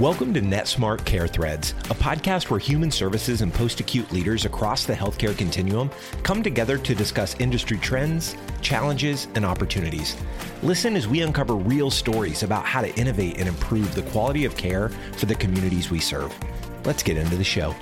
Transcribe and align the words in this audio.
Welcome 0.00 0.32
to 0.32 0.40
NetSmart 0.40 1.04
Care 1.04 1.28
Threads, 1.28 1.72
a 1.90 1.94
podcast 1.94 2.48
where 2.48 2.58
human 2.58 2.90
services 2.90 3.42
and 3.42 3.52
post 3.52 3.80
acute 3.80 4.10
leaders 4.10 4.46
across 4.46 4.86
the 4.86 4.94
healthcare 4.94 5.36
continuum 5.36 5.90
come 6.22 6.42
together 6.42 6.78
to 6.78 6.94
discuss 6.94 7.38
industry 7.38 7.76
trends, 7.76 8.34
challenges, 8.62 9.28
and 9.34 9.44
opportunities. 9.44 10.16
Listen 10.62 10.96
as 10.96 11.06
we 11.06 11.20
uncover 11.20 11.54
real 11.54 11.90
stories 11.90 12.42
about 12.42 12.64
how 12.64 12.80
to 12.80 12.98
innovate 12.98 13.36
and 13.36 13.46
improve 13.46 13.94
the 13.94 14.00
quality 14.04 14.46
of 14.46 14.56
care 14.56 14.88
for 15.18 15.26
the 15.26 15.34
communities 15.34 15.90
we 15.90 16.00
serve. 16.00 16.34
Let's 16.86 17.02
get 17.02 17.18
into 17.18 17.36
the 17.36 17.44
show. 17.44 17.74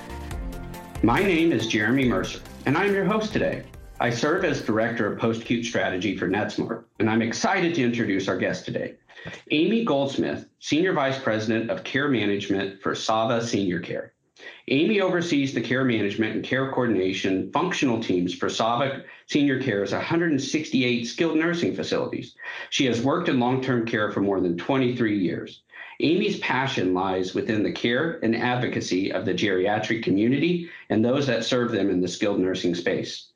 My 1.05 1.23
name 1.23 1.53
is 1.53 1.69
Jeremy 1.69 2.09
Mercer, 2.09 2.41
and 2.67 2.77
I'm 2.77 2.93
your 2.93 3.05
host 3.05 3.33
today. 3.33 3.63
I 4.01 4.11
serve 4.11 4.45
as 4.45 4.61
Director 4.61 5.13
of 5.13 5.21
Post 5.21 5.43
Acute 5.43 5.67
Strategy 5.67 6.17
for 6.17 6.27
NetSmart, 6.27 6.83
and 6.99 7.09
I'm 7.09 7.23
excited 7.23 7.77
to 7.77 7.83
introduce 7.85 8.27
our 8.27 8.37
guest 8.37 8.65
today. 8.65 8.97
Amy 9.51 9.85
Goldsmith, 9.85 10.47
Senior 10.59 10.93
Vice 10.93 11.19
President 11.19 11.71
of 11.71 11.85
Care 11.85 12.09
Management 12.09 12.81
for 12.83 12.95
Sava 12.95 13.45
Senior 13.45 13.81
Care. 13.81 14.13
Amy 14.69 15.01
oversees 15.01 15.53
the 15.53 15.61
care 15.61 15.85
management 15.85 16.35
and 16.37 16.45
care 16.45 16.71
coordination 16.71 17.51
functional 17.51 18.01
teams 18.01 18.33
for 18.33 18.49
Sava 18.49 19.03
Senior 19.27 19.61
Care's 19.61 19.93
168 19.93 21.05
skilled 21.05 21.37
nursing 21.37 21.75
facilities. 21.75 22.37
She 22.71 22.85
has 22.85 23.03
worked 23.03 23.29
in 23.29 23.41
long 23.41 23.63
term 23.63 23.85
care 23.85 24.13
for 24.13 24.21
more 24.21 24.41
than 24.41 24.57
23 24.57 25.19
years. 25.19 25.63
Amy's 26.01 26.39
passion 26.39 26.95
lies 26.95 27.35
within 27.35 27.65
the 27.65 27.73
care 27.73 28.21
and 28.23 28.37
advocacy 28.37 29.11
of 29.11 29.25
the 29.25 29.35
geriatric 29.35 30.05
community 30.05 30.71
and 30.91 31.05
those 31.05 31.27
that 31.27 31.45
serve 31.45 31.73
them 31.73 31.91
in 31.91 32.01
the 32.01 32.07
skilled 32.07 32.39
nursing 32.39 32.77
space. 32.77 33.33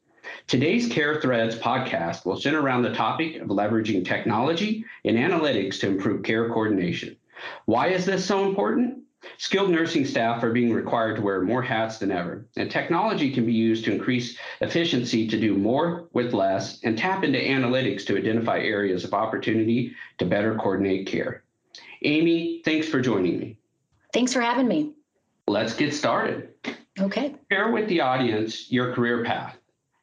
Today's 0.47 0.89
Care 0.89 1.21
Threads 1.21 1.57
podcast 1.57 2.27
will 2.27 2.39
center 2.39 2.61
around 2.61 2.83
the 2.83 2.95
topic 2.95 3.37
of 3.37 3.49
leveraging 3.49 4.05
technology 4.05 4.85
and 5.05 5.17
analytics 5.17 5.81
to 5.81 5.87
improve 5.87 6.23
care 6.23 6.49
coordination. 6.49 7.17
Why 7.65 7.89
is 7.89 8.05
this 8.05 8.25
so 8.25 8.47
important? 8.47 8.99
Skilled 9.39 9.71
nursing 9.71 10.05
staff 10.05 10.43
are 10.43 10.53
being 10.53 10.73
required 10.73 11.17
to 11.17 11.23
wear 11.23 11.41
more 11.43 11.63
hats 11.63 11.99
than 11.99 12.11
ever, 12.11 12.47
and 12.57 12.71
technology 12.71 13.33
can 13.33 13.47
be 13.47 13.53
used 13.53 13.85
to 13.85 13.93
increase 13.93 14.37
efficiency 14.61 15.29
to 15.29 15.41
do 15.41 15.57
more 15.57 16.09
with 16.13 16.35
less 16.35 16.83
and 16.83 16.99
tap 16.99 17.23
into 17.23 17.39
analytics 17.39 18.05
to 18.07 18.19
identify 18.19 18.59
areas 18.59 19.05
of 19.05 19.15
opportunity 19.15 19.95
to 20.19 20.27
better 20.27 20.57
coordinate 20.57 21.07
care. 21.07 21.45
Amy, 22.03 22.63
thanks 22.65 22.89
for 22.89 23.01
joining 23.01 23.39
me. 23.39 23.57
Thanks 24.13 24.33
for 24.33 24.41
having 24.41 24.69
me. 24.69 24.93
Let's 25.47 25.75
get 25.75 25.95
started. 25.95 26.51
Okay. 26.99 27.37
Share 27.51 27.71
with 27.71 27.89
the 27.89 28.01
audience 28.01 28.71
your 28.71 28.93
career 28.93 29.25
path. 29.25 29.57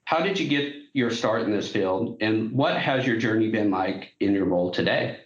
How 0.10 0.22
did 0.22 0.40
you 0.40 0.48
get 0.48 0.74
your 0.94 1.12
start 1.12 1.44
in 1.44 1.52
this 1.52 1.72
field, 1.72 2.18
and 2.20 2.52
what 2.52 2.76
has 2.76 3.06
your 3.06 3.18
journey 3.18 3.52
been 3.52 3.70
like 3.70 4.16
in 4.20 4.34
your 4.34 4.46
role 4.46 4.72
today? 4.72 5.20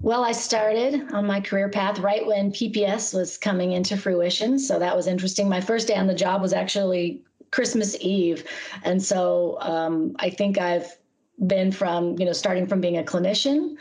Well, 0.00 0.24
I 0.24 0.32
started 0.32 1.12
on 1.12 1.28
my 1.28 1.40
career 1.40 1.68
path 1.68 2.00
right 2.00 2.26
when 2.26 2.50
PPS 2.50 3.14
was 3.14 3.38
coming 3.38 3.70
into 3.70 3.96
fruition. 3.96 4.58
So 4.58 4.80
that 4.80 4.96
was 4.96 5.06
interesting. 5.06 5.48
My 5.48 5.60
first 5.60 5.86
day 5.86 5.94
on 5.94 6.08
the 6.08 6.14
job 6.14 6.42
was 6.42 6.52
actually 6.52 7.22
Christmas 7.52 7.96
Eve. 8.00 8.42
And 8.82 9.00
so 9.00 9.58
um, 9.60 10.16
I 10.18 10.30
think 10.30 10.58
I've 10.58 10.97
been 11.46 11.70
from 11.70 12.18
you 12.18 12.26
know 12.26 12.32
starting 12.32 12.66
from 12.66 12.80
being 12.80 12.98
a 12.98 13.02
clinician 13.02 13.76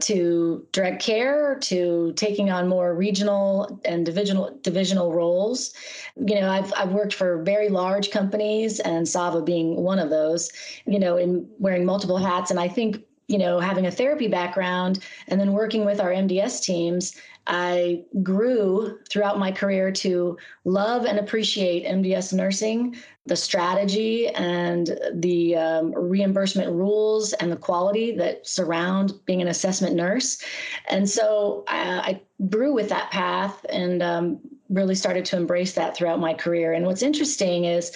to 0.00 0.66
direct 0.72 1.02
care 1.02 1.58
to 1.60 2.12
taking 2.16 2.50
on 2.50 2.68
more 2.68 2.94
regional 2.94 3.80
and 3.84 4.06
divisional 4.06 4.58
divisional 4.62 5.12
roles. 5.12 5.74
You 6.16 6.40
know 6.40 6.48
i've 6.48 6.72
i've 6.74 6.92
worked 6.92 7.14
for 7.14 7.42
very 7.42 7.68
large 7.68 8.10
companies 8.10 8.80
and 8.80 9.06
sava 9.06 9.42
being 9.42 9.76
one 9.76 9.98
of 9.98 10.10
those 10.10 10.50
you 10.86 10.98
know 10.98 11.16
in 11.16 11.46
wearing 11.58 11.84
multiple 11.84 12.16
hats. 12.16 12.50
And 12.50 12.58
i 12.58 12.68
think 12.68 13.04
you 13.32 13.38
know 13.38 13.58
having 13.58 13.86
a 13.86 13.90
therapy 13.90 14.28
background 14.28 15.00
and 15.28 15.40
then 15.40 15.52
working 15.52 15.84
with 15.84 16.00
our 16.00 16.10
mds 16.10 16.62
teams 16.62 17.16
I 17.46 18.04
grew 18.22 18.98
throughout 19.10 19.38
my 19.38 19.50
career 19.50 19.90
to 19.92 20.38
love 20.64 21.04
and 21.04 21.18
appreciate 21.18 21.86
MDS 21.86 22.32
nursing, 22.32 22.96
the 23.26 23.36
strategy 23.36 24.28
and 24.28 24.98
the 25.14 25.56
um, 25.56 25.92
reimbursement 25.92 26.72
rules 26.72 27.32
and 27.34 27.50
the 27.50 27.56
quality 27.56 28.12
that 28.16 28.46
surround 28.46 29.14
being 29.26 29.42
an 29.42 29.48
assessment 29.48 29.96
nurse. 29.96 30.42
And 30.88 31.08
so 31.08 31.64
I, 31.66 31.80
uh, 31.80 32.00
I 32.00 32.22
grew 32.48 32.72
with 32.72 32.88
that 32.90 33.10
path 33.10 33.64
and 33.68 34.02
um, 34.02 34.38
really 34.68 34.94
started 34.94 35.24
to 35.26 35.36
embrace 35.36 35.72
that 35.72 35.96
throughout 35.96 36.20
my 36.20 36.34
career. 36.34 36.72
And 36.72 36.86
what's 36.86 37.02
interesting 37.02 37.64
is 37.64 37.92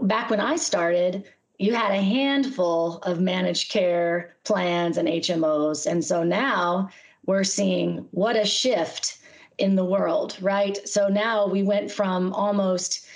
back 0.00 0.30
when 0.30 0.40
I 0.40 0.56
started, 0.56 1.24
you 1.58 1.74
had 1.74 1.92
a 1.92 2.02
handful 2.02 2.98
of 2.98 3.20
managed 3.20 3.70
care 3.70 4.36
plans 4.44 4.98
and 4.98 5.08
HMOs. 5.08 5.90
And 5.90 6.04
so 6.04 6.22
now 6.22 6.90
we're 7.26 7.44
seeing 7.44 8.06
what 8.10 8.36
a 8.36 8.44
shift 8.44 9.18
in 9.58 9.74
the 9.74 9.84
world, 9.84 10.36
right? 10.40 10.76
So 10.86 11.08
now 11.08 11.46
we 11.46 11.62
went 11.62 11.90
from 11.90 12.32
almost, 12.34 13.06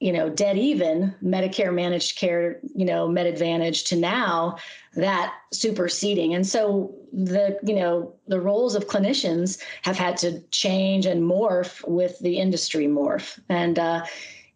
you 0.00 0.12
know, 0.12 0.28
dead 0.28 0.58
even 0.58 1.14
Medicare 1.22 1.72
managed 1.72 2.18
care, 2.18 2.58
you 2.74 2.84
know, 2.84 3.06
Med 3.08 3.26
Advantage 3.26 3.84
to 3.84 3.96
now 3.96 4.56
that 4.96 5.34
superseding. 5.52 6.34
And 6.34 6.46
so 6.46 6.94
the, 7.12 7.58
you 7.64 7.76
know, 7.76 8.12
the 8.26 8.40
roles 8.40 8.74
of 8.74 8.88
clinicians 8.88 9.62
have 9.82 9.96
had 9.96 10.16
to 10.18 10.40
change 10.50 11.06
and 11.06 11.22
morph 11.22 11.86
with 11.88 12.18
the 12.18 12.38
industry 12.38 12.86
morph. 12.86 13.38
And, 13.48 13.78
uh, 13.78 14.04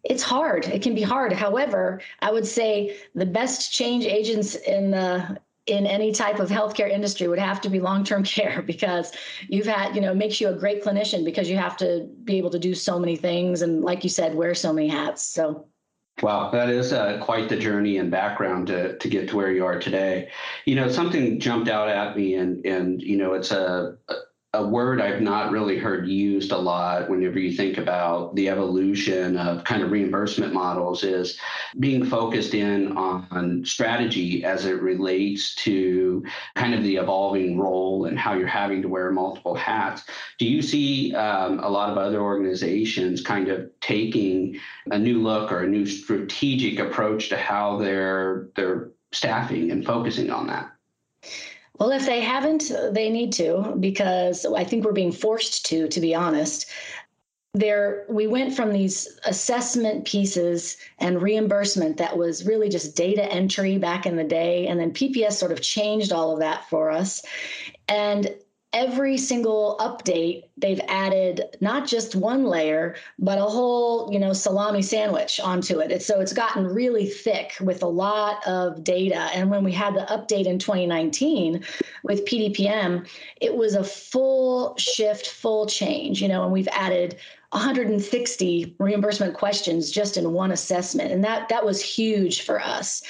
it's 0.03 0.23
hard. 0.23 0.65
It 0.67 0.81
can 0.81 0.95
be 0.95 1.01
hard. 1.01 1.33
However, 1.33 2.01
I 2.21 2.31
would 2.31 2.47
say 2.47 2.97
the 3.15 3.25
best 3.25 3.71
change 3.71 4.05
agents 4.05 4.55
in 4.55 4.91
the 4.91 5.39
in 5.65 5.85
any 5.85 6.11
type 6.11 6.39
of 6.39 6.49
healthcare 6.49 6.89
industry 6.89 7.27
would 7.27 7.37
have 7.37 7.61
to 7.61 7.69
be 7.69 7.79
long-term 7.79 8.23
care 8.35 8.61
because 8.61 9.11
you've 9.47 9.67
had 9.67 9.95
you 9.95 10.01
know 10.01 10.13
makes 10.13 10.41
you 10.41 10.49
a 10.49 10.53
great 10.53 10.83
clinician 10.83 11.23
because 11.23 11.49
you 11.49 11.57
have 11.57 11.77
to 11.77 12.09
be 12.23 12.37
able 12.37 12.49
to 12.49 12.59
do 12.59 12.73
so 12.73 12.99
many 12.99 13.15
things 13.15 13.61
and 13.61 13.83
like 13.83 14.03
you 14.03 14.09
said 14.09 14.33
wear 14.33 14.55
so 14.55 14.73
many 14.73 14.87
hats 14.87 15.23
so 15.23 15.67
Wow, 16.21 16.49
that 16.51 16.69
is 16.69 16.91
uh, 16.91 17.17
quite 17.21 17.47
the 17.47 17.55
journey 17.55 17.97
and 17.97 18.11
background 18.11 18.67
to, 18.67 18.97
to 18.97 19.09
get 19.09 19.29
to 19.29 19.37
where 19.37 19.51
you 19.51 19.65
are 19.65 19.79
today. 19.79 20.29
You 20.65 20.75
know, 20.75 20.89
something 20.89 21.39
jumped 21.39 21.69
out 21.69 21.87
at 21.87 22.17
me, 22.17 22.35
and 22.35 22.65
and 22.65 23.01
you 23.01 23.15
know, 23.15 23.33
it's 23.33 23.51
a, 23.51 23.95
a 24.09 24.15
word 24.57 24.99
I've 24.99 25.21
not 25.21 25.51
really 25.51 25.77
heard 25.77 26.07
used 26.07 26.51
a 26.51 26.57
lot 26.57 27.07
whenever 27.07 27.37
you 27.37 27.55
think 27.55 27.77
about 27.77 28.35
the 28.35 28.49
evolution 28.49 29.37
of 29.37 29.63
kind 29.63 29.83
of 29.83 29.91
reimbursement 29.91 30.53
models 30.53 31.03
is 31.03 31.39
being 31.79 32.03
focused 32.03 32.55
in 32.55 32.97
on 32.97 33.63
strategy 33.63 34.43
as 34.43 34.65
it 34.65 34.81
relates 34.81 35.53
to 35.55 36.25
kind 36.55 36.73
of 36.73 36.81
the 36.81 36.95
evolving 36.95 37.59
role 37.59 38.05
and 38.05 38.17
how 38.17 38.33
you're 38.33 38.47
having 38.47 38.81
to 38.81 38.87
wear 38.87 39.11
multiple 39.11 39.53
hats. 39.53 40.03
Do 40.39 40.47
you 40.47 40.63
see 40.63 41.13
um, 41.13 41.59
a 41.59 41.69
lot 41.69 41.91
of 41.91 41.99
other 41.99 42.21
organizations 42.21 43.21
kind 43.21 43.49
of 43.49 43.69
taking 43.81 44.59
a 44.89 44.97
new 44.97 45.21
look 45.21 45.51
or 45.51 45.63
a 45.63 45.67
new 45.67 45.85
strategic 45.85 46.79
approach 46.79 47.29
to 47.29 47.37
how 47.37 47.77
they're 47.77 48.47
they're 48.55 48.89
staffing 49.11 49.69
and 49.69 49.85
focusing 49.85 50.31
on 50.31 50.47
that? 50.47 50.71
Well, 51.79 51.91
if 51.91 52.05
they 52.05 52.19
haven't, 52.19 52.71
they 52.91 53.09
need 53.09 53.31
to 53.33 53.75
because 53.79 54.45
I 54.45 54.65
think 54.65 54.83
we're 54.83 54.91
being 54.91 55.13
forced 55.13 55.65
to, 55.67 55.87
to 55.87 56.01
be 56.01 56.13
honest. 56.13 56.65
There, 57.53 58.05
we 58.09 58.27
went 58.27 58.55
from 58.55 58.71
these 58.71 59.07
assessment 59.25 60.05
pieces 60.05 60.77
and 60.99 61.21
reimbursement 61.21 61.97
that 61.97 62.15
was 62.15 62.45
really 62.45 62.69
just 62.69 62.95
data 62.95 63.23
entry 63.31 63.77
back 63.79 64.05
in 64.05 64.17
the 64.17 64.23
day, 64.23 64.67
and 64.67 64.79
then 64.79 64.91
PPS 64.91 65.33
sort 65.33 65.51
of 65.51 65.61
changed 65.61 66.11
all 66.11 66.31
of 66.31 66.39
that 66.39 66.69
for 66.69 66.91
us. 66.91 67.23
And 67.87 68.35
every 68.71 69.17
single 69.17 69.77
update 69.79 70.43
they've 70.57 70.81
added 70.87 71.57
not 71.59 71.87
just 71.87 72.15
one 72.15 72.43
layer 72.43 72.95
but 73.17 73.39
a 73.39 73.43
whole 73.43 74.11
you 74.13 74.19
know 74.19 74.31
salami 74.31 74.81
sandwich 74.81 75.39
onto 75.39 75.79
it. 75.79 76.01
So 76.03 76.19
it's 76.19 76.33
gotten 76.33 76.67
really 76.67 77.07
thick 77.07 77.53
with 77.61 77.81
a 77.81 77.87
lot 77.87 78.45
of 78.47 78.83
data. 78.83 79.29
And 79.33 79.49
when 79.49 79.63
we 79.63 79.71
had 79.71 79.95
the 79.95 80.05
update 80.11 80.45
in 80.45 80.59
2019 80.59 81.63
with 82.03 82.25
pdpm 82.25 83.07
it 83.41 83.55
was 83.55 83.73
a 83.73 83.83
full 83.83 84.75
shift 84.77 85.27
full 85.27 85.65
change 85.65 86.21
you 86.21 86.27
know 86.27 86.43
and 86.43 86.51
we've 86.51 86.67
added 86.71 87.17
160 87.51 88.75
reimbursement 88.77 89.33
questions 89.33 89.89
just 89.89 90.17
in 90.17 90.33
one 90.33 90.51
assessment. 90.51 91.11
And 91.11 91.23
that 91.23 91.49
that 91.49 91.65
was 91.65 91.81
huge 91.81 92.41
for 92.43 92.61
us. 92.61 93.01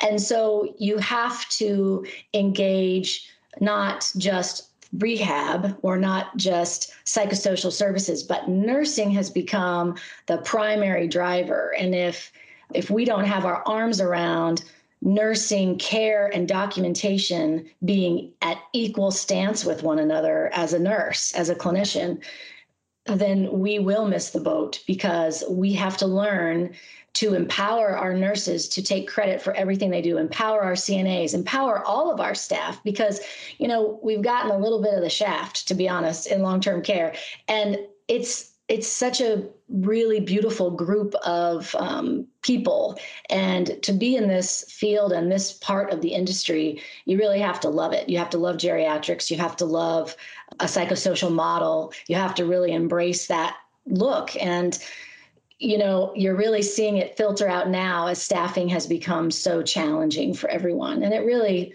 And 0.00 0.20
so 0.20 0.74
you 0.78 0.98
have 0.98 1.48
to 1.50 2.04
engage 2.34 3.26
not 3.58 4.12
just 4.18 4.75
rehab 4.98 5.76
or 5.82 5.96
not 5.96 6.36
just 6.36 6.92
psychosocial 7.04 7.72
services 7.72 8.22
but 8.22 8.48
nursing 8.48 9.10
has 9.10 9.30
become 9.30 9.96
the 10.26 10.38
primary 10.38 11.08
driver. 11.08 11.74
And 11.78 11.94
if 11.94 12.32
if 12.74 12.90
we 12.90 13.04
don't 13.04 13.24
have 13.24 13.44
our 13.44 13.62
arms 13.66 14.00
around 14.00 14.64
nursing 15.02 15.78
care 15.78 16.28
and 16.34 16.48
documentation 16.48 17.66
being 17.84 18.32
at 18.42 18.58
equal 18.72 19.10
stance 19.10 19.64
with 19.64 19.82
one 19.82 19.98
another 19.98 20.50
as 20.52 20.72
a 20.72 20.78
nurse 20.78 21.32
as 21.34 21.48
a 21.48 21.54
clinician 21.54 22.20
then 23.06 23.50
we 23.58 23.78
will 23.78 24.06
miss 24.06 24.30
the 24.30 24.40
boat 24.40 24.82
because 24.86 25.44
we 25.48 25.72
have 25.74 25.96
to 25.98 26.06
learn 26.06 26.74
to 27.14 27.32
empower 27.32 27.96
our 27.96 28.12
nurses 28.12 28.68
to 28.68 28.82
take 28.82 29.08
credit 29.08 29.40
for 29.40 29.54
everything 29.54 29.90
they 29.90 30.02
do, 30.02 30.18
empower 30.18 30.60
our 30.60 30.74
CNAs, 30.74 31.32
empower 31.32 31.82
all 31.82 32.12
of 32.12 32.20
our 32.20 32.34
staff 32.34 32.82
because, 32.84 33.20
you 33.56 33.66
know, 33.66 33.98
we've 34.02 34.20
gotten 34.20 34.50
a 34.50 34.58
little 34.58 34.82
bit 34.82 34.92
of 34.92 35.00
the 35.00 35.08
shaft, 35.08 35.66
to 35.68 35.74
be 35.74 35.88
honest, 35.88 36.26
in 36.26 36.42
long 36.42 36.60
term 36.60 36.82
care. 36.82 37.14
And 37.48 37.78
it's 38.06 38.52
it's 38.68 38.88
such 38.88 39.20
a 39.20 39.44
really 39.68 40.18
beautiful 40.18 40.70
group 40.70 41.14
of 41.16 41.74
um, 41.78 42.26
people. 42.42 42.98
And 43.30 43.80
to 43.82 43.92
be 43.92 44.16
in 44.16 44.28
this 44.28 44.64
field 44.68 45.12
and 45.12 45.30
this 45.30 45.52
part 45.52 45.92
of 45.92 46.00
the 46.00 46.12
industry 46.12 46.82
you 47.04 47.18
really 47.18 47.38
have 47.40 47.60
to 47.60 47.68
love 47.68 47.92
it. 47.92 48.08
You 48.08 48.18
have 48.18 48.30
to 48.30 48.38
love 48.38 48.56
geriatrics. 48.56 49.30
You 49.30 49.36
have 49.38 49.56
to 49.56 49.64
love 49.64 50.16
a 50.60 50.64
psychosocial 50.64 51.32
model. 51.32 51.92
You 52.08 52.16
have 52.16 52.34
to 52.36 52.44
really 52.44 52.72
embrace 52.72 53.26
that 53.28 53.56
look. 53.86 54.34
And 54.42 54.78
you 55.58 55.78
know 55.78 56.12
you're 56.14 56.36
really 56.36 56.60
seeing 56.60 56.98
it 56.98 57.16
filter 57.16 57.48
out 57.48 57.70
now 57.70 58.08
as 58.08 58.20
staffing 58.20 58.68
has 58.68 58.86
become 58.86 59.30
so 59.30 59.62
challenging 59.62 60.34
for 60.34 60.50
everyone. 60.50 61.02
And 61.02 61.14
it 61.14 61.24
really 61.24 61.72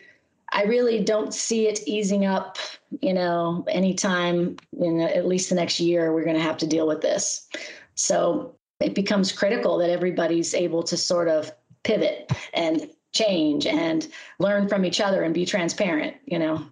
I 0.51 0.63
really 0.63 1.03
don't 1.03 1.33
see 1.33 1.67
it 1.67 1.87
easing 1.87 2.25
up, 2.25 2.57
you 3.01 3.13
know, 3.13 3.65
anytime 3.69 4.57
in 4.79 4.99
at 5.01 5.25
least 5.25 5.49
the 5.49 5.55
next 5.55 5.79
year, 5.79 6.13
we're 6.13 6.25
going 6.25 6.35
to 6.35 6.41
have 6.41 6.57
to 6.57 6.67
deal 6.67 6.87
with 6.87 7.01
this. 7.01 7.47
So 7.95 8.55
it 8.79 8.93
becomes 8.95 9.31
critical 9.31 9.77
that 9.77 9.89
everybody's 9.89 10.53
able 10.53 10.83
to 10.83 10.97
sort 10.97 11.29
of 11.29 11.51
pivot 11.83 12.31
and 12.53 12.89
change 13.13 13.65
and 13.65 14.07
learn 14.39 14.67
from 14.67 14.85
each 14.85 14.99
other 14.99 15.23
and 15.23 15.33
be 15.33 15.45
transparent, 15.45 16.15
you 16.25 16.39
know. 16.39 16.65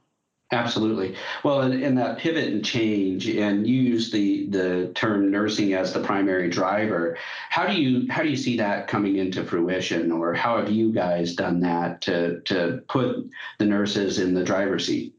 Absolutely. 0.51 1.15
Well, 1.43 1.61
in, 1.61 1.83
in, 1.83 1.95
that 1.95 2.17
pivot 2.17 2.47
and 2.51 2.65
change, 2.65 3.27
and 3.27 3.67
you 3.67 3.81
use 3.81 4.09
the 4.09 4.47
the 4.47 4.91
term 4.95 5.29
nursing 5.29 5.73
as 5.73 5.93
the 5.93 6.01
primary 6.01 6.49
driver. 6.49 7.17
How 7.49 7.67
do 7.67 7.79
you 7.79 8.07
how 8.11 8.23
do 8.23 8.29
you 8.29 8.35
see 8.35 8.57
that 8.57 8.87
coming 8.87 9.17
into 9.17 9.43
fruition, 9.43 10.11
or 10.11 10.33
how 10.33 10.57
have 10.57 10.71
you 10.71 10.91
guys 10.91 11.35
done 11.35 11.59
that 11.59 12.01
to 12.01 12.39
to 12.45 12.81
put 12.87 13.29
the 13.59 13.65
nurses 13.65 14.17
in 14.17 14.33
the 14.33 14.43
driver's 14.43 14.87
seat? 14.87 15.13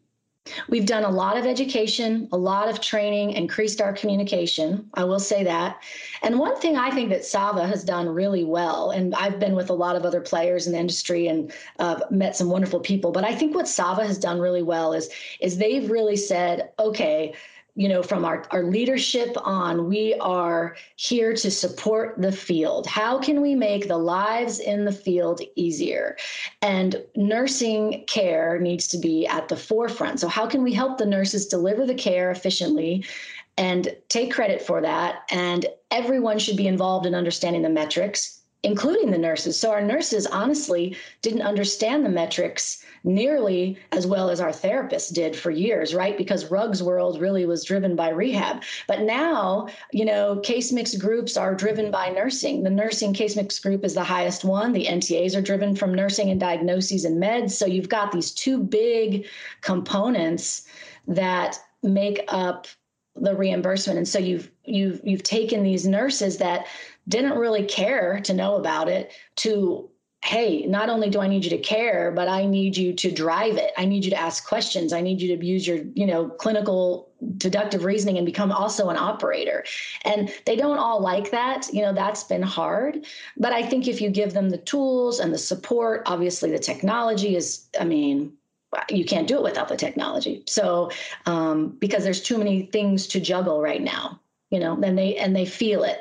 We've 0.69 0.87
done 0.87 1.05
a 1.05 1.11
lot 1.11 1.37
of 1.37 1.47
education, 1.47 2.29
a 2.33 2.37
lot 2.37 2.69
of 2.69 2.81
training, 2.81 3.33
increased 3.33 3.81
our 3.81 3.93
communication. 3.93 4.89
I 4.95 5.05
will 5.05 5.21
say 5.21 5.45
that. 5.45 5.83
And 6.23 6.39
one 6.39 6.59
thing 6.61 6.77
I 6.77 6.91
think 6.91 7.11
that 7.11 7.25
Sava 7.25 7.67
has 7.67 7.85
done 7.85 8.09
really 8.09 8.45
well, 8.45 8.91
and 8.91 9.15
I've 9.15 9.39
been 9.39 9.55
with 9.55 9.71
a 9.71 9.75
lot 9.75 9.97
of 9.97 10.05
other 10.05 10.21
players 10.21 10.67
in 10.67 10.73
the 10.73 10.79
industry 10.79 11.29
and 11.29 11.53
uh, 11.79 12.01
met 12.11 12.37
some 12.37 12.51
wonderful 12.51 12.81
people, 12.81 13.13
but 13.13 13.25
I 13.25 13.35
think 13.35 13.55
what 13.55 13.69
Sava 13.69 14.05
has 14.07 14.19
done 14.19 14.41
really 14.41 14.63
well 14.63 14.93
is 14.93 15.11
is 15.41 15.59
they've 15.59 15.91
really 15.91 16.17
said, 16.17 16.71
okay, 16.79 17.35
you 17.75 17.89
know, 17.89 18.03
from 18.03 18.25
our, 18.25 18.45
our 18.51 18.65
leadership 18.65 19.37
on, 19.45 19.89
we 19.89 20.15
are 20.15 20.77
here 20.97 21.35
to 21.35 21.51
support 21.51 22.15
the 22.19 22.33
field. 22.33 22.87
How 22.87 23.19
can 23.19 23.41
we 23.41 23.55
make 23.55 23.89
the 23.89 23.99
lives 23.99 24.59
in 24.59 24.85
the 24.85 24.93
field 24.93 25.41
easier? 25.57 26.17
And 26.63 27.03
nursing 27.17 28.05
care 28.07 28.59
needs 28.59 28.89
to 28.89 28.99
be 28.99 29.27
at 29.27 29.49
the 29.49 29.57
forefront. 29.57 30.21
So, 30.21 30.29
how 30.29 30.47
can 30.47 30.63
we 30.63 30.73
help 30.73 30.99
the 30.99 31.07
nurses 31.07 31.47
deliver 31.47 31.87
the 31.87 31.95
care 31.95 32.31
efficiently 32.31 33.05
and 33.57 33.95
take 34.09 34.33
credit 34.33 34.63
for 34.63 34.81
that? 34.81 35.23
And 35.31 35.67
everyone 35.91 36.39
should 36.39 36.57
be 36.57 36.67
involved 36.67 37.07
in 37.07 37.15
understanding 37.15 37.63
the 37.63 37.69
metrics 37.71 38.40
including 38.63 39.11
the 39.11 39.19
nurses. 39.19 39.59
So 39.59 39.71
our 39.71 39.81
nurses 39.81 40.27
honestly 40.27 40.97
didn't 41.23 41.43
understand 41.43 42.05
the 42.05 42.11
metrics 42.11 42.85
nearly 43.05 43.79
as 43.93 44.07
well 44.07 44.29
as 44.29 44.41
our 44.41 44.51
therapists 44.51 45.13
did 45.13 45.35
for 45.35 45.51
years, 45.51 45.95
right? 45.95 46.19
Because 46.19 46.51
RUG's 46.51 46.83
world 46.83 47.21
really 47.21 47.47
was 47.47 47.65
driven 47.65 47.97
by 47.97 48.11
rehab. 48.11 48.63
But 48.87 49.01
now, 49.01 49.69
you 49.93 50.05
know, 50.05 50.41
case 50.41 50.73
mix 50.73 50.95
groups 50.95 51.39
are 51.39 51.55
driven 51.55 51.91
by 51.91 52.11
nursing. 52.11 52.63
The 52.63 52.71
nursing 52.71 53.15
case 53.15 53.35
mix 53.35 53.59
group 53.59 53.83
is 53.83 53.95
the 53.95 54.05
highest 54.05 54.45
one. 54.45 54.73
The 54.73 54.87
NTAs 54.87 55.35
are 55.35 55.43
driven 55.43 55.75
from 55.75 55.95
nursing 55.95 56.31
and 56.31 56.39
diagnoses 56.39 57.07
and 57.07 57.23
meds. 57.23 57.53
So 57.53 57.65
you've 57.65 57.89
got 57.89 58.13
these 58.13 58.31
two 58.33 58.63
big 58.63 59.27
components 59.63 60.67
that 61.09 61.59
make 61.83 62.21
up 62.29 62.67
the 63.17 63.35
reimbursement 63.35 63.99
and 63.99 64.09
so 64.09 64.19
you've 64.19 64.51
you've 64.65 65.01
you've 65.05 65.23
taken 65.23 65.63
these 65.63 65.87
nurses 65.87 66.39
that 66.39 66.67
didn't 67.09 67.39
really 67.39 67.65
care 67.65 68.21
to 68.21 68.35
know 68.35 68.57
about 68.57 68.89
it 68.89 69.13
to 69.37 69.91
hey 70.23 70.67
not 70.67 70.91
only 70.91 71.09
do 71.09 71.19
i 71.19 71.27
need 71.27 71.45
you 71.45 71.51
to 71.51 71.59
care 71.59 72.13
but 72.13 72.29
i 72.29 72.45
need 72.45 72.77
you 72.77 72.93
to 72.93 73.11
drive 73.11 73.57
it. 73.57 73.73
I 73.79 73.87
need 73.87 74.05
you 74.05 74.11
to 74.11 74.21
ask 74.21 74.47
questions. 74.47 74.93
I 74.93 75.01
need 75.01 75.21
you 75.21 75.35
to 75.37 75.45
use 75.45 75.67
your 75.67 75.79
you 75.95 76.07
know 76.07 76.29
clinical 76.29 77.11
deductive 77.37 77.85
reasoning 77.85 78.17
and 78.17 78.27
become 78.27 78.53
also 78.53 78.89
an 78.89 78.97
operator. 78.97 79.65
And 80.05 80.33
they 80.47 80.57
don't 80.57 80.79
all 80.79 81.01
like 81.01 81.31
that. 81.31 81.69
You 81.73 81.83
know 81.83 81.95
that's 81.95 82.25
been 82.25 82.43
hard. 82.43 83.07
But 83.37 83.53
i 83.53 83.63
think 83.63 83.89
if 83.89 84.01
you 84.01 84.11
give 84.11 84.35
them 84.35 84.51
the 84.51 84.59
tools 84.59 85.21
and 85.21 85.33
the 85.33 85.39
support 85.39 86.03
obviously 86.07 86.51
the 86.51 86.59
technology 86.59 87.37
is 87.37 87.67
i 87.81 87.85
mean 87.85 88.33
you 88.89 89.05
can't 89.05 89.27
do 89.27 89.37
it 89.37 89.43
without 89.43 89.69
the 89.69 89.77
technology. 89.77 90.45
So 90.47 90.93
um, 91.27 91.77
because 91.81 92.05
there's 92.05 92.23
too 92.23 92.39
many 92.39 92.63
things 92.67 93.09
to 93.09 93.21
juggle 93.21 93.61
right 93.61 93.83
now 93.83 94.21
you 94.51 94.61
know 94.61 94.79
and 94.83 94.99
they 94.99 95.17
and 95.17 95.35
they 95.35 95.47
feel 95.47 95.83
it 95.83 96.01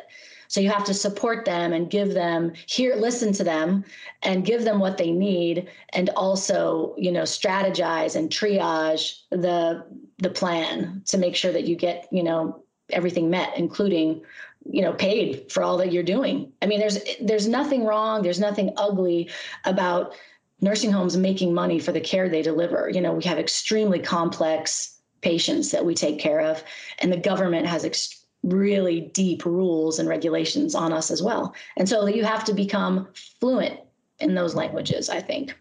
so 0.49 0.59
you 0.59 0.69
have 0.69 0.83
to 0.85 0.95
support 0.95 1.45
them 1.45 1.73
and 1.73 1.91
give 1.91 2.15
them 2.15 2.53
hear, 2.65 2.95
listen 2.95 3.31
to 3.33 3.43
them 3.43 3.85
and 4.23 4.43
give 4.43 4.65
them 4.65 4.79
what 4.79 4.97
they 4.97 5.11
need 5.11 5.69
and 5.89 6.09
also, 6.09 6.95
you 6.97 7.11
know, 7.11 7.21
strategize 7.21 8.15
and 8.15 8.31
triage 8.31 9.21
the 9.29 9.85
the 10.17 10.29
plan 10.31 11.03
to 11.05 11.17
make 11.17 11.35
sure 11.35 11.53
that 11.53 11.65
you 11.65 11.75
get, 11.75 12.09
you 12.11 12.23
know, 12.23 12.63
everything 12.89 13.29
met, 13.29 13.57
including 13.57 14.21
you 14.69 14.81
know 14.81 14.93
paid 14.93 15.51
for 15.51 15.63
all 15.63 15.77
that 15.77 15.93
you're 15.93 16.03
doing. 16.03 16.51
I 16.63 16.65
mean 16.65 16.79
there's 16.79 16.97
there's 17.21 17.47
nothing 17.47 17.85
wrong 17.85 18.23
there's 18.23 18.39
nothing 18.39 18.73
ugly 18.75 19.29
about 19.65 20.13
nursing 20.61 20.91
homes 20.91 21.15
making 21.15 21.53
money 21.53 21.79
for 21.79 21.91
the 21.91 22.01
care 22.01 22.27
they 22.27 22.41
deliver. 22.41 22.89
You 22.89 23.01
know 23.01 23.13
we 23.13 23.23
have 23.23 23.37
extremely 23.37 23.99
complex 23.99 24.97
patients 25.21 25.71
that 25.71 25.85
we 25.85 25.93
take 25.93 26.17
care 26.19 26.39
of 26.39 26.63
and 26.99 27.11
the 27.11 27.17
government 27.17 27.67
has 27.67 27.85
ex- 27.85 28.18
really 28.43 29.01
deep 29.01 29.45
rules 29.45 29.99
and 29.99 30.07
regulations 30.07 30.75
on 30.75 30.93
us 30.93 31.11
as 31.11 31.21
well. 31.21 31.53
And 31.77 31.87
so 31.87 32.07
you 32.07 32.23
have 32.23 32.43
to 32.45 32.53
become 32.53 33.07
fluent 33.39 33.79
in 34.19 34.35
those 34.35 34.55
languages, 34.55 35.09
I 35.09 35.19
think. 35.21 35.57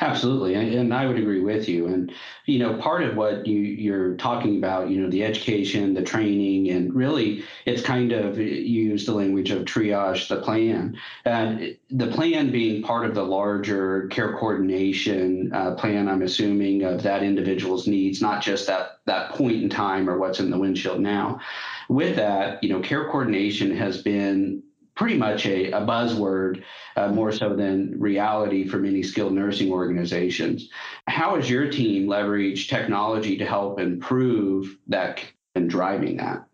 Absolutely, 0.00 0.54
and 0.54 0.92
I 0.92 1.06
would 1.06 1.18
agree 1.18 1.40
with 1.40 1.68
you. 1.68 1.86
And 1.86 2.12
you 2.46 2.58
know, 2.58 2.74
part 2.78 3.04
of 3.04 3.16
what 3.16 3.46
you 3.46 3.60
you're 3.60 4.16
talking 4.16 4.56
about, 4.56 4.90
you 4.90 5.00
know, 5.00 5.08
the 5.08 5.22
education, 5.24 5.94
the 5.94 6.02
training, 6.02 6.70
and 6.70 6.92
really, 6.92 7.44
it's 7.66 7.82
kind 7.82 8.10
of 8.12 8.36
you 8.38 8.44
use 8.44 9.06
the 9.06 9.12
language 9.14 9.50
of 9.52 9.64
triage, 9.64 10.26
the 10.28 10.40
plan, 10.40 10.96
and 11.24 11.76
the 11.90 12.08
plan 12.08 12.50
being 12.50 12.82
part 12.82 13.06
of 13.06 13.14
the 13.14 13.22
larger 13.22 14.08
care 14.08 14.32
coordination 14.36 15.52
uh, 15.54 15.74
plan. 15.76 16.08
I'm 16.08 16.22
assuming 16.22 16.82
of 16.82 17.02
that 17.04 17.22
individual's 17.22 17.86
needs, 17.86 18.20
not 18.20 18.42
just 18.42 18.66
that 18.66 18.98
that 19.06 19.30
point 19.30 19.62
in 19.62 19.68
time 19.68 20.10
or 20.10 20.18
what's 20.18 20.40
in 20.40 20.50
the 20.50 20.58
windshield 20.58 21.00
now. 21.00 21.38
With 21.88 22.16
that, 22.16 22.62
you 22.64 22.70
know, 22.70 22.80
care 22.80 23.04
coordination 23.04 23.76
has 23.76 24.02
been 24.02 24.62
pretty 25.00 25.16
much 25.16 25.46
a, 25.46 25.70
a 25.70 25.80
buzzword 25.80 26.62
uh, 26.96 27.08
more 27.08 27.32
so 27.32 27.56
than 27.56 27.98
reality 27.98 28.68
for 28.68 28.78
many 28.78 29.02
skilled 29.02 29.32
nursing 29.32 29.72
organizations. 29.72 30.68
How 31.08 31.36
has 31.36 31.48
your 31.48 31.70
team 31.70 32.06
leveraged 32.06 32.68
technology 32.68 33.38
to 33.38 33.46
help 33.46 33.80
improve 33.80 34.76
that 34.88 35.24
and 35.54 35.70
driving 35.70 36.18
that? 36.18 36.44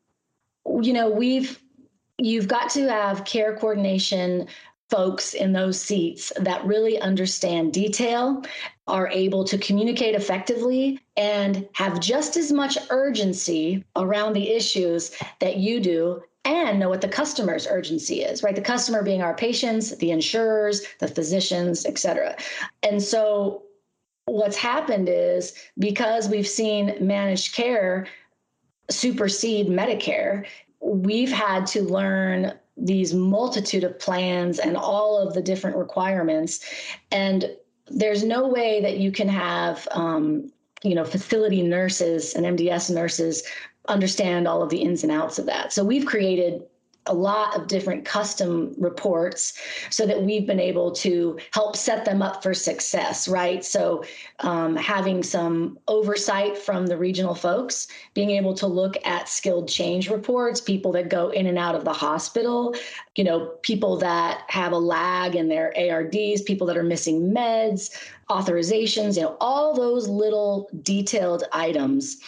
You 0.80 0.92
know, 0.92 1.10
we've 1.10 1.60
you've 2.18 2.46
got 2.46 2.70
to 2.70 2.88
have 2.88 3.24
care 3.24 3.56
coordination 3.56 4.46
folks 4.90 5.34
in 5.34 5.52
those 5.52 5.80
seats 5.80 6.32
that 6.36 6.64
really 6.64 7.00
understand 7.00 7.72
detail, 7.72 8.44
are 8.86 9.08
able 9.08 9.42
to 9.42 9.58
communicate 9.58 10.14
effectively, 10.14 11.00
and 11.16 11.68
have 11.72 11.98
just 11.98 12.36
as 12.36 12.52
much 12.52 12.78
urgency 12.90 13.84
around 13.96 14.34
the 14.34 14.52
issues 14.52 15.16
that 15.40 15.56
you 15.56 15.80
do 15.80 16.22
and 16.46 16.78
know 16.78 16.88
what 16.88 17.00
the 17.00 17.08
customer's 17.08 17.66
urgency 17.66 18.22
is, 18.22 18.42
right? 18.42 18.54
The 18.54 18.62
customer 18.62 19.02
being 19.02 19.20
our 19.20 19.34
patients, 19.34 19.96
the 19.96 20.12
insurers, 20.12 20.82
the 21.00 21.08
physicians, 21.08 21.84
et 21.84 21.98
cetera. 21.98 22.36
And 22.84 23.02
so 23.02 23.64
what's 24.26 24.56
happened 24.56 25.08
is 25.10 25.54
because 25.78 26.28
we've 26.28 26.46
seen 26.46 26.96
managed 27.00 27.54
care 27.54 28.06
supersede 28.88 29.66
Medicare, 29.66 30.46
we've 30.80 31.32
had 31.32 31.66
to 31.66 31.82
learn 31.82 32.52
these 32.76 33.12
multitude 33.12 33.82
of 33.82 33.98
plans 33.98 34.60
and 34.60 34.76
all 34.76 35.18
of 35.18 35.34
the 35.34 35.42
different 35.42 35.76
requirements. 35.76 36.64
And 37.10 37.50
there's 37.88 38.22
no 38.22 38.46
way 38.46 38.80
that 38.82 38.98
you 38.98 39.10
can 39.10 39.28
have 39.28 39.88
um, 39.90 40.52
you 40.82 40.94
know 40.94 41.04
facility 41.04 41.62
nurses 41.62 42.34
and 42.34 42.44
mds 42.58 42.94
nurses 42.94 43.42
understand 43.88 44.46
all 44.46 44.62
of 44.62 44.70
the 44.70 44.82
ins 44.82 45.02
and 45.02 45.12
outs 45.12 45.38
of 45.38 45.46
that. 45.46 45.72
So 45.72 45.84
we've 45.84 46.06
created 46.06 46.62
a 47.06 47.14
lot 47.14 47.56
of 47.56 47.68
different 47.68 48.04
custom 48.04 48.74
reports 48.78 49.54
so 49.90 50.06
that 50.06 50.22
we've 50.22 50.46
been 50.46 50.60
able 50.60 50.90
to 50.90 51.38
help 51.52 51.76
set 51.76 52.04
them 52.04 52.22
up 52.22 52.42
for 52.42 52.52
success, 52.52 53.28
right? 53.28 53.64
So, 53.64 54.04
um, 54.40 54.76
having 54.76 55.22
some 55.22 55.78
oversight 55.88 56.58
from 56.58 56.86
the 56.86 56.96
regional 56.96 57.34
folks, 57.34 57.88
being 58.14 58.30
able 58.30 58.54
to 58.54 58.66
look 58.66 58.96
at 59.06 59.28
skilled 59.28 59.68
change 59.68 60.10
reports, 60.10 60.60
people 60.60 60.92
that 60.92 61.08
go 61.08 61.30
in 61.30 61.46
and 61.46 61.58
out 61.58 61.74
of 61.74 61.84
the 61.84 61.92
hospital, 61.92 62.74
you 63.14 63.24
know, 63.24 63.46
people 63.62 63.96
that 63.98 64.42
have 64.48 64.72
a 64.72 64.78
lag 64.78 65.36
in 65.36 65.48
their 65.48 65.72
ARDs, 65.76 66.42
people 66.42 66.66
that 66.66 66.76
are 66.76 66.82
missing 66.82 67.32
meds, 67.32 67.90
authorizations, 68.28 69.16
you 69.16 69.22
know, 69.22 69.36
all 69.40 69.74
those 69.74 70.08
little 70.08 70.68
detailed 70.82 71.44
items 71.52 72.20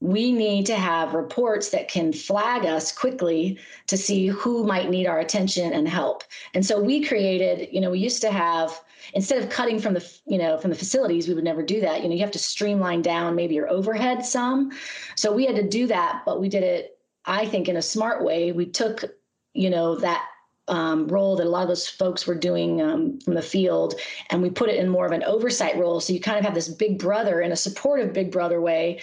we 0.00 0.32
need 0.32 0.66
to 0.66 0.76
have 0.76 1.14
reports 1.14 1.70
that 1.70 1.88
can 1.88 2.12
flag 2.12 2.66
us 2.66 2.92
quickly 2.92 3.58
to 3.86 3.96
see 3.96 4.26
who 4.26 4.64
might 4.64 4.90
need 4.90 5.06
our 5.06 5.18
attention 5.18 5.72
and 5.72 5.88
help. 5.88 6.24
And 6.52 6.64
so 6.64 6.80
we 6.80 7.04
created, 7.04 7.68
you 7.72 7.80
know, 7.80 7.90
we 7.90 8.00
used 8.00 8.20
to 8.22 8.30
have 8.30 8.80
instead 9.14 9.42
of 9.42 9.50
cutting 9.50 9.78
from 9.78 9.94
the 9.94 10.12
you 10.26 10.38
know 10.38 10.56
from 10.56 10.70
the 10.70 10.76
facilities 10.76 11.28
we 11.28 11.34
would 11.34 11.44
never 11.44 11.62
do 11.62 11.80
that 11.80 12.02
you 12.02 12.08
know 12.08 12.14
you 12.14 12.22
have 12.22 12.30
to 12.30 12.38
streamline 12.38 13.02
down 13.02 13.34
maybe 13.34 13.54
your 13.54 13.68
overhead 13.68 14.24
some 14.24 14.72
so 15.14 15.30
we 15.30 15.44
had 15.44 15.54
to 15.54 15.68
do 15.68 15.86
that 15.86 16.22
but 16.24 16.40
we 16.40 16.48
did 16.48 16.62
it 16.62 16.98
i 17.26 17.44
think 17.44 17.68
in 17.68 17.76
a 17.76 17.82
smart 17.82 18.24
way 18.24 18.50
we 18.50 18.64
took 18.64 19.04
you 19.52 19.68
know 19.68 19.94
that 19.94 20.24
um, 20.68 21.08
role 21.08 21.36
that 21.36 21.46
a 21.46 21.50
lot 21.50 21.62
of 21.62 21.68
those 21.68 21.88
folks 21.88 22.26
were 22.26 22.34
doing 22.34 22.80
um, 22.80 23.20
from 23.20 23.34
the 23.34 23.42
field, 23.42 23.94
and 24.30 24.42
we 24.42 24.50
put 24.50 24.70
it 24.70 24.76
in 24.76 24.88
more 24.88 25.04
of 25.04 25.12
an 25.12 25.22
oversight 25.24 25.76
role. 25.76 26.00
So 26.00 26.12
you 26.12 26.20
kind 26.20 26.38
of 26.38 26.44
have 26.44 26.54
this 26.54 26.68
big 26.68 26.98
brother 26.98 27.42
in 27.42 27.52
a 27.52 27.56
supportive 27.56 28.12
big 28.12 28.32
brother 28.32 28.60
way, 28.60 29.02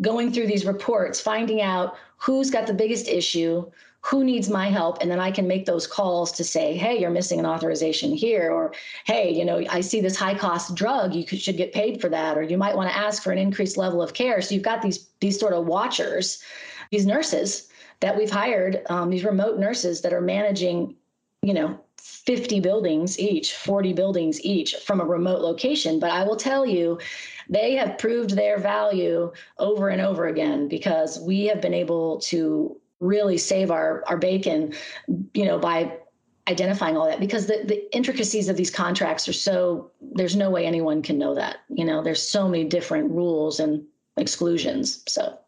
going 0.00 0.32
through 0.32 0.46
these 0.46 0.66
reports, 0.66 1.20
finding 1.20 1.60
out 1.60 1.96
who's 2.16 2.50
got 2.50 2.66
the 2.66 2.74
biggest 2.74 3.08
issue, 3.08 3.70
who 4.02 4.24
needs 4.24 4.48
my 4.48 4.68
help 4.68 4.98
and 5.00 5.10
then 5.10 5.20
i 5.20 5.30
can 5.30 5.46
make 5.46 5.64
those 5.64 5.86
calls 5.86 6.32
to 6.32 6.44
say 6.44 6.76
hey 6.76 6.98
you're 6.98 7.10
missing 7.10 7.38
an 7.38 7.46
authorization 7.46 8.12
here 8.12 8.50
or 8.50 8.74
hey 9.04 9.32
you 9.32 9.44
know 9.44 9.64
i 9.70 9.80
see 9.80 10.00
this 10.00 10.16
high 10.16 10.36
cost 10.36 10.74
drug. 10.74 11.14
You 11.14 11.26
should 11.26 11.56
get 11.56 11.72
paid 11.72 12.00
for 12.00 12.08
that 12.08 12.36
or 12.36 12.42
you 12.42 12.58
might 12.58 12.76
want 12.76 12.90
to 12.90 12.96
ask 12.96 13.22
for 13.22 13.32
an 13.32 13.38
increased 13.38 13.76
level 13.76 14.02
of 14.02 14.12
care. 14.12 14.42
So 14.42 14.54
you've 14.54 14.64
got 14.64 14.82
these 14.82 15.08
these 15.20 15.38
sort 15.38 15.54
of 15.54 15.66
watchers 15.66 16.42
these 16.90 17.06
nurses 17.06 17.68
that 18.00 18.18
we've 18.18 18.30
hired 18.30 18.82
um, 18.90 19.08
these 19.10 19.24
remote 19.24 19.58
nurses 19.58 20.02
that 20.02 20.12
are 20.12 20.20
managing 20.20 20.96
you 21.42 21.52
know 21.52 21.78
50 21.98 22.60
buildings 22.60 23.18
each 23.18 23.54
40 23.54 23.92
buildings 23.92 24.40
each 24.44 24.76
from 24.76 25.00
a 25.00 25.04
remote 25.04 25.40
location. 25.40 25.98
But 25.98 26.10
i 26.10 26.24
will 26.24 26.36
tell 26.36 26.64
you 26.64 26.98
they 27.48 27.74
have 27.74 27.98
proved 27.98 28.30
their 28.30 28.58
value 28.58 29.32
over 29.58 29.88
and 29.88 30.00
over 30.00 30.26
again 30.26 30.68
because 30.68 31.20
we 31.20 31.44
have 31.46 31.60
been 31.60 31.74
able 31.74 32.20
to 32.20 32.76
really 33.00 33.38
save 33.38 33.70
our 33.70 34.04
our 34.06 34.16
bacon, 34.16 34.72
you 35.34 35.44
know, 35.44 35.58
by 35.58 35.98
identifying 36.48 36.96
all 36.96 37.06
that 37.06 37.20
because 37.20 37.46
the, 37.46 37.62
the 37.64 37.94
intricacies 37.94 38.48
of 38.48 38.56
these 38.56 38.70
contracts 38.70 39.28
are 39.28 39.32
so 39.32 39.90
there's 40.00 40.34
no 40.34 40.50
way 40.50 40.66
anyone 40.66 41.02
can 41.02 41.18
know 41.18 41.34
that. 41.34 41.58
You 41.68 41.84
know 41.84 42.02
there's 42.02 42.22
so 42.22 42.48
many 42.48 42.64
different 42.64 43.10
rules 43.10 43.58
and 43.58 43.84
exclusions. 44.16 45.02
So 45.08 45.38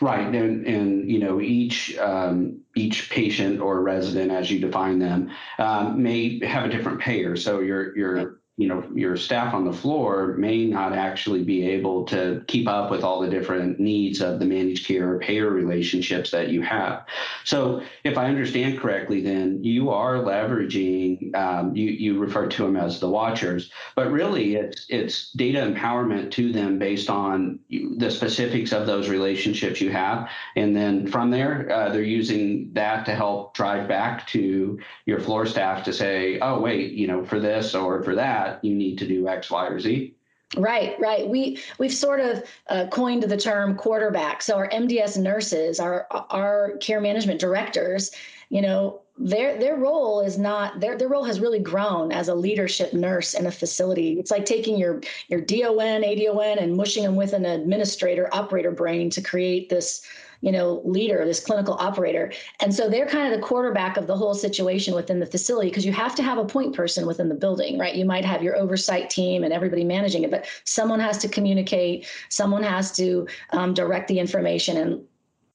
right 0.00 0.34
and 0.34 0.66
and 0.66 1.10
you 1.10 1.18
know 1.18 1.40
each 1.40 1.96
um, 1.98 2.60
each 2.74 3.10
patient 3.10 3.60
or 3.60 3.82
resident 3.82 4.30
as 4.30 4.50
you 4.50 4.60
define 4.60 4.98
them 4.98 5.30
um, 5.58 6.02
may 6.02 6.44
have 6.44 6.64
a 6.64 6.68
different 6.68 7.00
payer. 7.00 7.36
So 7.36 7.60
your 7.60 7.96
your 7.96 8.40
you 8.58 8.66
know 8.66 8.84
your 8.92 9.16
staff 9.16 9.54
on 9.54 9.64
the 9.64 9.72
floor 9.72 10.34
may 10.36 10.66
not 10.66 10.92
actually 10.92 11.44
be 11.44 11.66
able 11.66 12.04
to 12.04 12.42
keep 12.48 12.68
up 12.68 12.90
with 12.90 13.04
all 13.04 13.20
the 13.20 13.30
different 13.30 13.78
needs 13.78 14.20
of 14.20 14.40
the 14.40 14.44
managed 14.44 14.86
care 14.86 15.18
payer 15.20 15.48
relationships 15.48 16.32
that 16.32 16.48
you 16.48 16.60
have. 16.60 17.06
So 17.44 17.82
if 18.04 18.18
i 18.18 18.26
understand 18.26 18.80
correctly 18.80 19.22
then 19.22 19.62
you 19.62 19.90
are 19.90 20.16
leveraging 20.16 21.34
um, 21.36 21.74
you 21.76 21.90
you 21.90 22.18
refer 22.18 22.48
to 22.48 22.62
them 22.64 22.76
as 22.76 22.98
the 22.98 23.08
watchers 23.08 23.70
but 23.94 24.10
really 24.10 24.56
it's 24.56 24.86
it's 24.88 25.30
data 25.32 25.60
empowerment 25.60 26.30
to 26.32 26.52
them 26.52 26.78
based 26.78 27.08
on 27.08 27.60
the 27.70 28.10
specifics 28.10 28.72
of 28.72 28.86
those 28.86 29.08
relationships 29.08 29.80
you 29.80 29.90
have. 29.90 30.28
And 30.56 30.74
then 30.74 31.06
from 31.06 31.30
there 31.30 31.70
uh, 31.70 31.90
they're 31.90 32.02
using 32.02 32.72
that 32.72 33.06
to 33.06 33.14
help 33.14 33.54
drive 33.54 33.86
back 33.86 34.26
to 34.28 34.78
your 35.06 35.20
floor 35.20 35.46
staff 35.46 35.84
to 35.84 35.92
say 35.92 36.38
oh 36.40 36.58
wait 36.58 36.92
you 36.92 37.06
know 37.06 37.24
for 37.24 37.38
this 37.38 37.74
or 37.74 38.02
for 38.02 38.14
that 38.16 38.47
that, 38.48 38.64
you 38.64 38.74
need 38.74 38.98
to 38.98 39.06
do 39.06 39.28
X, 39.28 39.50
Y, 39.50 39.66
or 39.66 39.80
Z. 39.80 40.14
Right, 40.56 40.98
right. 40.98 41.28
We 41.28 41.58
we've 41.78 41.92
sort 41.92 42.20
of 42.20 42.42
uh, 42.68 42.86
coined 42.90 43.22
the 43.24 43.36
term 43.36 43.76
quarterback. 43.76 44.40
So 44.40 44.56
our 44.56 44.68
MDS 44.70 45.18
nurses, 45.18 45.78
our 45.78 46.06
our 46.10 46.78
care 46.80 47.02
management 47.02 47.38
directors, 47.38 48.12
you 48.48 48.62
know, 48.62 49.02
their 49.18 49.58
their 49.58 49.76
role 49.76 50.22
is 50.22 50.38
not 50.38 50.80
their 50.80 50.96
their 50.96 51.08
role 51.08 51.24
has 51.24 51.38
really 51.38 51.58
grown 51.58 52.12
as 52.12 52.28
a 52.28 52.34
leadership 52.34 52.94
nurse 52.94 53.34
in 53.34 53.46
a 53.46 53.50
facility. 53.50 54.18
It's 54.18 54.30
like 54.30 54.46
taking 54.46 54.78
your 54.78 55.02
your 55.28 55.42
DON, 55.42 56.02
ADON, 56.02 56.62
and 56.62 56.74
mushing 56.74 57.02
them 57.02 57.16
with 57.16 57.34
an 57.34 57.44
administrator 57.44 58.30
operator 58.32 58.70
brain 58.70 59.10
to 59.10 59.20
create 59.20 59.68
this 59.68 60.02
you 60.40 60.52
know, 60.52 60.80
leader, 60.84 61.24
this 61.24 61.40
clinical 61.40 61.74
operator. 61.74 62.32
And 62.60 62.74
so 62.74 62.88
they're 62.88 63.06
kind 63.06 63.32
of 63.32 63.38
the 63.38 63.44
quarterback 63.44 63.96
of 63.96 64.06
the 64.06 64.16
whole 64.16 64.34
situation 64.34 64.94
within 64.94 65.18
the 65.18 65.26
facility 65.26 65.68
because 65.68 65.84
you 65.84 65.92
have 65.92 66.14
to 66.16 66.22
have 66.22 66.38
a 66.38 66.44
point 66.44 66.74
person 66.74 67.06
within 67.06 67.28
the 67.28 67.34
building, 67.34 67.78
right? 67.78 67.94
You 67.94 68.04
might 68.04 68.24
have 68.24 68.42
your 68.42 68.56
oversight 68.56 69.10
team 69.10 69.42
and 69.42 69.52
everybody 69.52 69.84
managing 69.84 70.22
it, 70.22 70.30
but 70.30 70.46
someone 70.64 71.00
has 71.00 71.18
to 71.18 71.28
communicate, 71.28 72.06
someone 72.28 72.62
has 72.62 72.92
to 72.92 73.26
um, 73.50 73.74
direct 73.74 74.08
the 74.08 74.18
information 74.18 74.76
and 74.76 75.04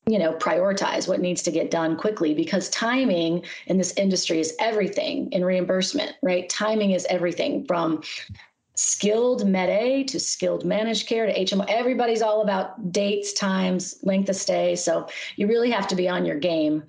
you 0.05 0.19
know 0.19 0.33
prioritize 0.33 1.07
what 1.07 1.21
needs 1.21 1.41
to 1.41 1.49
get 1.49 1.71
done 1.71 1.95
quickly 1.95 2.33
because 2.33 2.69
timing 2.71 3.41
in 3.67 3.77
this 3.77 3.93
industry 3.95 4.37
is 4.37 4.53
everything 4.59 5.31
in 5.31 5.45
reimbursement 5.45 6.11
right 6.21 6.49
timing 6.49 6.91
is 6.91 7.05
everything 7.09 7.65
from 7.65 8.03
skilled 8.75 9.45
med 9.47 9.69
A 9.69 10.03
to 10.05 10.19
skilled 10.19 10.65
managed 10.65 11.07
care 11.07 11.25
to 11.25 11.33
HMO. 11.33 11.65
Everybody's 11.67 12.21
all 12.21 12.41
about 12.41 12.91
dates, 12.91 13.33
times, 13.33 13.99
length 14.03 14.29
of 14.29 14.35
stay. 14.35 14.75
So 14.75 15.07
you 15.35 15.47
really 15.47 15.69
have 15.71 15.87
to 15.89 15.95
be 15.95 16.09
on 16.09 16.25
your 16.25 16.39
game. 16.39 16.83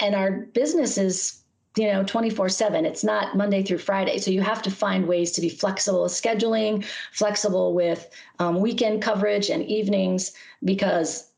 And 0.00 0.14
our 0.14 0.30
business 0.52 0.98
is, 0.98 1.42
you 1.76 1.86
know, 1.86 2.04
24 2.04 2.48
7. 2.50 2.84
It's 2.84 3.04
not 3.04 3.36
Monday 3.36 3.62
through 3.62 3.78
Friday. 3.78 4.18
So 4.18 4.30
you 4.30 4.42
have 4.42 4.62
to 4.62 4.70
find 4.70 5.06
ways 5.06 5.32
to 5.32 5.40
be 5.40 5.48
flexible 5.48 6.02
with 6.02 6.12
scheduling, 6.12 6.84
flexible 7.12 7.74
with 7.74 8.10
um, 8.38 8.60
weekend 8.60 9.02
coverage 9.02 9.48
and 9.48 9.64
evenings 9.64 10.32
because, 10.64 11.30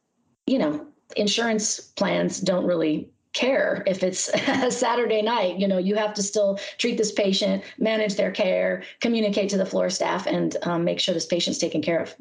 you 0.47 0.59
know, 0.59 0.87
insurance 1.17 1.79
plans 1.81 2.41
don't 2.41 2.67
really 2.67 3.09
care 3.35 3.83
if 3.87 4.03
it's 4.03 4.29
a 4.49 4.71
Saturday 4.71 5.23
night. 5.23 5.59
You 5.59 5.69
know, 5.69 5.79
you 5.79 5.95
have 5.97 6.15
to 6.15 6.23
still 6.23 6.59
treat 6.79 6.97
this 6.97 7.13
patient, 7.13 7.63
manage 7.79 8.15
their 8.15 8.31
care, 8.31 8.83
communicate 9.01 9.51
to 9.51 9.59
the 9.59 9.67
floor 9.67 9.91
staff, 9.91 10.27
and 10.27 10.57
um, 10.63 10.85
make 10.85 11.01
sure 11.01 11.15
this 11.15 11.27
patient's 11.27 11.59
taken 11.59 11.83
care 11.83 12.01
of. 12.01 12.15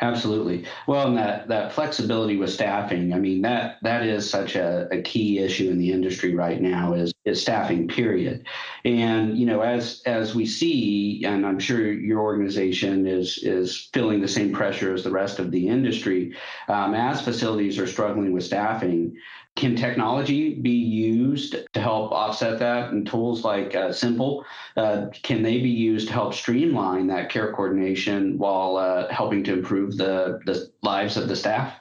Absolutely. 0.00 0.64
Well, 0.86 1.08
and 1.08 1.16
that 1.16 1.48
that 1.48 1.72
flexibility 1.72 2.36
with 2.36 2.50
staffing, 2.50 3.12
I 3.12 3.18
mean 3.18 3.42
that 3.42 3.78
that 3.82 4.04
is 4.04 4.28
such 4.28 4.56
a, 4.56 4.88
a 4.90 5.02
key 5.02 5.38
issue 5.38 5.70
in 5.70 5.78
the 5.78 5.92
industry 5.92 6.34
right 6.34 6.60
now 6.60 6.94
is 6.94 7.12
is 7.24 7.40
staffing. 7.40 7.88
Period. 7.88 8.46
And 8.84 9.38
you 9.38 9.46
know, 9.46 9.60
as 9.60 10.02
as 10.06 10.34
we 10.34 10.46
see, 10.46 11.22
and 11.24 11.46
I'm 11.46 11.58
sure 11.58 11.92
your 11.92 12.20
organization 12.20 13.06
is 13.06 13.38
is 13.38 13.88
feeling 13.92 14.20
the 14.20 14.28
same 14.28 14.52
pressure 14.52 14.94
as 14.94 15.04
the 15.04 15.10
rest 15.10 15.38
of 15.38 15.50
the 15.50 15.68
industry, 15.68 16.34
um, 16.68 16.94
as 16.94 17.20
facilities 17.20 17.78
are 17.78 17.86
struggling 17.86 18.32
with 18.32 18.44
staffing. 18.44 19.16
Can 19.58 19.74
technology 19.74 20.54
be 20.54 20.70
used 20.70 21.56
to 21.72 21.80
help 21.80 22.12
offset 22.12 22.60
that? 22.60 22.92
And 22.92 23.04
tools 23.04 23.42
like 23.42 23.74
uh, 23.74 23.92
Simple, 23.92 24.44
uh, 24.76 25.06
can 25.24 25.42
they 25.42 25.58
be 25.58 25.68
used 25.68 26.06
to 26.06 26.12
help 26.12 26.32
streamline 26.32 27.08
that 27.08 27.28
care 27.28 27.52
coordination 27.52 28.38
while 28.38 28.76
uh, 28.76 29.12
helping 29.12 29.42
to 29.42 29.52
improve 29.52 29.96
the, 29.96 30.38
the 30.46 30.70
lives 30.82 31.16
of 31.16 31.26
the 31.26 31.34
staff? 31.34 31.74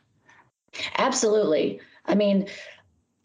Absolutely. 0.98 1.80
I 2.08 2.16
mean, 2.16 2.48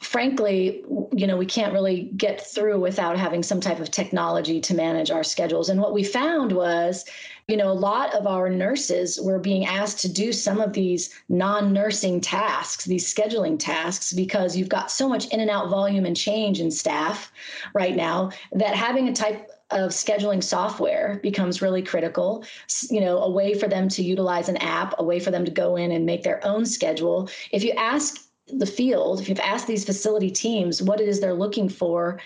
frankly, 0.02 0.84
you 1.12 1.26
know, 1.26 1.36
we 1.36 1.46
can't 1.46 1.72
really 1.72 2.10
get 2.16 2.44
through 2.44 2.80
without 2.80 3.16
having 3.16 3.42
some 3.42 3.60
type 3.60 3.78
of 3.78 3.90
technology 3.90 4.60
to 4.60 4.74
manage 4.74 5.10
our 5.10 5.22
schedules. 5.22 5.68
And 5.68 5.80
what 5.80 5.94
we 5.94 6.02
found 6.02 6.52
was, 6.52 7.04
you 7.48 7.56
know, 7.56 7.70
a 7.70 7.72
lot 7.72 8.12
of 8.14 8.26
our 8.26 8.50
nurses 8.50 9.20
were 9.20 9.38
being 9.38 9.64
asked 9.64 10.00
to 10.00 10.12
do 10.12 10.32
some 10.32 10.60
of 10.60 10.72
these 10.72 11.14
non 11.28 11.72
nursing 11.72 12.20
tasks, 12.20 12.84
these 12.84 13.12
scheduling 13.12 13.58
tasks, 13.58 14.12
because 14.12 14.56
you've 14.56 14.68
got 14.68 14.90
so 14.90 15.08
much 15.08 15.28
in 15.28 15.40
and 15.40 15.50
out 15.50 15.70
volume 15.70 16.04
and 16.04 16.16
change 16.16 16.60
in 16.60 16.70
staff 16.70 17.32
right 17.74 17.94
now 17.94 18.30
that 18.52 18.74
having 18.74 19.08
a 19.08 19.12
type 19.12 19.50
of 19.70 19.90
scheduling 19.90 20.42
software 20.42 21.18
becomes 21.22 21.62
really 21.62 21.80
critical 21.80 22.44
you 22.90 23.00
know 23.00 23.16
a 23.20 23.30
way 23.30 23.54
for 23.54 23.68
them 23.68 23.88
to 23.88 24.02
utilize 24.02 24.50
an 24.50 24.58
app 24.58 24.94
a 24.98 25.02
way 25.02 25.18
for 25.18 25.30
them 25.30 25.46
to 25.46 25.50
go 25.50 25.76
in 25.76 25.92
and 25.92 26.04
make 26.04 26.22
their 26.22 26.44
own 26.46 26.66
schedule 26.66 27.26
if 27.52 27.64
you 27.64 27.70
ask 27.70 28.28
the 28.52 28.66
field, 28.66 29.20
if 29.20 29.28
you've 29.28 29.40
asked 29.40 29.66
these 29.66 29.84
facility 29.84 30.30
teams 30.30 30.82
what 30.82 31.00
it 31.00 31.08
is 31.08 31.20
they're 31.20 31.34
looking 31.34 31.68
for 31.68 32.20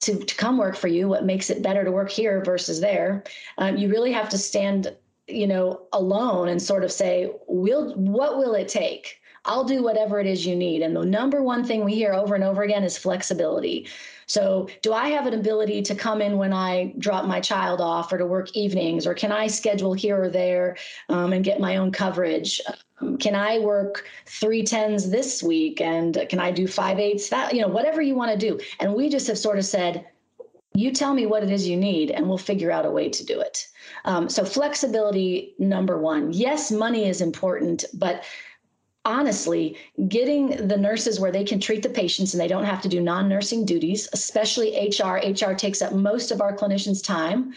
to, 0.00 0.18
to 0.18 0.34
come 0.36 0.58
work 0.58 0.76
for 0.76 0.88
you, 0.88 1.08
what 1.08 1.24
makes 1.24 1.50
it 1.50 1.62
better 1.62 1.84
to 1.84 1.92
work 1.92 2.10
here 2.10 2.42
versus 2.44 2.80
there, 2.80 3.24
um, 3.58 3.76
you 3.76 3.88
really 3.88 4.12
have 4.12 4.28
to 4.28 4.38
stand, 4.38 4.94
you 5.26 5.46
know, 5.46 5.86
alone 5.92 6.48
and 6.48 6.60
sort 6.60 6.84
of 6.84 6.92
say, 6.92 7.32
will 7.46 7.94
what 7.94 8.38
will 8.38 8.54
it 8.54 8.68
take? 8.68 9.20
I'll 9.46 9.64
do 9.64 9.82
whatever 9.82 10.20
it 10.20 10.26
is 10.26 10.44
you 10.44 10.54
need. 10.54 10.82
And 10.82 10.94
the 10.94 11.04
number 11.04 11.42
one 11.42 11.64
thing 11.64 11.84
we 11.84 11.94
hear 11.94 12.12
over 12.12 12.34
and 12.34 12.44
over 12.44 12.62
again 12.62 12.84
is 12.84 12.98
flexibility. 12.98 13.88
So, 14.26 14.68
do 14.82 14.92
I 14.92 15.08
have 15.10 15.26
an 15.26 15.34
ability 15.34 15.82
to 15.82 15.94
come 15.94 16.20
in 16.20 16.36
when 16.36 16.52
I 16.52 16.92
drop 16.98 17.26
my 17.26 17.40
child 17.40 17.80
off 17.80 18.12
or 18.12 18.18
to 18.18 18.26
work 18.26 18.54
evenings, 18.56 19.06
or 19.06 19.14
can 19.14 19.30
I 19.30 19.46
schedule 19.46 19.92
here 19.94 20.20
or 20.20 20.28
there 20.28 20.76
um, 21.08 21.32
and 21.32 21.44
get 21.44 21.60
my 21.60 21.76
own 21.76 21.92
coverage? 21.92 22.60
Um, 23.00 23.16
can 23.18 23.36
I 23.36 23.60
work 23.60 24.04
three 24.26 24.64
tens 24.64 25.10
this 25.10 25.44
week 25.44 25.80
and 25.80 26.26
can 26.28 26.40
I 26.40 26.50
do 26.50 26.66
five 26.66 26.98
eights 26.98 27.28
that, 27.28 27.54
you 27.54 27.62
know, 27.62 27.68
whatever 27.68 28.02
you 28.02 28.16
want 28.16 28.32
to 28.32 28.38
do. 28.38 28.58
And 28.80 28.94
we 28.94 29.08
just 29.08 29.28
have 29.28 29.38
sort 29.38 29.58
of 29.58 29.64
said, 29.64 30.06
you 30.74 30.90
tell 30.92 31.14
me 31.14 31.26
what 31.26 31.42
it 31.42 31.50
is 31.50 31.68
you 31.68 31.76
need 31.76 32.10
and 32.10 32.28
we'll 32.28 32.36
figure 32.36 32.70
out 32.70 32.84
a 32.84 32.90
way 32.90 33.08
to 33.08 33.24
do 33.24 33.40
it. 33.40 33.68
Um, 34.04 34.28
so, 34.28 34.44
flexibility, 34.44 35.54
number 35.58 35.98
one. 35.98 36.32
Yes, 36.32 36.72
money 36.72 37.08
is 37.08 37.20
important, 37.20 37.84
but 37.94 38.24
honestly, 39.06 39.76
getting 40.08 40.66
the 40.66 40.76
nurses 40.76 41.20
where 41.20 41.30
they 41.30 41.44
can 41.44 41.60
treat 41.60 41.82
the 41.82 41.88
patients 41.88 42.34
and 42.34 42.40
they 42.40 42.48
don't 42.48 42.64
have 42.64 42.82
to 42.82 42.88
do 42.88 43.00
non 43.00 43.28
nursing 43.28 43.64
duties, 43.64 44.08
especially 44.12 44.90
HR. 44.90 45.18
HR 45.24 45.54
takes 45.54 45.80
up 45.80 45.92
most 45.92 46.30
of 46.32 46.42
our 46.42 46.54
clinicians' 46.54 47.02
time. 47.02 47.54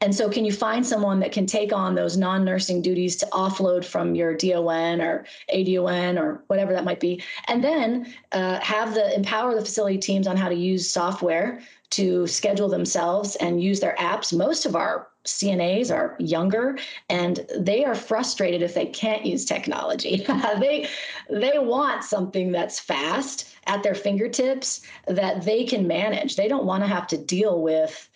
And 0.00 0.14
so, 0.14 0.30
can 0.30 0.44
you 0.44 0.52
find 0.52 0.86
someone 0.86 1.18
that 1.20 1.32
can 1.32 1.44
take 1.44 1.72
on 1.72 1.94
those 1.94 2.16
non 2.16 2.44
nursing 2.44 2.80
duties 2.80 3.16
to 3.16 3.26
offload 3.32 3.84
from 3.84 4.14
your 4.14 4.34
DON 4.34 5.02
or 5.02 5.26
ADON 5.52 6.18
or 6.18 6.44
whatever 6.46 6.72
that 6.72 6.84
might 6.84 7.00
be? 7.00 7.22
And 7.48 7.62
then 7.62 8.14
uh, 8.30 8.60
have 8.60 8.94
the 8.94 9.14
empower 9.14 9.54
the 9.54 9.60
facility 9.60 9.98
teams 9.98 10.26
on 10.26 10.36
how 10.36 10.48
to 10.48 10.54
use 10.54 10.88
software 10.88 11.60
to 11.90 12.26
schedule 12.26 12.68
themselves 12.68 13.36
and 13.36 13.62
use 13.62 13.80
their 13.80 13.96
apps. 13.98 14.34
Most 14.34 14.64
of 14.64 14.76
our 14.76 15.08
CNAs 15.24 15.94
are 15.94 16.16
younger 16.18 16.78
and 17.08 17.46
they 17.56 17.84
are 17.84 17.94
frustrated 17.94 18.62
if 18.62 18.74
they 18.74 18.86
can't 18.86 19.24
use 19.24 19.44
technology. 19.44 20.24
they 20.58 20.88
they 21.30 21.58
want 21.58 22.04
something 22.04 22.50
that's 22.50 22.80
fast 22.80 23.54
at 23.66 23.82
their 23.82 23.94
fingertips 23.94 24.82
that 25.06 25.44
they 25.44 25.64
can 25.64 25.86
manage. 25.86 26.36
They 26.36 26.48
don't 26.48 26.64
want 26.64 26.82
to 26.82 26.88
have 26.88 27.06
to 27.08 27.18
deal 27.18 27.62
with 27.62 28.08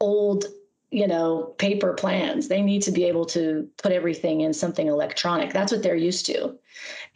old 0.00 0.46
you 0.94 1.08
know 1.08 1.54
paper 1.58 1.92
plans. 1.92 2.46
They 2.46 2.62
need 2.62 2.82
to 2.82 2.92
be 2.92 3.04
able 3.04 3.24
to 3.26 3.68
put 3.82 3.90
everything 3.90 4.42
in 4.42 4.54
something 4.54 4.86
electronic. 4.86 5.52
That's 5.52 5.72
what 5.72 5.82
they're 5.82 5.96
used 5.96 6.24
to. 6.26 6.56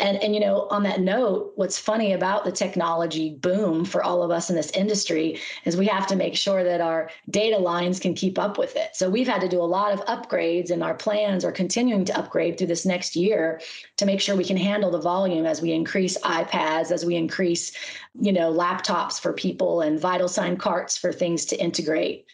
And 0.01 0.21
and 0.21 0.35
you 0.35 0.41
know 0.41 0.67
on 0.71 0.83
that 0.83 1.01
note 1.01 1.53
what's 1.55 1.79
funny 1.79 2.13
about 2.13 2.45
the 2.45 2.51
technology 2.51 3.37
boom 3.37 3.85
for 3.85 4.03
all 4.03 4.25
of 4.25 4.33
us 4.33 4.51
in 4.51 4.57
this 4.57 4.73
industry 4.73 5.41
is 5.65 5.77
we 5.77 5.87
have 5.87 6.09
to 6.09 6.17
make 6.17 6.35
sure 6.35 6.65
that 6.65 6.81
our 6.81 7.09
data 7.31 7.57
lines 7.57 8.01
can 8.01 8.15
keep 8.15 8.37
up 8.37 8.59
with 8.59 8.75
it. 8.75 8.97
So 8.97 9.09
we've 9.09 9.29
had 9.29 9.41
to 9.43 9.49
do 9.49 9.61
a 9.61 9.73
lot 9.79 9.93
of 9.93 10.05
upgrades 10.07 10.73
and 10.73 10.83
our 10.83 10.95
plans 10.95 11.45
are 11.45 11.53
continuing 11.53 12.05
to 12.07 12.19
upgrade 12.19 12.59
through 12.59 12.67
this 12.67 12.85
next 12.85 13.15
year 13.15 13.61
to 13.99 14.07
make 14.07 14.21
sure 14.21 14.35
we 14.35 14.45
can 14.45 14.57
handle 14.57 14.91
the 14.91 15.01
volume 15.01 15.47
as 15.47 15.63
we 15.63 15.71
increase 15.73 16.19
ipads 16.19 16.91
as 16.91 17.05
we 17.05 17.15
increase 17.15 17.73
you 18.21 18.33
know 18.33 18.53
laptops 18.53 19.21
for 19.21 19.33
people 19.33 19.83
and 19.83 20.01
vital 20.01 20.27
sign 20.27 20.57
carts 20.57 20.97
for 20.97 21.13
things 21.13 21.45
to 21.45 21.57
integrate 21.57 22.27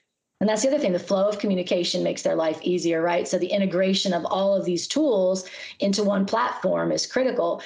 and 0.44 0.50
that's 0.50 0.60
the 0.60 0.68
other 0.68 0.78
thing 0.78 0.92
the 0.92 0.98
flow 0.98 1.26
of 1.26 1.38
communication 1.38 2.02
makes 2.02 2.20
their 2.20 2.34
life 2.34 2.58
easier, 2.60 3.00
right? 3.00 3.26
So 3.26 3.38
the 3.38 3.46
integration 3.46 4.12
of 4.12 4.26
all 4.26 4.54
of 4.54 4.66
these 4.66 4.86
tools 4.86 5.48
into 5.80 6.04
one 6.04 6.26
platform 6.26 6.92
is 6.92 7.06
critical. 7.06 7.62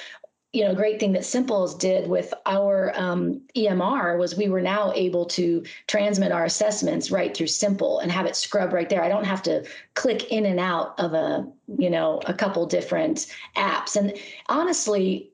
You 0.53 0.63
know, 0.63 0.73
great 0.73 0.97
thing 0.97 1.11
that 1.11 1.25
Simples 1.25 1.75
did 1.75 2.09
with 2.09 2.33
our 2.45 2.93
um, 2.95 3.41
EMR 3.53 4.17
was 4.17 4.37
we 4.37 4.47
were 4.47 4.61
now 4.61 4.93
able 4.93 5.25
to 5.25 5.65
transmit 5.87 6.31
our 6.31 6.45
assessments 6.45 7.11
right 7.11 7.35
through 7.35 7.47
Simple 7.47 7.99
and 7.99 8.13
have 8.13 8.25
it 8.25 8.37
scrub 8.37 8.71
right 8.71 8.87
there. 8.87 9.03
I 9.03 9.09
don't 9.09 9.25
have 9.25 9.43
to 9.43 9.65
click 9.95 10.31
in 10.31 10.45
and 10.45 10.57
out 10.57 10.97
of 11.01 11.13
a, 11.13 11.45
you 11.77 11.89
know, 11.89 12.21
a 12.27 12.33
couple 12.33 12.65
different 12.65 13.27
apps. 13.57 13.97
And 13.97 14.13
honestly, 14.47 15.28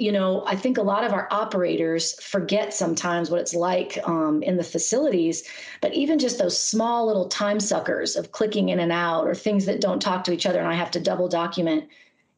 you 0.00 0.10
know, 0.10 0.42
I 0.46 0.56
think 0.56 0.78
a 0.78 0.82
lot 0.82 1.04
of 1.04 1.12
our 1.12 1.28
operators 1.30 2.14
forget 2.22 2.72
sometimes 2.72 3.30
what 3.30 3.40
it's 3.40 3.54
like 3.54 3.98
um, 4.08 4.42
in 4.42 4.56
the 4.56 4.64
facilities, 4.64 5.44
but 5.82 5.92
even 5.92 6.18
just 6.18 6.38
those 6.38 6.58
small 6.58 7.06
little 7.06 7.28
time 7.28 7.60
suckers 7.60 8.16
of 8.16 8.32
clicking 8.32 8.70
in 8.70 8.80
and 8.80 8.92
out 8.92 9.26
or 9.26 9.34
things 9.34 9.66
that 9.66 9.82
don't 9.82 10.00
talk 10.00 10.24
to 10.24 10.32
each 10.32 10.46
other 10.46 10.58
and 10.58 10.68
I 10.68 10.74
have 10.74 10.90
to 10.92 11.00
double 11.00 11.28
document 11.28 11.86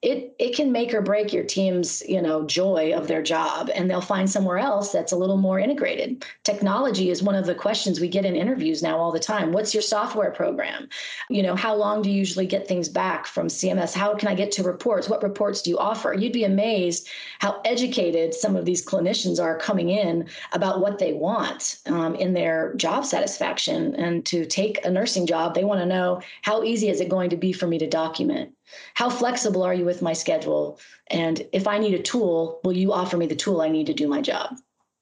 it 0.02 0.34
it 0.40 0.54
can 0.54 0.72
make 0.72 0.92
or 0.92 1.00
break 1.00 1.32
your 1.32 1.44
team's 1.44 2.02
you 2.08 2.20
know 2.20 2.44
joy 2.44 2.92
of 2.92 3.06
their 3.06 3.22
job 3.22 3.70
and 3.74 3.88
they'll 3.88 4.00
find 4.00 4.28
somewhere 4.28 4.58
else 4.58 4.90
that's 4.90 5.12
a 5.12 5.16
little 5.16 5.36
more 5.36 5.60
integrated. 5.60 6.24
Technology 6.42 7.10
is 7.10 7.22
one 7.22 7.36
of 7.36 7.46
the 7.46 7.54
questions 7.54 8.00
we 8.00 8.08
get 8.08 8.24
in 8.24 8.34
interviews 8.34 8.82
now 8.82 8.98
all 8.98 9.12
the 9.12 9.20
time. 9.20 9.52
What's 9.52 9.72
your 9.72 9.82
software 9.82 10.32
program? 10.32 10.88
You 11.30 11.44
know 11.44 11.54
how 11.54 11.74
long 11.74 12.02
do 12.02 12.10
you 12.10 12.18
usually 12.18 12.46
get 12.46 12.66
things 12.66 12.88
back 12.88 13.26
from 13.26 13.46
cms 13.46 13.94
how 13.94 14.14
can 14.14 14.28
i 14.28 14.34
get 14.34 14.50
to 14.52 14.62
reports? 14.64 15.08
What 15.08 15.22
reports 15.22 15.62
do 15.62 15.70
you 15.70 15.78
offer? 15.78 16.12
You'd 16.12 16.32
be 16.32 16.44
amazed 16.44 17.08
how 17.38 17.60
educated 17.64 18.34
some 18.34 18.56
of 18.56 18.64
these 18.64 18.84
clinicians 18.84 19.40
are 19.40 19.56
coming 19.56 19.90
in 19.90 20.28
about 20.52 20.80
what 20.80 20.98
they 20.98 21.12
want 21.12 21.78
um, 21.86 22.16
in 22.16 22.34
their 22.34 22.74
job 22.74 23.06
satisfaction 23.06 23.94
and 23.94 24.26
to 24.26 24.44
take 24.46 24.84
a 24.84 24.90
nursing 24.90 25.26
job 25.26 25.54
they 25.54 25.64
want 25.64 25.80
to 25.80 25.86
know 25.86 26.20
how 26.42 26.64
easy 26.64 26.88
is 26.88 27.00
it 27.00 27.08
going 27.08 27.30
to 27.30 27.36
be 27.36 27.52
for 27.52 27.66
me 27.66 27.78
to 27.78 27.86
document 27.86 28.52
how 28.94 29.10
flexible 29.10 29.62
are 29.62 29.74
you 29.74 29.84
with 29.84 30.02
my 30.02 30.12
schedule? 30.12 30.78
And 31.08 31.46
if 31.52 31.66
I 31.66 31.78
need 31.78 31.94
a 31.94 32.02
tool, 32.02 32.60
will 32.64 32.76
you 32.76 32.92
offer 32.92 33.16
me 33.16 33.26
the 33.26 33.36
tool 33.36 33.60
I 33.60 33.68
need 33.68 33.86
to 33.86 33.94
do 33.94 34.08
my 34.08 34.20
job? 34.20 34.56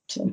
So. 0.09 0.33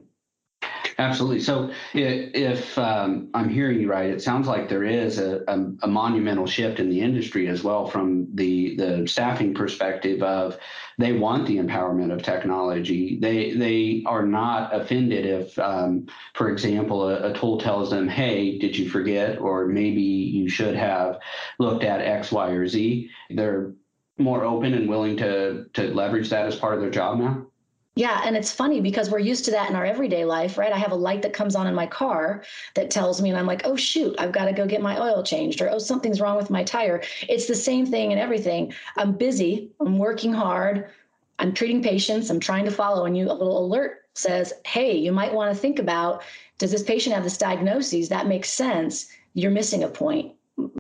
Absolutely. 1.00 1.42
So, 1.42 1.72
if 1.94 2.76
um, 2.80 3.30
I'm 3.36 3.50
hearing 3.50 3.80
you 3.80 3.90
right, 3.90 4.10
it 4.10 4.22
sounds 4.22 4.48
like 4.48 4.68
there 4.68 4.84
is 4.84 5.20
a, 5.20 5.44
a, 5.48 5.72
a, 5.84 5.88
monumental 5.88 6.48
shift 6.48 6.80
in 6.80 6.90
the 6.90 7.02
industry 7.02 7.48
as 7.48 7.64
well 7.64 7.86
from 7.86 8.28
the 8.34 8.76
the 8.78 9.08
staffing 9.08 9.54
perspective 9.54 10.24
of 10.24 10.58
they 10.98 11.14
want 11.14 11.46
the 11.46 11.58
empowerment 11.58 12.12
of 12.12 12.24
technology. 12.24 13.20
They 13.20 13.54
they 13.54 14.04
are 14.08 14.26
not 14.26 14.74
offended 14.74 15.28
if, 15.28 15.60
um, 15.60 16.08
for 16.34 16.50
example, 16.50 17.08
a, 17.08 17.32
a 17.32 17.34
tool 17.34 17.60
tells 17.60 17.92
them, 17.92 18.08
"Hey, 18.08 18.58
did 18.58 18.76
you 18.76 18.90
forget?" 18.90 19.40
or 19.40 19.68
maybe 19.68 20.02
you 20.02 20.50
should 20.50 20.76
have 20.76 21.20
looked 21.60 21.84
at 21.84 22.02
X, 22.02 22.32
Y, 22.32 22.50
or 22.50 22.68
Z. 22.68 23.12
They're 23.30 23.72
more 24.18 24.44
open 24.44 24.74
and 24.74 24.90
willing 24.90 25.18
to 25.18 25.66
to 25.74 25.94
leverage 25.94 26.30
that 26.32 26.48
as 26.48 26.56
part 26.56 26.74
of 26.74 26.82
their 26.82 26.90
job 26.90 27.20
now. 27.20 27.46
Yeah, 27.98 28.22
and 28.24 28.38
it's 28.38 28.52
funny 28.52 28.80
because 28.80 29.10
we're 29.10 29.18
used 29.18 29.44
to 29.46 29.52
that 29.52 29.72
in 29.72 29.76
our 29.76 29.84
everyday 29.84 30.24
life, 30.24 30.56
right? 30.56 30.72
I 30.72 30.78
have 30.78 30.92
a 30.92 30.96
light 30.96 31.24
that 31.24 31.34
comes 31.34 31.56
on 31.56 31.66
in 31.66 31.74
my 31.74 31.88
car 31.88 32.44
that 32.76 32.92
tells 32.92 33.24
me, 33.24 33.32
and 33.32 33.40
I'm 33.40 33.48
like, 33.48 33.64
oh, 33.66 33.76
shoot, 33.76 34.14
I've 34.20 34.32
got 34.32 34.46
to 34.46 34.54
go 34.54 34.68
get 34.68 34.84
my 34.84 35.02
oil 35.02 35.24
changed, 35.24 35.62
or 35.62 35.72
oh, 35.72 35.80
something's 35.80 36.22
wrong 36.22 36.38
with 36.38 36.52
my 36.52 36.64
tire. 36.64 37.02
It's 37.28 37.48
the 37.48 37.56
same 37.56 37.88
thing 37.88 38.12
in 38.12 38.20
everything. 38.20 38.72
I'm 38.98 39.14
busy, 39.14 39.72
I'm 39.80 39.98
working 39.98 40.32
hard, 40.32 40.92
I'm 41.40 41.56
treating 41.56 41.82
patients, 41.82 42.30
I'm 42.30 42.40
trying 42.40 42.66
to 42.66 42.72
follow, 42.72 43.06
and 43.06 43.18
you 43.18 43.32
a 43.32 43.34
little 43.34 43.66
alert 43.66 44.06
says, 44.14 44.54
hey, 44.64 44.96
you 44.96 45.12
might 45.12 45.34
want 45.34 45.52
to 45.52 45.60
think 45.60 45.80
about 45.80 46.22
does 46.60 46.72
this 46.72 46.84
patient 46.84 47.16
have 47.16 47.24
this 47.24 47.38
diagnosis? 47.38 48.10
That 48.10 48.28
makes 48.28 48.50
sense. 48.50 49.08
You're 49.34 49.52
missing 49.52 49.84
a 49.84 49.88
point 49.88 50.34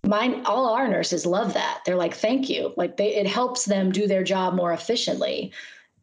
mine 0.05 0.43
all 0.45 0.73
our 0.73 0.87
nurses 0.87 1.25
love 1.25 1.53
that 1.53 1.81
they're 1.85 1.95
like 1.95 2.15
thank 2.15 2.49
you 2.49 2.73
like 2.77 2.97
they, 2.97 3.15
it 3.15 3.27
helps 3.27 3.65
them 3.65 3.91
do 3.91 4.07
their 4.07 4.23
job 4.23 4.55
more 4.55 4.73
efficiently 4.73 5.51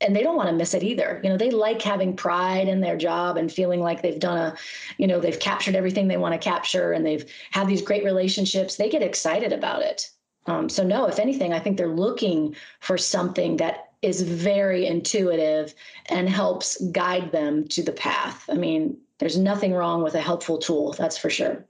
and 0.00 0.14
they 0.14 0.22
don't 0.22 0.36
want 0.36 0.48
to 0.48 0.54
miss 0.54 0.74
it 0.74 0.82
either. 0.82 1.20
You 1.22 1.30
know, 1.30 1.36
they 1.36 1.50
like 1.50 1.80
having 1.80 2.16
pride 2.16 2.68
in 2.68 2.80
their 2.80 2.96
job 2.96 3.36
and 3.36 3.50
feeling 3.50 3.80
like 3.80 4.02
they've 4.02 4.18
done 4.18 4.38
a, 4.38 4.56
you 4.98 5.06
know, 5.06 5.20
they've 5.20 5.38
captured 5.38 5.76
everything 5.76 6.08
they 6.08 6.16
want 6.16 6.32
to 6.32 6.38
capture 6.38 6.92
and 6.92 7.06
they've 7.06 7.24
had 7.50 7.66
these 7.66 7.82
great 7.82 8.04
relationships. 8.04 8.76
They 8.76 8.90
get 8.90 9.02
excited 9.02 9.52
about 9.52 9.82
it. 9.82 10.10
Um, 10.46 10.68
so 10.68 10.82
no, 10.82 11.06
if 11.06 11.18
anything, 11.18 11.52
I 11.52 11.60
think 11.60 11.78
they're 11.78 11.88
looking 11.88 12.54
for 12.80 12.98
something 12.98 13.56
that 13.58 13.92
is 14.02 14.20
very 14.20 14.86
intuitive 14.86 15.74
and 16.06 16.28
helps 16.28 16.80
guide 16.88 17.32
them 17.32 17.66
to 17.68 17.82
the 17.82 17.92
path. 17.92 18.44
I 18.50 18.54
mean, 18.54 18.98
there's 19.18 19.38
nothing 19.38 19.72
wrong 19.72 20.02
with 20.02 20.14
a 20.14 20.20
helpful 20.20 20.58
tool, 20.58 20.92
that's 20.92 21.16
for 21.16 21.30
sure. 21.30 21.64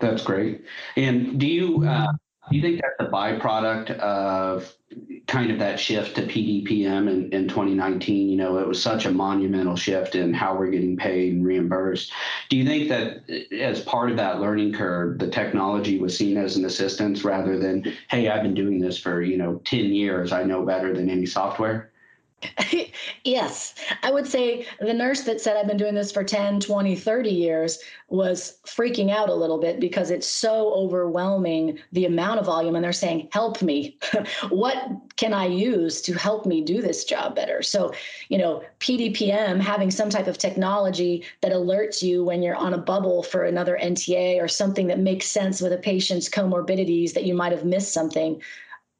That's 0.00 0.22
great. 0.22 0.64
And 0.96 1.40
do 1.40 1.46
you 1.46 1.84
uh, 1.84 2.12
do 2.50 2.56
you 2.56 2.62
think 2.62 2.80
that's 2.80 3.08
a 3.08 3.12
byproduct 3.12 3.90
of 3.98 4.72
kind 5.26 5.50
of 5.50 5.58
that 5.58 5.80
shift 5.80 6.14
to 6.14 6.22
PDPM 6.22 7.10
in, 7.10 7.32
in 7.32 7.48
2019? 7.48 8.28
You 8.28 8.36
know, 8.36 8.58
it 8.58 8.68
was 8.68 8.80
such 8.80 9.04
a 9.04 9.10
monumental 9.10 9.76
shift 9.76 10.14
in 10.14 10.32
how 10.32 10.56
we're 10.56 10.70
getting 10.70 10.96
paid 10.96 11.34
and 11.34 11.44
reimbursed. 11.44 12.12
Do 12.48 12.56
you 12.56 12.64
think 12.64 12.88
that 12.88 13.28
as 13.52 13.80
part 13.82 14.10
of 14.10 14.16
that 14.18 14.40
learning 14.40 14.74
curve, 14.74 15.18
the 15.18 15.28
technology 15.28 15.98
was 15.98 16.16
seen 16.16 16.36
as 16.36 16.56
an 16.56 16.64
assistance 16.64 17.24
rather 17.24 17.58
than, 17.58 17.92
hey, 18.10 18.28
I've 18.28 18.42
been 18.42 18.54
doing 18.54 18.78
this 18.78 18.98
for, 18.98 19.22
you 19.22 19.36
know, 19.36 19.60
10 19.64 19.86
years, 19.86 20.32
I 20.32 20.44
know 20.44 20.64
better 20.64 20.94
than 20.94 21.10
any 21.10 21.26
software? 21.26 21.90
yes, 23.24 23.74
I 24.02 24.10
would 24.10 24.26
say 24.26 24.66
the 24.80 24.94
nurse 24.94 25.22
that 25.22 25.40
said 25.40 25.56
I've 25.56 25.66
been 25.66 25.76
doing 25.76 25.94
this 25.94 26.12
for 26.12 26.24
10, 26.24 26.60
20, 26.60 26.96
30 26.96 27.30
years 27.30 27.78
was 28.08 28.58
freaking 28.64 29.10
out 29.10 29.28
a 29.28 29.34
little 29.34 29.58
bit 29.58 29.80
because 29.80 30.10
it's 30.10 30.26
so 30.26 30.72
overwhelming 30.74 31.78
the 31.92 32.04
amount 32.04 32.38
of 32.38 32.46
volume. 32.46 32.76
And 32.76 32.84
they're 32.84 32.92
saying, 32.92 33.28
Help 33.32 33.62
me. 33.62 33.98
what 34.50 34.76
can 35.16 35.32
I 35.32 35.46
use 35.46 36.00
to 36.02 36.14
help 36.14 36.46
me 36.46 36.62
do 36.62 36.80
this 36.80 37.04
job 37.04 37.34
better? 37.34 37.62
So, 37.62 37.92
you 38.28 38.38
know, 38.38 38.62
PDPM, 38.80 39.60
having 39.60 39.90
some 39.90 40.10
type 40.10 40.26
of 40.26 40.38
technology 40.38 41.24
that 41.40 41.52
alerts 41.52 42.02
you 42.02 42.24
when 42.24 42.42
you're 42.42 42.54
on 42.56 42.74
a 42.74 42.78
bubble 42.78 43.22
for 43.22 43.44
another 43.44 43.78
NTA 43.82 44.40
or 44.42 44.48
something 44.48 44.86
that 44.86 45.00
makes 45.00 45.26
sense 45.26 45.60
with 45.60 45.72
a 45.72 45.78
patient's 45.78 46.28
comorbidities 46.28 47.12
that 47.14 47.24
you 47.24 47.34
might 47.34 47.52
have 47.52 47.64
missed 47.64 47.92
something. 47.92 48.40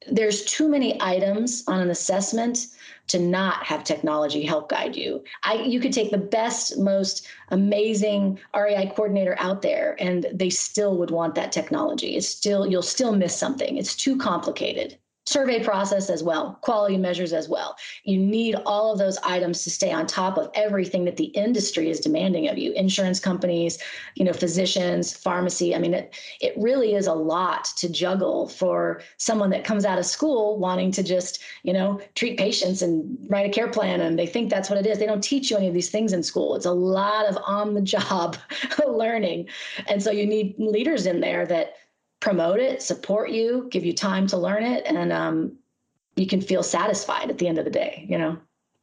There's 0.09 0.45
too 0.45 0.69
many 0.69 1.01
items 1.03 1.65
on 1.67 1.81
an 1.81 1.91
assessment 1.91 2.67
to 3.09 3.19
not 3.19 3.65
have 3.65 3.85
technology 3.85 4.45
help 4.45 4.69
guide 4.69 4.97
you. 4.97 5.23
I 5.43 5.55
you 5.55 5.81
could 5.81 5.93
take 5.93 6.11
the 6.11 6.19
best, 6.19 6.79
most 6.79 7.27
amazing 7.49 8.39
RAI 8.55 8.87
coordinator 8.95 9.37
out 9.39 9.63
there 9.63 9.97
and 9.99 10.27
they 10.33 10.51
still 10.51 10.97
would 10.99 11.11
want 11.11 11.35
that 11.37 11.53
technology. 11.53 12.17
It's 12.17 12.29
still 12.29 12.67
you'll 12.67 12.83
still 12.83 13.13
miss 13.15 13.37
something. 13.37 13.77
It's 13.77 13.95
too 13.95 14.17
complicated. 14.17 14.99
Survey 15.27 15.63
process 15.63 16.09
as 16.09 16.23
well, 16.23 16.57
quality 16.63 16.97
measures 16.97 17.33
as 17.33 17.49
well. 17.49 17.77
You 18.05 18.19
need 18.19 18.55
all 18.65 18.93
of 18.93 18.99
those 18.99 19.19
items 19.19 19.65
to 19.65 19.71
stay 19.71 19.93
on 19.93 20.07
top 20.07 20.39
of 20.39 20.51
everything 20.55 21.05
that 21.05 21.17
the 21.17 21.27
industry 21.27 21.91
is 21.91 21.99
demanding 21.99 22.49
of 22.49 22.57
you. 22.57 22.73
Insurance 22.73 23.19
companies, 23.19 23.79
you 24.15 24.25
know, 24.25 24.33
physicians, 24.33 25.13
pharmacy. 25.17 25.75
I 25.75 25.79
mean, 25.79 25.95
it 25.95 26.15
it 26.41 26.55
really 26.57 26.95
is 26.95 27.09
a 27.09 27.15
lot 27.15 27.65
to 27.77 27.89
juggle 27.89 28.49
for 28.49 29.03
someone 29.17 29.51
that 29.51 29.65
comes 29.65 29.85
out 29.85 29.99
of 29.99 30.07
school 30.07 30.59
wanting 30.59 30.93
to 30.93 31.03
just, 31.03 31.43
you 31.65 31.73
know, 31.73 32.01
treat 32.15 32.39
patients 32.39 32.81
and 32.81 33.19
write 33.29 33.47
a 33.47 33.53
care 33.53 33.69
plan 33.69 34.01
and 34.01 34.17
they 34.17 34.27
think 34.27 34.49
that's 34.49 34.71
what 34.71 34.79
it 34.79 34.87
is. 34.87 34.99
They 34.99 35.07
don't 35.07 35.25
teach 35.25 35.51
you 35.51 35.57
any 35.57 35.67
of 35.67 35.75
these 35.75 35.91
things 35.91 36.13
in 36.13 36.23
school. 36.23 36.55
It's 36.55 36.67
a 36.67 36.73
lot 36.73 37.27
of 37.27 37.37
on 37.45 37.75
the 37.75 37.81
job 37.81 38.37
learning. 38.87 39.49
And 39.89 40.01
so 40.01 40.13
you 40.13 40.27
need 40.27 40.55
leaders 40.59 41.07
in 41.07 41.21
there 41.21 41.47
that 41.47 41.75
promote 42.27 42.59
it, 42.59 42.83
support 42.83 43.31
you, 43.31 43.69
give 43.71 43.85
you 43.85 43.93
time 43.93 44.27
to 44.27 44.37
learn 44.37 44.65
it, 44.65 44.85
and 44.85 45.13
um, 45.13 45.53
you 46.17 46.27
can 46.27 46.41
feel 46.41 46.61
satisfied 46.61 47.31
at 47.31 47.39
the 47.39 47.47
end 47.47 47.57
of 47.57 47.65
the 47.65 47.71
day. 47.71 48.05
You 48.09 48.19
know. 48.19 48.37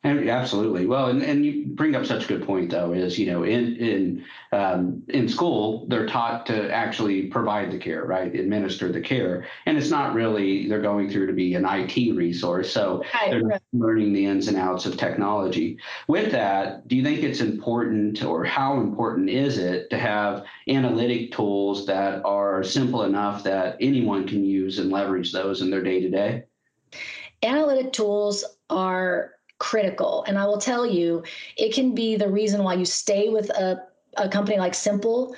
Absolutely. 0.05 0.85
Well, 0.85 1.07
and, 1.07 1.21
and 1.21 1.45
you 1.45 1.65
bring 1.65 1.95
up 1.95 2.05
such 2.05 2.25
a 2.25 2.27
good 2.27 2.45
point, 2.45 2.69
though, 2.69 2.91
is 2.91 3.17
you 3.17 3.31
know 3.31 3.43
in 3.43 3.77
in 3.77 4.25
um, 4.51 5.01
in 5.07 5.29
school 5.29 5.87
they're 5.87 6.07
taught 6.07 6.45
to 6.47 6.73
actually 6.73 7.27
provide 7.27 7.71
the 7.71 7.77
care, 7.77 8.03
right, 8.03 8.35
administer 8.35 8.91
the 8.91 8.99
care, 8.99 9.47
and 9.65 9.77
it's 9.77 9.89
not 9.89 10.13
really 10.13 10.67
they're 10.67 10.81
going 10.81 11.09
through 11.09 11.27
to 11.27 11.33
be 11.33 11.55
an 11.55 11.65
IT 11.65 12.17
resource, 12.17 12.69
so 12.69 13.01
right, 13.13 13.31
they're 13.31 13.61
learning 13.71 14.11
the 14.11 14.25
ins 14.25 14.49
and 14.49 14.57
outs 14.57 14.85
of 14.85 14.97
technology. 14.97 15.79
With 16.09 16.33
that, 16.33 16.85
do 16.89 16.97
you 16.97 17.03
think 17.03 17.23
it's 17.23 17.39
important, 17.39 18.25
or 18.25 18.43
how 18.43 18.81
important 18.81 19.29
is 19.29 19.57
it 19.57 19.89
to 19.91 19.97
have 19.97 20.43
analytic 20.67 21.31
tools 21.31 21.85
that 21.85 22.21
are 22.25 22.61
simple 22.61 23.03
enough 23.03 23.41
that 23.43 23.77
anyone 23.79 24.27
can 24.27 24.43
use 24.43 24.79
and 24.79 24.91
leverage 24.91 25.31
those 25.31 25.61
in 25.61 25.69
their 25.69 25.81
day 25.81 26.01
to 26.01 26.09
day? 26.09 26.43
Analytic 27.41 27.93
tools 27.93 28.43
are 28.69 29.31
critical. 29.59 30.23
And 30.27 30.37
I 30.37 30.45
will 30.45 30.57
tell 30.57 30.85
you, 30.85 31.23
it 31.57 31.73
can 31.73 31.95
be 31.95 32.15
the 32.15 32.29
reason 32.29 32.63
why 32.63 32.73
you 32.73 32.85
stay 32.85 33.29
with 33.29 33.49
a, 33.49 33.83
a 34.17 34.29
company 34.29 34.57
like 34.57 34.73
Simple 34.73 35.35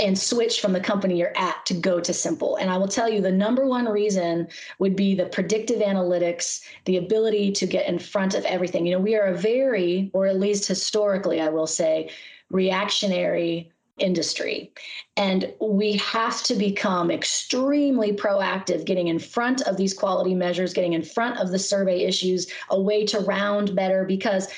and 0.00 0.16
switch 0.16 0.60
from 0.60 0.72
the 0.72 0.80
company 0.80 1.18
you're 1.18 1.36
at 1.36 1.66
to 1.66 1.74
go 1.74 2.00
to 2.00 2.12
simple. 2.12 2.56
And 2.56 2.70
I 2.70 2.76
will 2.76 2.88
tell 2.88 3.08
you 3.08 3.20
the 3.20 3.32
number 3.32 3.66
one 3.66 3.86
reason 3.86 4.48
would 4.78 4.94
be 4.94 5.14
the 5.14 5.26
predictive 5.26 5.80
analytics, 5.80 6.60
the 6.84 6.98
ability 6.98 7.50
to 7.52 7.66
get 7.66 7.88
in 7.88 7.98
front 7.98 8.34
of 8.34 8.44
everything. 8.44 8.86
You 8.86 8.92
know, 8.92 9.00
we 9.00 9.16
are 9.16 9.26
a 9.26 9.36
very, 9.36 10.10
or 10.14 10.26
at 10.26 10.38
least 10.38 10.68
historically, 10.68 11.40
I 11.40 11.48
will 11.48 11.66
say, 11.66 12.10
reactionary 12.50 13.72
industry. 13.98 14.72
And 15.16 15.52
we 15.60 15.94
have 15.94 16.42
to 16.44 16.54
become 16.54 17.10
extremely 17.10 18.12
proactive, 18.12 18.84
getting 18.84 19.08
in 19.08 19.18
front 19.18 19.62
of 19.62 19.76
these 19.76 19.94
quality 19.94 20.34
measures, 20.34 20.72
getting 20.72 20.92
in 20.92 21.02
front 21.02 21.38
of 21.38 21.50
the 21.50 21.58
survey 21.58 22.04
issues, 22.04 22.50
a 22.70 22.80
way 22.80 23.04
to 23.06 23.20
round 23.20 23.74
better 23.74 24.04
because 24.04 24.48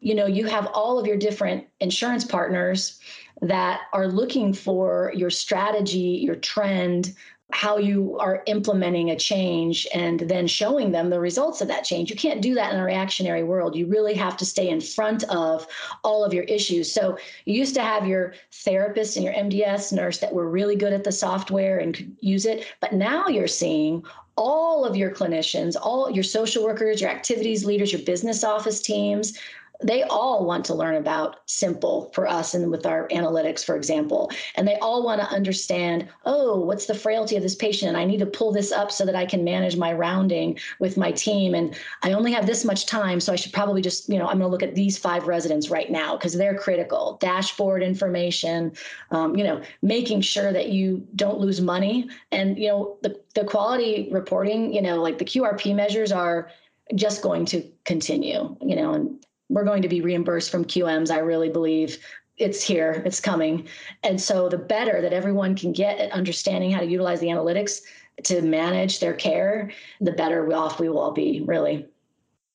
you 0.00 0.14
know 0.14 0.26
you 0.26 0.46
have 0.46 0.66
all 0.74 0.98
of 0.98 1.06
your 1.06 1.16
different 1.16 1.66
insurance 1.80 2.24
partners 2.24 3.00
that 3.40 3.82
are 3.92 4.08
looking 4.08 4.52
for 4.52 5.12
your 5.14 5.30
strategy, 5.30 6.20
your 6.22 6.36
trend, 6.36 7.14
how 7.52 7.76
you 7.76 8.18
are 8.18 8.42
implementing 8.46 9.10
a 9.10 9.16
change 9.16 9.86
and 9.94 10.20
then 10.20 10.46
showing 10.46 10.90
them 10.90 11.10
the 11.10 11.20
results 11.20 11.60
of 11.60 11.68
that 11.68 11.84
change. 11.84 12.10
You 12.10 12.16
can't 12.16 12.40
do 12.40 12.54
that 12.54 12.72
in 12.72 12.80
a 12.80 12.84
reactionary 12.84 13.44
world. 13.44 13.76
You 13.76 13.86
really 13.86 14.14
have 14.14 14.36
to 14.38 14.46
stay 14.46 14.68
in 14.70 14.80
front 14.80 15.22
of 15.24 15.66
all 16.02 16.24
of 16.24 16.32
your 16.32 16.44
issues. 16.44 16.90
So 16.90 17.18
you 17.44 17.54
used 17.54 17.74
to 17.74 17.82
have 17.82 18.06
your 18.06 18.34
therapist 18.50 19.16
and 19.16 19.24
your 19.24 19.34
MDS 19.34 19.92
nurse 19.92 20.18
that 20.18 20.32
were 20.32 20.48
really 20.48 20.76
good 20.76 20.92
at 20.92 21.04
the 21.04 21.12
software 21.12 21.78
and 21.78 21.94
could 21.94 22.16
use 22.20 22.46
it, 22.46 22.66
but 22.80 22.94
now 22.94 23.28
you're 23.28 23.46
seeing 23.46 24.02
all 24.36 24.84
of 24.84 24.96
your 24.96 25.10
clinicians, 25.10 25.76
all 25.80 26.10
your 26.10 26.24
social 26.24 26.64
workers, 26.64 27.00
your 27.00 27.10
activities 27.10 27.64
leaders, 27.64 27.92
your 27.92 28.02
business 28.02 28.42
office 28.42 28.80
teams, 28.80 29.38
they 29.82 30.02
all 30.04 30.44
want 30.44 30.64
to 30.66 30.74
learn 30.74 30.96
about 30.96 31.36
simple 31.46 32.10
for 32.14 32.26
us 32.26 32.54
and 32.54 32.70
with 32.70 32.86
our 32.86 33.08
analytics 33.08 33.64
for 33.64 33.76
example. 33.76 34.30
And 34.54 34.66
they 34.66 34.76
all 34.76 35.04
want 35.04 35.20
to 35.20 35.26
understand 35.28 36.08
oh 36.24 36.60
what's 36.60 36.86
the 36.86 36.94
frailty 36.94 37.36
of 37.36 37.42
this 37.42 37.54
patient? 37.54 37.96
I 37.96 38.04
need 38.04 38.18
to 38.18 38.26
pull 38.26 38.52
this 38.52 38.72
up 38.72 38.90
so 38.90 39.04
that 39.04 39.14
i 39.14 39.26
can 39.26 39.44
manage 39.44 39.76
my 39.76 39.92
rounding 39.92 40.58
with 40.78 40.96
my 40.96 41.12
team. 41.12 41.54
And 41.54 41.74
i 42.02 42.12
only 42.12 42.32
have 42.32 42.46
this 42.46 42.64
much 42.64 42.86
time 42.86 43.20
so 43.20 43.32
i 43.32 43.36
should 43.36 43.52
probably 43.52 43.82
just 43.82 44.08
you 44.08 44.18
know 44.18 44.26
i'm 44.26 44.38
going 44.38 44.48
to 44.48 44.48
look 44.48 44.62
at 44.62 44.74
these 44.74 44.98
five 44.98 45.26
residents 45.26 45.70
right 45.70 45.90
now 45.90 46.16
because 46.16 46.34
they're 46.34 46.56
critical. 46.56 47.18
Dashboard 47.20 47.82
information 47.82 48.72
um, 49.10 49.36
you 49.36 49.44
know 49.44 49.60
making 49.82 50.20
sure 50.20 50.52
that 50.52 50.68
you 50.68 51.06
don't 51.16 51.38
lose 51.38 51.60
money. 51.60 52.08
And 52.30 52.58
you 52.58 52.68
know 52.68 52.96
the, 53.02 53.20
the 53.34 53.44
quality 53.44 54.08
reporting 54.10 54.72
you 54.72 54.82
know 54.82 55.00
like 55.00 55.18
the 55.18 55.24
qrp 55.24 55.74
measures 55.74 56.12
are 56.12 56.50
just 56.94 57.22
going 57.22 57.44
to 57.46 57.62
continue 57.84 58.56
you 58.60 58.76
know 58.76 58.92
and 58.92 59.24
we're 59.52 59.64
going 59.64 59.82
to 59.82 59.88
be 59.88 60.00
reimbursed 60.00 60.50
from 60.50 60.64
QMs, 60.64 61.10
I 61.10 61.18
really 61.18 61.50
believe. 61.50 61.98
It's 62.38 62.62
here, 62.62 63.02
it's 63.04 63.20
coming. 63.20 63.68
And 64.02 64.20
so 64.20 64.48
the 64.48 64.58
better 64.58 65.02
that 65.02 65.12
everyone 65.12 65.54
can 65.54 65.72
get 65.72 65.98
at 65.98 66.10
understanding 66.12 66.70
how 66.70 66.80
to 66.80 66.86
utilize 66.86 67.20
the 67.20 67.26
analytics 67.26 67.82
to 68.24 68.40
manage 68.40 69.00
their 69.00 69.14
care, 69.14 69.70
the 70.00 70.12
better 70.12 70.52
off 70.54 70.80
we 70.80 70.88
will 70.88 70.98
all 70.98 71.12
be, 71.12 71.42
really. 71.42 71.86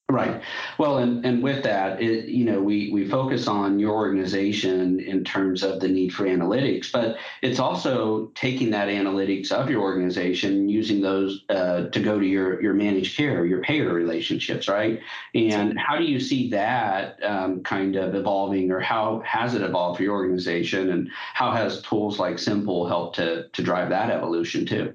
Right. 0.10 0.42
Well, 0.78 1.00
and, 1.00 1.26
and 1.26 1.44
with 1.44 1.64
that, 1.64 2.02
it, 2.02 2.30
you 2.30 2.46
know, 2.46 2.62
we, 2.62 2.90
we 2.94 3.10
focus 3.10 3.46
on 3.46 3.78
your 3.78 3.94
organization 3.94 5.02
in 5.02 5.26
terms 5.26 5.64
of 5.64 5.82
the 5.82 5.90
need 5.90 6.14
for 6.14 6.24
analytics, 6.24 6.90
but 6.90 7.18
it's 7.42 7.60
also 7.60 8.28
taking 8.28 8.70
that 8.70 8.88
analytics 8.88 9.52
of 9.52 9.70
your 9.70 9.82
organization, 9.82 10.70
using 10.70 11.02
those 11.02 11.44
uh, 11.50 11.90
to 11.90 12.00
go 12.00 12.18
to 12.22 12.26
your, 12.26 12.62
your 12.62 12.74
managed 12.74 13.18
care, 13.18 13.46
your 13.46 13.62
payer 13.62 13.92
relationships, 13.94 14.70
right? 14.70 15.02
And 15.36 15.78
how 15.78 15.98
do 15.98 16.06
you 16.06 16.22
see 16.22 16.50
that 16.52 17.22
um, 17.22 17.62
kind 17.64 17.98
of 17.98 18.16
evolving, 18.16 18.72
or 18.72 18.80
how 18.80 19.22
has 19.26 19.56
it 19.56 19.62
evolved 19.62 19.98
for 19.98 20.04
your 20.04 20.16
organization, 20.16 20.90
and 20.90 21.10
how 21.34 21.52
has 21.52 21.82
tools 21.82 22.18
like 22.18 22.40
Simple 22.40 22.88
helped 22.88 23.18
to 23.18 23.50
to 23.50 23.62
drive 23.62 23.90
that 23.90 24.10
evolution 24.10 24.66
too? 24.66 24.94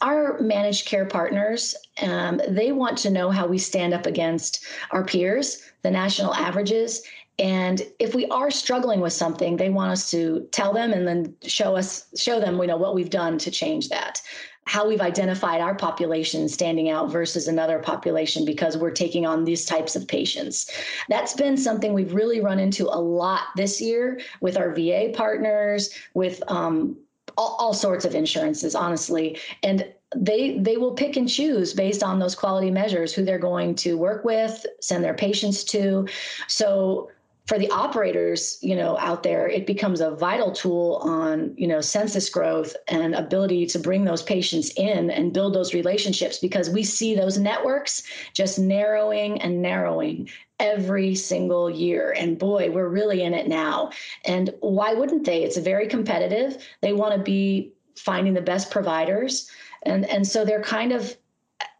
Our 0.00 0.38
managed 0.40 0.86
care 0.86 1.06
partners 1.06 1.74
um, 2.02 2.40
they 2.48 2.72
want 2.72 2.96
to 2.98 3.10
know 3.10 3.30
how 3.30 3.46
we 3.46 3.58
stand 3.58 3.94
up 3.94 4.06
against 4.06 4.64
our 4.90 5.04
peers 5.04 5.62
the 5.82 5.90
national 5.90 6.34
averages 6.34 7.02
and 7.38 7.82
if 7.98 8.14
we 8.14 8.26
are 8.26 8.50
struggling 8.50 9.00
with 9.00 9.12
something 9.12 9.56
they 9.56 9.70
want 9.70 9.92
us 9.92 10.10
to 10.10 10.46
tell 10.52 10.72
them 10.72 10.92
and 10.92 11.06
then 11.06 11.34
show 11.42 11.76
us 11.76 12.06
show 12.16 12.40
them 12.40 12.58
you 12.58 12.66
know 12.66 12.76
what 12.76 12.94
we've 12.94 13.10
done 13.10 13.38
to 13.38 13.50
change 13.50 13.88
that 13.88 14.20
how 14.66 14.86
we've 14.86 15.00
identified 15.00 15.60
our 15.60 15.74
population 15.74 16.48
standing 16.48 16.90
out 16.90 17.10
versus 17.10 17.46
another 17.46 17.78
population 17.78 18.44
because 18.44 18.76
we're 18.76 18.90
taking 18.90 19.24
on 19.24 19.44
these 19.44 19.64
types 19.64 19.94
of 19.94 20.06
patients. 20.08 20.68
That's 21.08 21.34
been 21.34 21.56
something 21.56 21.94
we've 21.94 22.14
really 22.14 22.40
run 22.40 22.58
into 22.58 22.86
a 22.86 22.98
lot 22.98 23.44
this 23.54 23.80
year 23.80 24.20
with 24.40 24.56
our 24.56 24.74
VA 24.74 25.12
partners, 25.14 25.90
with 26.14 26.42
um, 26.48 26.96
all, 27.36 27.56
all 27.58 27.74
sorts 27.74 28.04
of 28.04 28.14
insurances, 28.14 28.74
honestly. 28.74 29.38
And 29.62 29.92
they 30.14 30.58
they 30.58 30.76
will 30.76 30.94
pick 30.94 31.16
and 31.16 31.28
choose 31.28 31.74
based 31.74 32.02
on 32.02 32.18
those 32.18 32.34
quality 32.34 32.70
measures 32.70 33.12
who 33.12 33.24
they're 33.24 33.38
going 33.38 33.74
to 33.76 33.94
work 33.96 34.24
with, 34.24 34.64
send 34.80 35.02
their 35.02 35.14
patients 35.14 35.64
to. 35.64 36.06
So 36.46 37.10
for 37.46 37.58
the 37.58 37.70
operators, 37.70 38.58
you 38.60 38.74
know, 38.74 38.98
out 38.98 39.22
there, 39.22 39.48
it 39.48 39.66
becomes 39.66 40.00
a 40.00 40.10
vital 40.10 40.50
tool 40.50 40.96
on, 41.02 41.54
you 41.56 41.68
know, 41.68 41.80
census 41.80 42.28
growth 42.28 42.74
and 42.88 43.14
ability 43.14 43.66
to 43.66 43.78
bring 43.78 44.04
those 44.04 44.22
patients 44.22 44.70
in 44.76 45.10
and 45.10 45.32
build 45.32 45.54
those 45.54 45.72
relationships 45.72 46.38
because 46.38 46.68
we 46.68 46.82
see 46.82 47.14
those 47.14 47.38
networks 47.38 48.02
just 48.32 48.58
narrowing 48.58 49.40
and 49.42 49.62
narrowing 49.62 50.28
every 50.58 51.14
single 51.14 51.70
year. 51.70 52.14
And 52.16 52.38
boy, 52.38 52.70
we're 52.70 52.88
really 52.88 53.22
in 53.22 53.34
it 53.34 53.48
now. 53.48 53.90
And 54.24 54.54
why 54.60 54.94
wouldn't 54.94 55.24
they? 55.24 55.42
It's 55.42 55.56
very 55.56 55.86
competitive. 55.86 56.64
They 56.80 56.92
want 56.92 57.14
to 57.14 57.22
be 57.22 57.72
finding 57.96 58.34
the 58.34 58.40
best 58.40 58.70
providers. 58.70 59.50
And, 59.82 60.04
and 60.06 60.26
so 60.26 60.44
they're 60.44 60.62
kind 60.62 60.92
of 60.92 61.16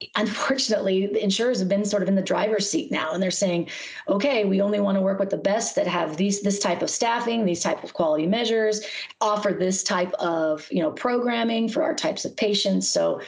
unfortunately, 0.16 1.06
the 1.06 1.22
insurers 1.22 1.58
have 1.58 1.68
been 1.68 1.84
sort 1.84 2.02
of 2.02 2.08
in 2.08 2.14
the 2.14 2.22
driver's 2.22 2.68
seat 2.68 2.90
now, 2.90 3.12
and 3.12 3.22
they're 3.22 3.30
saying, 3.30 3.68
"Okay, 4.08 4.44
we 4.44 4.60
only 4.60 4.80
want 4.80 4.96
to 4.96 5.02
work 5.02 5.18
with 5.18 5.30
the 5.30 5.36
best 5.36 5.74
that 5.76 5.86
have 5.86 6.16
these 6.16 6.40
this 6.42 6.58
type 6.58 6.82
of 6.82 6.90
staffing, 6.90 7.44
these 7.44 7.62
type 7.62 7.82
of 7.84 7.94
quality 7.94 8.26
measures, 8.26 8.82
offer 9.20 9.52
this 9.52 9.82
type 9.82 10.12
of 10.14 10.66
you 10.70 10.82
know 10.82 10.90
programming 10.90 11.68
for 11.68 11.82
our 11.82 11.94
types 11.94 12.24
of 12.24 12.36
patients." 12.36 12.88
So 12.88 13.20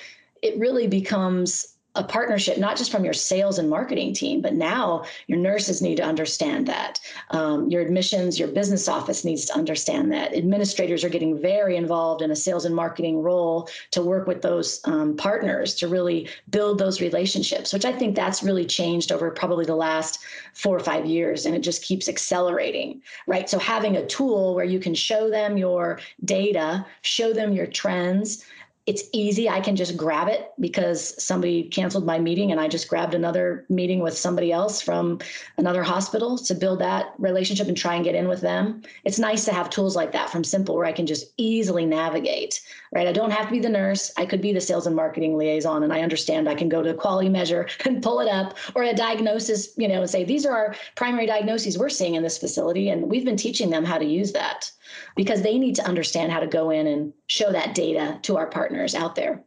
it 0.43 0.59
really 0.59 0.87
becomes 0.87 1.78
a 1.99 2.05
partnership, 2.05 2.59
not 2.59 2.77
just 2.77 2.93
from 2.93 3.05
your 3.05 3.13
sales 3.13 3.59
and 3.59 3.69
marketing 3.69 4.15
team, 4.15 4.41
but 4.41 4.55
now 4.55 5.05
your 5.27 5.37
nurses 5.37 5.83
need 5.83 5.97
to 5.97 6.05
understand 6.05 6.67
that. 6.69 7.01
Um, 7.31 7.69
your 7.69 7.83
admissions, 7.83 8.39
your 8.39 8.49
business 8.49 8.89
office 8.89 9.25
needs 9.25 9.45
to 9.47 9.55
understand 9.55 10.13
that. 10.13 10.33
Administrators 10.33 11.03
are 11.03 11.09
getting 11.09 11.37
very 11.43 11.77
involved 11.77 12.23
in 12.23 12.31
a 12.31 12.37
sales 12.37 12.65
and 12.65 12.75
marketing 12.75 13.21
role 13.21 13.69
to 13.91 14.01
work 14.01 14.29
with 14.29 14.43
those 14.43 14.81
um, 14.85 15.17
partners 15.17 15.75
to 15.75 15.89
really 15.89 16.29
build 16.51 16.79
those 16.79 17.01
relationships, 17.01 17.73
which 17.73 17.85
I 17.85 17.93
think 17.93 18.15
that's 18.15 18.45
really 18.45 18.65
changed 18.65 19.11
over 19.11 19.29
probably 19.33 19.65
the 19.65 19.75
last 19.75 20.21
four 20.55 20.77
or 20.77 20.81
five 20.81 21.05
years. 21.05 21.47
And 21.47 21.55
it 21.55 21.61
just 21.61 21.83
keeps 21.83 22.09
accelerating, 22.09 23.03
right? 23.27 23.51
So 23.51 23.59
having 23.59 23.97
a 23.97 24.07
tool 24.07 24.55
where 24.55 24.65
you 24.65 24.79
can 24.79 24.95
show 24.95 25.29
them 25.29 25.57
your 25.57 25.99
data, 26.25 26.87
show 27.03 27.33
them 27.33 27.53
your 27.53 27.67
trends, 27.67 28.45
it's 28.89 29.03
easy. 29.13 29.51
I 29.51 29.61
can 29.61 29.77
just 29.77 29.99
grab 29.99 30.29
it 30.29 30.51
because 30.59 31.23
somebody 31.23 31.65
canceled 31.65 32.07
my 32.07 32.19
meeting 32.19 32.53
and 32.53 32.59
I 32.59 32.69
just 32.69 32.89
grabbed 32.89 33.13
another 33.13 33.67
meeting 33.69 34.01
with 34.01 34.17
somebody 34.17 34.51
else 34.51 34.81
from 34.81 35.19
another 35.59 35.83
hospital 35.83 36.39
to 36.39 36.55
build 36.55 36.79
that 36.79 37.13
relationship 37.19 37.69
and 37.69 37.77
try 37.77 37.97
and 37.97 38.05
get 38.05 38.15
in 38.15 38.29
with 38.29 38.41
them. 38.41 38.81
It's 39.05 39.19
nice 39.19 39.45
to 39.45 39.53
have 39.53 39.69
tools 39.69 39.95
like 39.95 40.13
that 40.13 40.31
from 40.31 40.43
Simple 40.43 40.75
where 40.75 40.87
I 40.87 40.93
can 40.93 41.05
just 41.05 41.35
easily 41.37 41.85
navigate, 41.85 42.63
right? 42.91 43.07
I 43.07 43.13
don't 43.13 43.31
have 43.31 43.49
to 43.49 43.53
be 43.53 43.61
the 43.61 43.69
nurse. 43.69 44.11
I 44.17 44.25
could 44.25 44.41
be 44.41 44.55
the 44.55 44.61
sales 44.63 44.87
and 44.87 44.97
marketing 44.97 45.37
liaison 45.37 45.83
and 45.83 45.93
I 45.93 46.01
understand 46.01 46.49
I 46.49 46.55
can 46.55 46.71
go 46.71 46.83
to 46.83 46.89
a 46.89 46.95
quality 46.95 47.29
measure 47.29 47.69
and 47.85 48.03
pull 48.03 48.21
it 48.21 48.29
up 48.29 48.57
or 48.75 48.85
a 48.85 48.95
diagnosis, 48.95 49.77
you 49.77 49.87
know, 49.87 50.01
and 50.01 50.09
say, 50.09 50.25
these 50.25 50.47
are 50.47 50.57
our 50.57 50.75
primary 50.97 51.27
diagnoses 51.27 51.77
we're 51.77 51.91
seeing 51.91 52.15
in 52.15 52.23
this 52.23 52.39
facility. 52.39 52.89
And 52.89 53.11
we've 53.11 53.27
been 53.27 53.37
teaching 53.37 53.69
them 53.69 53.85
how 53.85 53.99
to 53.99 54.07
use 54.07 54.33
that 54.33 54.71
because 55.17 55.43
they 55.43 55.59
need 55.59 55.75
to 55.77 55.87
understand 55.87 56.33
how 56.33 56.41
to 56.41 56.47
go 56.47 56.71
in 56.71 56.87
and 56.87 57.13
show 57.27 57.53
that 57.53 57.75
data 57.75 58.19
to 58.23 58.37
our 58.37 58.47
partners 58.47 58.95
out 58.95 59.15
there. 59.15 59.45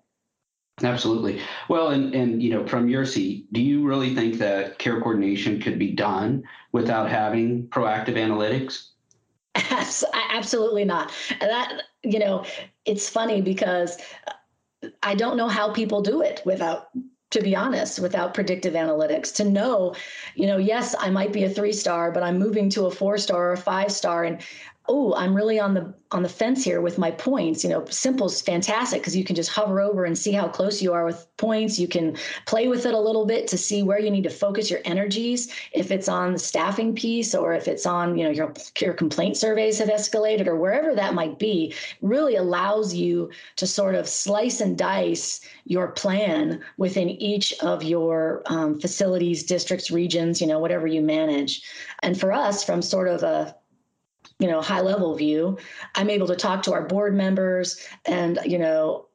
Absolutely. 0.83 1.41
Well, 1.69 1.89
and 1.89 2.15
and 2.15 2.41
you 2.41 2.49
know, 2.49 2.65
from 2.65 2.89
your 2.89 3.05
seat, 3.05 3.51
do 3.53 3.61
you 3.61 3.85
really 3.85 4.15
think 4.15 4.37
that 4.39 4.79
care 4.79 4.99
coordination 4.99 5.61
could 5.61 5.77
be 5.77 5.91
done 5.91 6.43
without 6.71 7.09
having 7.09 7.67
proactive 7.67 8.15
analytics? 8.15 8.87
Absolutely 10.31 10.85
not. 10.85 11.11
That 11.39 11.83
you 12.03 12.19
know, 12.19 12.45
it's 12.85 13.09
funny 13.09 13.41
because 13.41 13.97
I 15.03 15.13
don't 15.13 15.37
know 15.37 15.47
how 15.47 15.71
people 15.71 16.01
do 16.01 16.21
it 16.21 16.41
without 16.45 16.89
to 17.31 17.41
be 17.41 17.55
honest, 17.55 17.99
without 17.99 18.33
predictive 18.33 18.73
analytics, 18.73 19.33
to 19.33 19.45
know, 19.45 19.95
you 20.35 20.45
know, 20.45 20.57
yes, 20.57 20.93
I 20.99 21.09
might 21.09 21.31
be 21.31 21.45
a 21.45 21.49
three 21.49 21.71
star, 21.71 22.11
but 22.11 22.23
I'm 22.23 22.37
moving 22.37 22.69
to 22.71 22.85
a 22.85 22.91
four 22.91 23.17
star 23.17 23.49
or 23.49 23.53
a 23.53 23.57
five 23.57 23.91
star. 23.91 24.25
And 24.25 24.41
oh, 24.91 25.13
I'm 25.15 25.33
really 25.33 25.57
on 25.57 25.73
the 25.73 25.93
on 26.11 26.21
the 26.21 26.29
fence 26.29 26.65
here 26.65 26.81
with 26.81 26.97
my 26.97 27.09
points. 27.11 27.63
You 27.63 27.69
know, 27.69 27.85
Simple's 27.85 28.41
fantastic 28.41 29.01
because 29.01 29.15
you 29.15 29.23
can 29.23 29.37
just 29.37 29.49
hover 29.49 29.79
over 29.79 30.03
and 30.03 30.17
see 30.17 30.33
how 30.33 30.49
close 30.49 30.81
you 30.81 30.91
are 30.91 31.05
with 31.05 31.25
points. 31.37 31.79
You 31.79 31.87
can 31.87 32.17
play 32.45 32.67
with 32.67 32.85
it 32.85 32.93
a 32.93 32.99
little 32.99 33.25
bit 33.25 33.47
to 33.47 33.57
see 33.57 33.83
where 33.83 34.01
you 34.01 34.11
need 34.11 34.25
to 34.25 34.29
focus 34.29 34.69
your 34.69 34.81
energies. 34.83 35.49
If 35.71 35.91
it's 35.91 36.09
on 36.09 36.33
the 36.33 36.39
staffing 36.39 36.93
piece 36.93 37.33
or 37.33 37.53
if 37.53 37.69
it's 37.69 37.85
on, 37.85 38.17
you 38.17 38.25
know, 38.25 38.31
your 38.31 38.53
your 38.81 38.93
complaint 38.93 39.37
surveys 39.37 39.79
have 39.79 39.87
escalated 39.87 40.45
or 40.45 40.57
wherever 40.57 40.93
that 40.93 41.13
might 41.13 41.39
be, 41.39 41.73
really 42.01 42.35
allows 42.35 42.93
you 42.93 43.29
to 43.55 43.65
sort 43.65 43.95
of 43.95 44.09
slice 44.09 44.59
and 44.59 44.77
dice 44.77 45.39
your 45.63 45.87
plan 45.87 46.61
within 46.77 47.09
each 47.09 47.53
of 47.61 47.81
your 47.81 48.41
um, 48.47 48.77
facilities, 48.77 49.43
districts, 49.43 49.89
regions, 49.89 50.41
you 50.41 50.47
know, 50.47 50.59
whatever 50.59 50.85
you 50.85 51.01
manage. 51.01 51.63
And 52.03 52.19
for 52.19 52.33
us, 52.33 52.61
from 52.61 52.81
sort 52.81 53.07
of 53.07 53.23
a 53.23 53.55
you 54.41 54.47
know 54.47 54.59
high 54.61 54.81
level 54.81 55.15
view 55.15 55.57
i'm 55.95 56.09
able 56.09 56.27
to 56.27 56.35
talk 56.35 56.63
to 56.63 56.73
our 56.73 56.81
board 56.81 57.15
members 57.15 57.85
and 58.05 58.39
you 58.43 58.57
know 58.57 59.05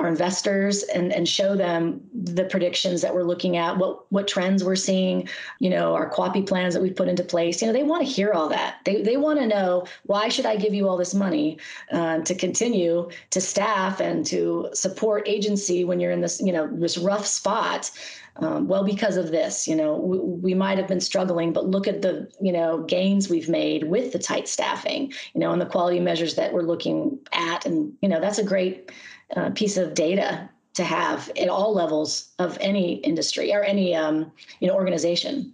our 0.00 0.08
investors 0.08 0.82
and, 0.84 1.12
and 1.12 1.28
show 1.28 1.54
them 1.54 2.00
the 2.14 2.44
predictions 2.44 3.02
that 3.02 3.14
we're 3.14 3.22
looking 3.22 3.58
at, 3.58 3.76
what 3.76 4.10
what 4.10 4.26
trends 4.26 4.64
we're 4.64 4.74
seeing, 4.76 5.28
you 5.58 5.68
know, 5.68 5.94
our 5.94 6.10
QAPI 6.10 6.46
plans 6.46 6.72
that 6.74 6.82
we've 6.82 6.96
put 6.96 7.08
into 7.08 7.22
place. 7.22 7.60
You 7.60 7.66
know, 7.66 7.72
they 7.74 7.82
want 7.82 8.06
to 8.06 8.10
hear 8.10 8.32
all 8.32 8.48
that. 8.48 8.78
They, 8.84 9.02
they 9.02 9.18
want 9.18 9.40
to 9.40 9.46
know 9.46 9.86
why 10.04 10.28
should 10.28 10.46
I 10.46 10.56
give 10.56 10.72
you 10.72 10.88
all 10.88 10.96
this 10.96 11.14
money 11.14 11.58
uh, 11.92 12.20
to 12.20 12.34
continue 12.34 13.10
to 13.30 13.40
staff 13.40 14.00
and 14.00 14.24
to 14.26 14.70
support 14.72 15.28
agency 15.28 15.84
when 15.84 16.00
you're 16.00 16.12
in 16.12 16.22
this, 16.22 16.40
you 16.40 16.52
know, 16.52 16.66
this 16.72 16.96
rough 16.96 17.26
spot. 17.26 17.90
Um, 18.36 18.68
well, 18.68 18.84
because 18.84 19.16
of 19.16 19.30
this, 19.30 19.66
you 19.66 19.76
know, 19.76 19.96
we, 19.96 20.18
we 20.18 20.54
might 20.54 20.78
have 20.78 20.88
been 20.88 21.00
struggling, 21.00 21.52
but 21.52 21.66
look 21.66 21.86
at 21.86 22.02
the, 22.02 22.30
you 22.40 22.52
know, 22.52 22.82
gains 22.82 23.28
we've 23.28 23.48
made 23.48 23.84
with 23.84 24.12
the 24.12 24.18
tight 24.18 24.48
staffing, 24.48 25.12
you 25.34 25.40
know, 25.40 25.52
and 25.52 25.60
the 25.60 25.66
quality 25.66 26.00
measures 26.00 26.36
that 26.36 26.52
we're 26.52 26.62
looking 26.62 27.18
at. 27.32 27.66
And, 27.66 27.92
you 28.00 28.08
know, 28.08 28.20
that's 28.20 28.38
a 28.38 28.44
great 28.44 28.92
uh, 29.36 29.50
piece 29.50 29.76
of 29.76 29.94
data 29.94 30.48
to 30.74 30.84
have 30.84 31.30
at 31.36 31.48
all 31.48 31.74
levels 31.74 32.30
of 32.38 32.56
any 32.60 32.94
industry 32.94 33.52
or 33.52 33.62
any, 33.62 33.94
um, 33.94 34.30
you 34.60 34.68
know, 34.68 34.74
organization. 34.74 35.52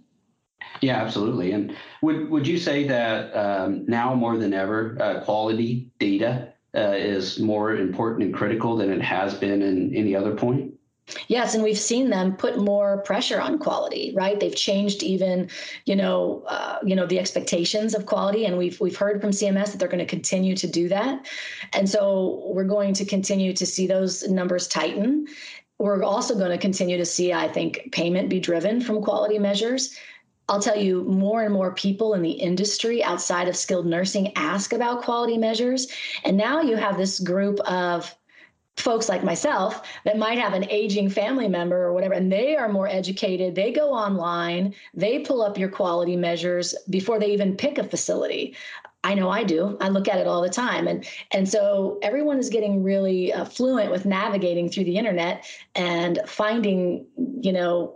Yeah, 0.81 0.97
absolutely. 0.97 1.51
And 1.53 1.75
would, 2.01 2.29
would 2.29 2.47
you 2.47 2.59
say 2.59 2.87
that 2.87 3.35
um, 3.35 3.85
now 3.87 4.13
more 4.13 4.37
than 4.37 4.53
ever, 4.53 4.97
uh, 5.01 5.21
quality 5.21 5.89
data 5.97 6.53
uh, 6.75 6.93
is 6.95 7.39
more 7.39 7.75
important 7.75 8.23
and 8.23 8.33
critical 8.33 8.77
than 8.77 8.91
it 8.91 9.01
has 9.01 9.33
been 9.33 9.63
in 9.63 9.95
any 9.95 10.15
other 10.15 10.35
point? 10.35 10.76
Yes, 11.27 11.53
and 11.53 11.63
we've 11.63 11.77
seen 11.77 12.09
them 12.09 12.35
put 12.35 12.57
more 12.57 12.97
pressure 12.99 13.39
on 13.39 13.59
quality, 13.59 14.13
right? 14.15 14.39
They've 14.39 14.55
changed 14.55 15.03
even, 15.03 15.49
you 15.85 15.95
know, 15.95 16.43
uh, 16.47 16.79
you 16.83 16.95
know 16.95 17.05
the 17.05 17.19
expectations 17.19 17.95
of 17.95 18.05
quality, 18.05 18.45
and 18.45 18.57
we've 18.57 18.79
we've 18.81 18.97
heard 18.97 19.21
from 19.21 19.31
CMS 19.31 19.71
that 19.71 19.79
they're 19.79 19.87
going 19.87 19.99
to 19.99 20.05
continue 20.05 20.55
to 20.57 20.67
do 20.67 20.89
that, 20.89 21.25
and 21.73 21.89
so 21.89 22.43
we're 22.47 22.65
going 22.65 22.93
to 22.95 23.05
continue 23.05 23.53
to 23.53 23.65
see 23.65 23.87
those 23.87 24.27
numbers 24.27 24.67
tighten. 24.67 25.27
We're 25.79 26.03
also 26.03 26.35
going 26.35 26.51
to 26.51 26.57
continue 26.57 26.97
to 26.97 27.05
see, 27.05 27.31
I 27.31 27.47
think, 27.47 27.89
payment 27.91 28.29
be 28.29 28.39
driven 28.39 28.81
from 28.81 29.01
quality 29.01 29.37
measures. 29.37 29.95
I'll 30.49 30.61
tell 30.61 30.77
you, 30.77 31.03
more 31.03 31.43
and 31.43 31.53
more 31.53 31.73
people 31.73 32.13
in 32.15 32.21
the 32.21 32.31
industry 32.31 33.03
outside 33.03 33.47
of 33.47 33.55
skilled 33.55 33.85
nursing 33.85 34.35
ask 34.35 34.73
about 34.73 35.03
quality 35.03 35.37
measures, 35.37 35.87
and 36.25 36.35
now 36.35 36.61
you 36.61 36.75
have 36.75 36.97
this 36.97 37.19
group 37.19 37.59
of 37.61 38.13
folks 38.77 39.09
like 39.09 39.23
myself 39.23 39.81
that 40.05 40.17
might 40.17 40.37
have 40.37 40.53
an 40.53 40.69
aging 40.69 41.09
family 41.09 41.47
member 41.47 41.83
or 41.83 41.93
whatever, 41.93 42.13
and 42.13 42.31
they 42.31 42.55
are 42.55 42.69
more 42.69 42.87
educated. 42.87 43.55
They 43.55 43.71
go 43.71 43.91
online, 43.91 44.73
they 44.93 45.19
pull 45.19 45.41
up 45.41 45.57
your 45.57 45.69
quality 45.69 46.15
measures 46.15 46.75
before 46.89 47.19
they 47.19 47.31
even 47.31 47.55
pick 47.55 47.77
a 47.77 47.83
facility. 47.83 48.55
I 49.03 49.13
know 49.13 49.29
I 49.29 49.43
do. 49.43 49.77
I 49.79 49.89
look 49.89 50.07
at 50.07 50.19
it 50.19 50.27
all 50.27 50.41
the 50.41 50.49
time, 50.49 50.87
and 50.87 51.07
and 51.31 51.47
so 51.47 51.97
everyone 52.01 52.39
is 52.39 52.49
getting 52.49 52.83
really 52.83 53.31
uh, 53.31 53.45
fluent 53.45 53.91
with 53.91 54.05
navigating 54.05 54.69
through 54.69 54.83
the 54.85 54.97
internet 54.97 55.45
and 55.75 56.19
finding, 56.25 57.05
you 57.41 57.53
know, 57.53 57.95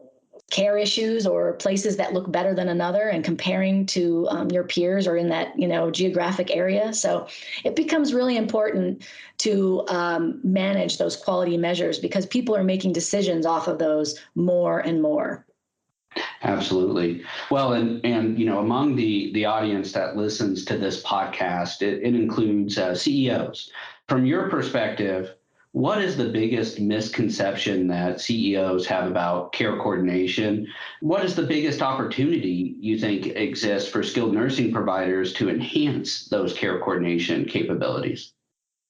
care 0.51 0.77
issues 0.77 1.25
or 1.25 1.53
places 1.53 1.97
that 1.97 2.13
look 2.13 2.31
better 2.31 2.53
than 2.53 2.67
another 2.67 3.07
and 3.09 3.23
comparing 3.23 3.85
to 3.85 4.27
um, 4.29 4.51
your 4.51 4.65
peers 4.65 5.07
or 5.07 5.15
in 5.15 5.29
that 5.29 5.57
you 5.57 5.67
know 5.67 5.89
geographic 5.89 6.55
area 6.55 6.93
so 6.93 7.25
it 7.63 7.75
becomes 7.75 8.13
really 8.13 8.37
important 8.37 9.03
to 9.37 9.83
um, 9.87 10.39
manage 10.43 10.97
those 10.97 11.15
quality 11.15 11.57
measures 11.57 11.97
because 11.97 12.25
people 12.25 12.55
are 12.55 12.63
making 12.63 12.93
decisions 12.93 13.45
off 13.45 13.67
of 13.67 13.79
those 13.79 14.19
more 14.35 14.79
and 14.79 15.01
more 15.01 15.45
Absolutely. 16.43 17.23
Well, 17.49 17.71
and 17.71 18.03
and 18.05 18.37
you 18.37 18.45
know, 18.45 18.59
among 18.59 18.97
the 18.97 19.31
the 19.33 19.45
audience 19.45 19.93
that 19.93 20.17
listens 20.17 20.65
to 20.65 20.77
this 20.77 21.01
podcast, 21.03 21.81
it, 21.81 22.03
it 22.03 22.15
includes 22.15 22.77
uh, 22.77 22.93
CEOs. 22.93 23.71
From 24.09 24.25
your 24.25 24.49
perspective, 24.49 25.35
what 25.73 26.01
is 26.01 26.17
the 26.17 26.29
biggest 26.29 26.79
misconception 26.79 27.87
that 27.87 28.19
CEOs 28.19 28.85
have 28.87 29.07
about 29.07 29.53
care 29.53 29.77
coordination? 29.77 30.67
What 30.99 31.23
is 31.23 31.33
the 31.33 31.43
biggest 31.43 31.81
opportunity 31.81 32.75
you 32.79 32.97
think 32.97 33.27
exists 33.27 33.89
for 33.89 34.03
skilled 34.03 34.33
nursing 34.33 34.73
providers 34.73 35.31
to 35.33 35.49
enhance 35.49 36.25
those 36.25 36.53
care 36.53 36.79
coordination 36.79 37.45
capabilities? 37.45 38.33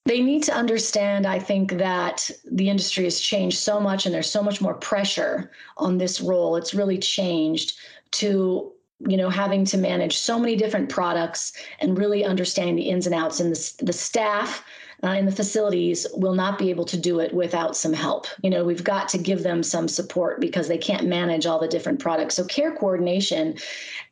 They 0.05 0.21
need 0.21 0.41
to 0.43 0.55
understand, 0.55 1.27
I 1.27 1.37
think, 1.37 1.73
that 1.73 2.27
the 2.51 2.69
industry 2.69 3.03
has 3.03 3.19
changed 3.19 3.59
so 3.59 3.79
much 3.79 4.07
and 4.07 4.15
there's 4.15 4.31
so 4.31 4.41
much 4.41 4.59
more 4.59 4.73
pressure 4.73 5.51
on 5.77 5.99
this 5.99 6.19
role. 6.19 6.55
It's 6.55 6.73
really 6.73 6.97
changed 6.97 7.77
to 8.13 8.73
you 9.07 9.17
know 9.17 9.29
having 9.29 9.65
to 9.65 9.77
manage 9.77 10.17
so 10.17 10.39
many 10.39 10.55
different 10.55 10.89
products 10.89 11.53
and 11.79 11.97
really 11.97 12.23
understanding 12.23 12.75
the 12.75 12.89
ins 12.89 13.05
and 13.05 13.15
outs 13.15 13.39
and 13.39 13.55
the, 13.55 13.85
the 13.85 13.93
staff 13.93 14.63
uh, 15.03 15.09
in 15.09 15.25
the 15.25 15.31
facilities 15.31 16.05
will 16.13 16.35
not 16.35 16.59
be 16.59 16.69
able 16.69 16.85
to 16.85 16.97
do 16.97 17.19
it 17.19 17.33
without 17.33 17.75
some 17.75 17.93
help. 17.93 18.27
You 18.43 18.51
know, 18.51 18.63
we've 18.63 18.83
got 18.83 19.09
to 19.09 19.17
give 19.17 19.41
them 19.41 19.63
some 19.63 19.87
support 19.87 20.39
because 20.39 20.67
they 20.67 20.77
can't 20.77 21.07
manage 21.07 21.47
all 21.47 21.59
the 21.59 21.67
different 21.67 21.99
products. 21.99 22.35
So, 22.35 22.45
care 22.45 22.75
coordination 22.75 23.57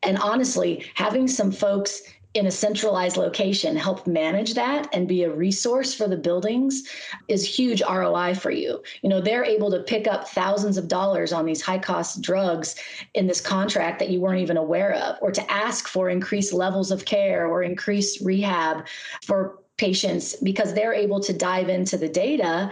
and 0.01 0.17
honestly, 0.17 0.85
having 0.95 1.27
some 1.27 1.51
folks 1.51 2.01
in 2.35 2.45
a 2.45 2.51
centralized 2.51 3.17
location 3.17 3.75
help 3.75 4.05
manage 4.05 4.53
that 4.53 4.87
and 4.93 5.07
be 5.07 5.23
a 5.23 5.33
resource 5.33 5.95
for 5.95 6.07
the 6.07 6.15
buildings 6.15 6.87
is 7.27 7.43
huge 7.43 7.81
ROI 7.81 8.35
for 8.35 8.51
you. 8.51 8.83
You 9.01 9.09
know, 9.09 9.19
they're 9.19 9.43
able 9.43 9.71
to 9.71 9.79
pick 9.79 10.07
up 10.07 10.27
thousands 10.27 10.77
of 10.77 10.87
dollars 10.87 11.33
on 11.33 11.45
these 11.45 11.61
high 11.61 11.79
cost 11.79 12.21
drugs 12.21 12.75
in 13.15 13.25
this 13.25 13.41
contract 13.41 13.97
that 13.99 14.09
you 14.09 14.21
weren't 14.21 14.41
even 14.41 14.57
aware 14.57 14.93
of, 14.93 15.17
or 15.21 15.31
to 15.31 15.51
ask 15.51 15.87
for 15.87 16.09
increased 16.09 16.53
levels 16.53 16.91
of 16.91 17.05
care 17.05 17.47
or 17.47 17.63
increased 17.63 18.21
rehab 18.21 18.85
for 19.23 19.59
patients 19.77 20.35
because 20.43 20.73
they're 20.73 20.93
able 20.93 21.19
to 21.21 21.33
dive 21.33 21.69
into 21.69 21.97
the 21.97 22.09
data 22.09 22.71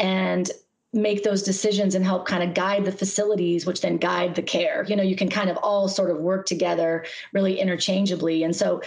and 0.00 0.50
make 0.94 1.24
those 1.24 1.42
decisions 1.42 1.94
and 1.94 2.04
help 2.04 2.26
kind 2.26 2.42
of 2.42 2.54
guide 2.54 2.84
the 2.84 2.92
facilities 2.92 3.66
which 3.66 3.80
then 3.80 3.96
guide 3.96 4.34
the 4.34 4.42
care 4.42 4.84
you 4.88 4.96
know 4.96 5.02
you 5.02 5.16
can 5.16 5.28
kind 5.28 5.50
of 5.50 5.56
all 5.58 5.88
sort 5.88 6.10
of 6.10 6.18
work 6.18 6.46
together 6.46 7.04
really 7.32 7.58
interchangeably 7.58 8.44
and 8.44 8.54
so 8.54 8.80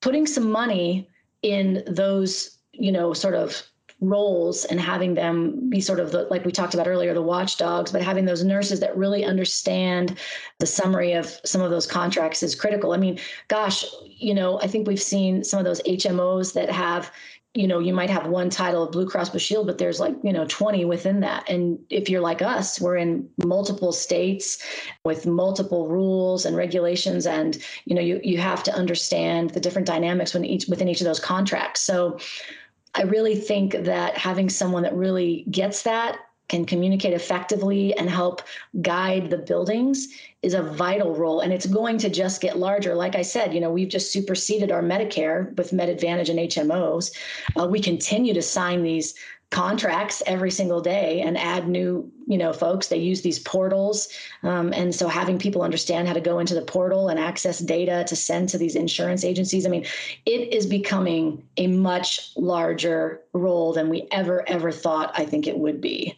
putting 0.00 0.26
some 0.26 0.50
money 0.50 1.08
in 1.42 1.82
those 1.86 2.58
you 2.72 2.92
know 2.92 3.12
sort 3.12 3.34
of 3.34 3.62
roles 4.00 4.64
and 4.66 4.80
having 4.80 5.14
them 5.14 5.68
be 5.68 5.80
sort 5.80 5.98
of 5.98 6.12
the, 6.12 6.22
like 6.30 6.44
we 6.44 6.52
talked 6.52 6.74
about 6.74 6.86
earlier, 6.86 7.12
the 7.14 7.22
watchdogs, 7.22 7.90
but 7.90 8.02
having 8.02 8.24
those 8.24 8.44
nurses 8.44 8.78
that 8.78 8.96
really 8.96 9.24
understand 9.24 10.16
the 10.60 10.66
summary 10.66 11.14
of 11.14 11.40
some 11.44 11.60
of 11.60 11.70
those 11.70 11.86
contracts 11.86 12.42
is 12.42 12.54
critical. 12.54 12.92
I 12.92 12.96
mean, 12.96 13.18
gosh, 13.48 13.84
you 14.04 14.34
know, 14.34 14.60
I 14.60 14.68
think 14.68 14.86
we've 14.86 15.02
seen 15.02 15.42
some 15.42 15.58
of 15.58 15.64
those 15.64 15.82
HMOs 15.82 16.52
that 16.54 16.70
have 16.70 17.10
you 17.58 17.66
know 17.66 17.80
you 17.80 17.92
might 17.92 18.08
have 18.08 18.28
one 18.28 18.50
title 18.50 18.84
of 18.84 18.92
blue 18.92 19.04
cross 19.04 19.30
blue 19.30 19.40
shield 19.40 19.66
but 19.66 19.78
there's 19.78 19.98
like 19.98 20.14
you 20.22 20.32
know 20.32 20.46
20 20.46 20.84
within 20.84 21.18
that. 21.20 21.48
And 21.50 21.76
if 21.90 22.08
you're 22.08 22.20
like 22.20 22.40
us 22.40 22.80
we're 22.80 22.96
in 22.96 23.28
multiple 23.44 23.90
states 23.90 24.62
with 25.04 25.26
multiple 25.26 25.88
rules 25.88 26.46
and 26.46 26.56
regulations 26.56 27.26
and 27.26 27.58
you 27.84 27.96
know 27.96 28.00
you, 28.00 28.20
you 28.22 28.38
have 28.38 28.62
to 28.62 28.72
understand 28.72 29.50
the 29.50 29.60
different 29.60 29.88
dynamics 29.88 30.32
within 30.34 30.48
each 30.48 30.68
within 30.68 30.88
each 30.88 31.00
of 31.00 31.06
those 31.06 31.18
contracts. 31.20 31.80
So 31.80 32.18
i 32.94 33.02
really 33.02 33.34
think 33.34 33.72
that 33.72 34.16
having 34.16 34.48
someone 34.48 34.84
that 34.84 34.94
really 34.94 35.44
gets 35.50 35.82
that 35.82 36.18
can 36.48 36.64
communicate 36.64 37.12
effectively 37.12 37.94
and 37.96 38.08
help 38.08 38.42
guide 38.80 39.30
the 39.30 39.38
buildings 39.38 40.08
is 40.42 40.54
a 40.54 40.62
vital 40.62 41.14
role. 41.14 41.40
And 41.40 41.52
it's 41.52 41.66
going 41.66 41.98
to 41.98 42.08
just 42.08 42.40
get 42.40 42.58
larger. 42.58 42.94
Like 42.94 43.14
i 43.14 43.22
said 43.22 43.54
you 43.54 43.60
know 43.60 43.70
we've 43.70 43.88
just 43.88 44.12
superseded 44.12 44.70
our 44.70 44.82
medicare 44.82 45.56
with 45.56 45.72
med 45.72 45.88
advantage 45.88 46.28
and 46.28 46.38
hmos 46.38 47.16
uh, 47.58 47.66
we 47.66 47.80
continue 47.80 48.34
to 48.34 48.42
sign 48.42 48.82
these 48.82 49.14
contracts 49.50 50.22
every 50.26 50.50
single 50.50 50.80
day 50.80 51.22
and 51.22 51.38
add 51.38 51.68
new 51.68 52.10
you 52.26 52.36
know 52.36 52.52
folks. 52.52 52.88
They 52.88 52.98
use 52.98 53.22
these 53.22 53.38
portals. 53.38 54.08
Um, 54.42 54.72
and 54.74 54.94
so 54.94 55.08
having 55.08 55.38
people 55.38 55.62
understand 55.62 56.06
how 56.06 56.14
to 56.14 56.20
go 56.20 56.38
into 56.38 56.54
the 56.54 56.62
portal 56.62 57.08
and 57.08 57.18
access 57.18 57.58
data 57.58 58.04
to 58.08 58.16
send 58.16 58.50
to 58.50 58.58
these 58.58 58.76
insurance 58.76 59.24
agencies 59.24 59.64
i 59.66 59.68
mean 59.68 59.86
it 60.26 60.52
is 60.52 60.66
becoming 60.66 61.42
a 61.56 61.66
much 61.66 62.32
larger 62.36 63.20
role 63.32 63.72
than 63.72 63.88
we 63.88 64.06
ever 64.10 64.46
ever 64.48 64.70
thought 64.70 65.12
i 65.14 65.24
think 65.24 65.46
it 65.46 65.58
would 65.58 65.80
be. 65.80 66.16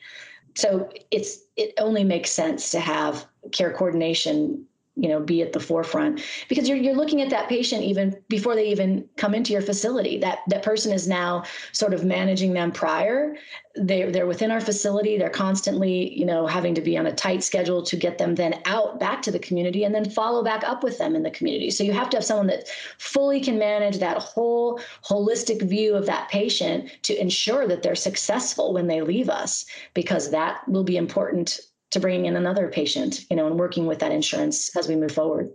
So 0.56 0.90
it's 1.10 1.38
it 1.56 1.72
only 1.78 2.04
makes 2.04 2.30
sense 2.30 2.70
to 2.72 2.80
have 2.80 3.26
care 3.52 3.72
coordination 3.72 4.66
you 5.00 5.08
know 5.08 5.20
be 5.20 5.42
at 5.42 5.52
the 5.52 5.60
forefront. 5.60 6.22
Because 6.48 6.68
you're, 6.68 6.76
you're 6.76 6.94
looking 6.94 7.22
at 7.22 7.30
that 7.30 7.48
patient 7.48 7.82
even 7.82 8.16
before 8.28 8.54
they 8.54 8.68
even 8.68 9.08
come 9.16 9.34
into 9.34 9.52
your 9.52 9.62
facility. 9.62 10.18
That 10.18 10.40
that 10.48 10.62
person 10.62 10.92
is 10.92 11.08
now 11.08 11.44
sort 11.72 11.94
of 11.94 12.04
managing 12.04 12.52
them 12.52 12.70
prior. 12.70 13.36
They're, 13.76 14.10
they're 14.10 14.26
within 14.26 14.50
our 14.50 14.60
facility. 14.60 15.16
They're 15.16 15.30
constantly 15.30 16.18
you 16.18 16.26
know 16.26 16.46
having 16.46 16.74
to 16.74 16.80
be 16.80 16.98
on 16.98 17.06
a 17.06 17.14
tight 17.14 17.42
schedule 17.42 17.82
to 17.82 17.96
get 17.96 18.18
them 18.18 18.34
then 18.34 18.60
out 18.66 19.00
back 19.00 19.22
to 19.22 19.30
the 19.30 19.38
community 19.38 19.84
and 19.84 19.94
then 19.94 20.10
follow 20.10 20.44
back 20.44 20.62
up 20.64 20.82
with 20.82 20.98
them 20.98 21.16
in 21.16 21.22
the 21.22 21.30
community. 21.30 21.70
So 21.70 21.82
you 21.82 21.92
have 21.92 22.10
to 22.10 22.18
have 22.18 22.24
someone 22.24 22.48
that 22.48 22.68
fully 22.98 23.40
can 23.40 23.58
manage 23.58 23.98
that 23.98 24.18
whole 24.18 24.80
holistic 25.04 25.62
view 25.62 25.94
of 25.94 26.06
that 26.06 26.28
patient 26.28 26.90
to 27.02 27.18
ensure 27.18 27.66
that 27.66 27.82
they're 27.82 27.94
successful 27.94 28.74
when 28.74 28.86
they 28.86 29.00
leave 29.00 29.30
us 29.30 29.64
because 29.94 30.30
that 30.30 30.66
will 30.68 30.84
be 30.84 30.96
important 30.96 31.60
to 31.90 32.00
bringing 32.00 32.26
in 32.26 32.36
another 32.36 32.68
patient, 32.68 33.24
you 33.30 33.36
know, 33.36 33.46
and 33.46 33.58
working 33.58 33.86
with 33.86 33.98
that 33.98 34.12
insurance 34.12 34.74
as 34.76 34.88
we 34.88 34.96
move 34.96 35.12
forward. 35.12 35.50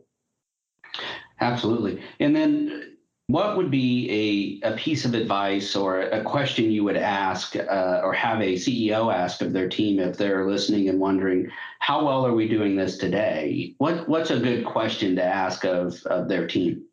Absolutely. 1.42 2.02
And 2.20 2.36
then 2.36 2.96
what 3.28 3.58
would 3.58 3.72
be 3.72 4.62
a, 4.64 4.74
a 4.74 4.78
piece 4.78 5.04
of 5.04 5.16
advice 5.16 5.76
or 5.76 6.02
a 6.02 6.24
question 6.24 6.72
you 6.72 6.84
would 6.84 6.98
ask 6.98 7.56
uh, 7.56 8.02
or 8.04 8.14
have 8.14 8.40
a 8.40 8.54
CEO 8.54 9.14
ask 9.14 9.42
of 9.42 9.52
their 9.52 9.68
team 9.68 10.00
if 10.00 10.16
they're 10.16 10.48
listening 10.48 10.90
and 10.90 11.00
wondering, 11.00 11.50
how 11.80 12.06
well 12.06 12.26
are 12.26 12.36
we 12.36 12.48
doing 12.48 12.76
this 12.76 12.98
today? 12.98 13.74
What, 13.80 14.08
what's 14.08 14.30
a 14.30 14.40
good 14.40 14.64
question 14.64 15.16
to 15.16 15.24
ask 15.24 15.66
of, 15.66 16.02
of 16.06 16.30
their 16.30 16.48
team? 16.48 16.84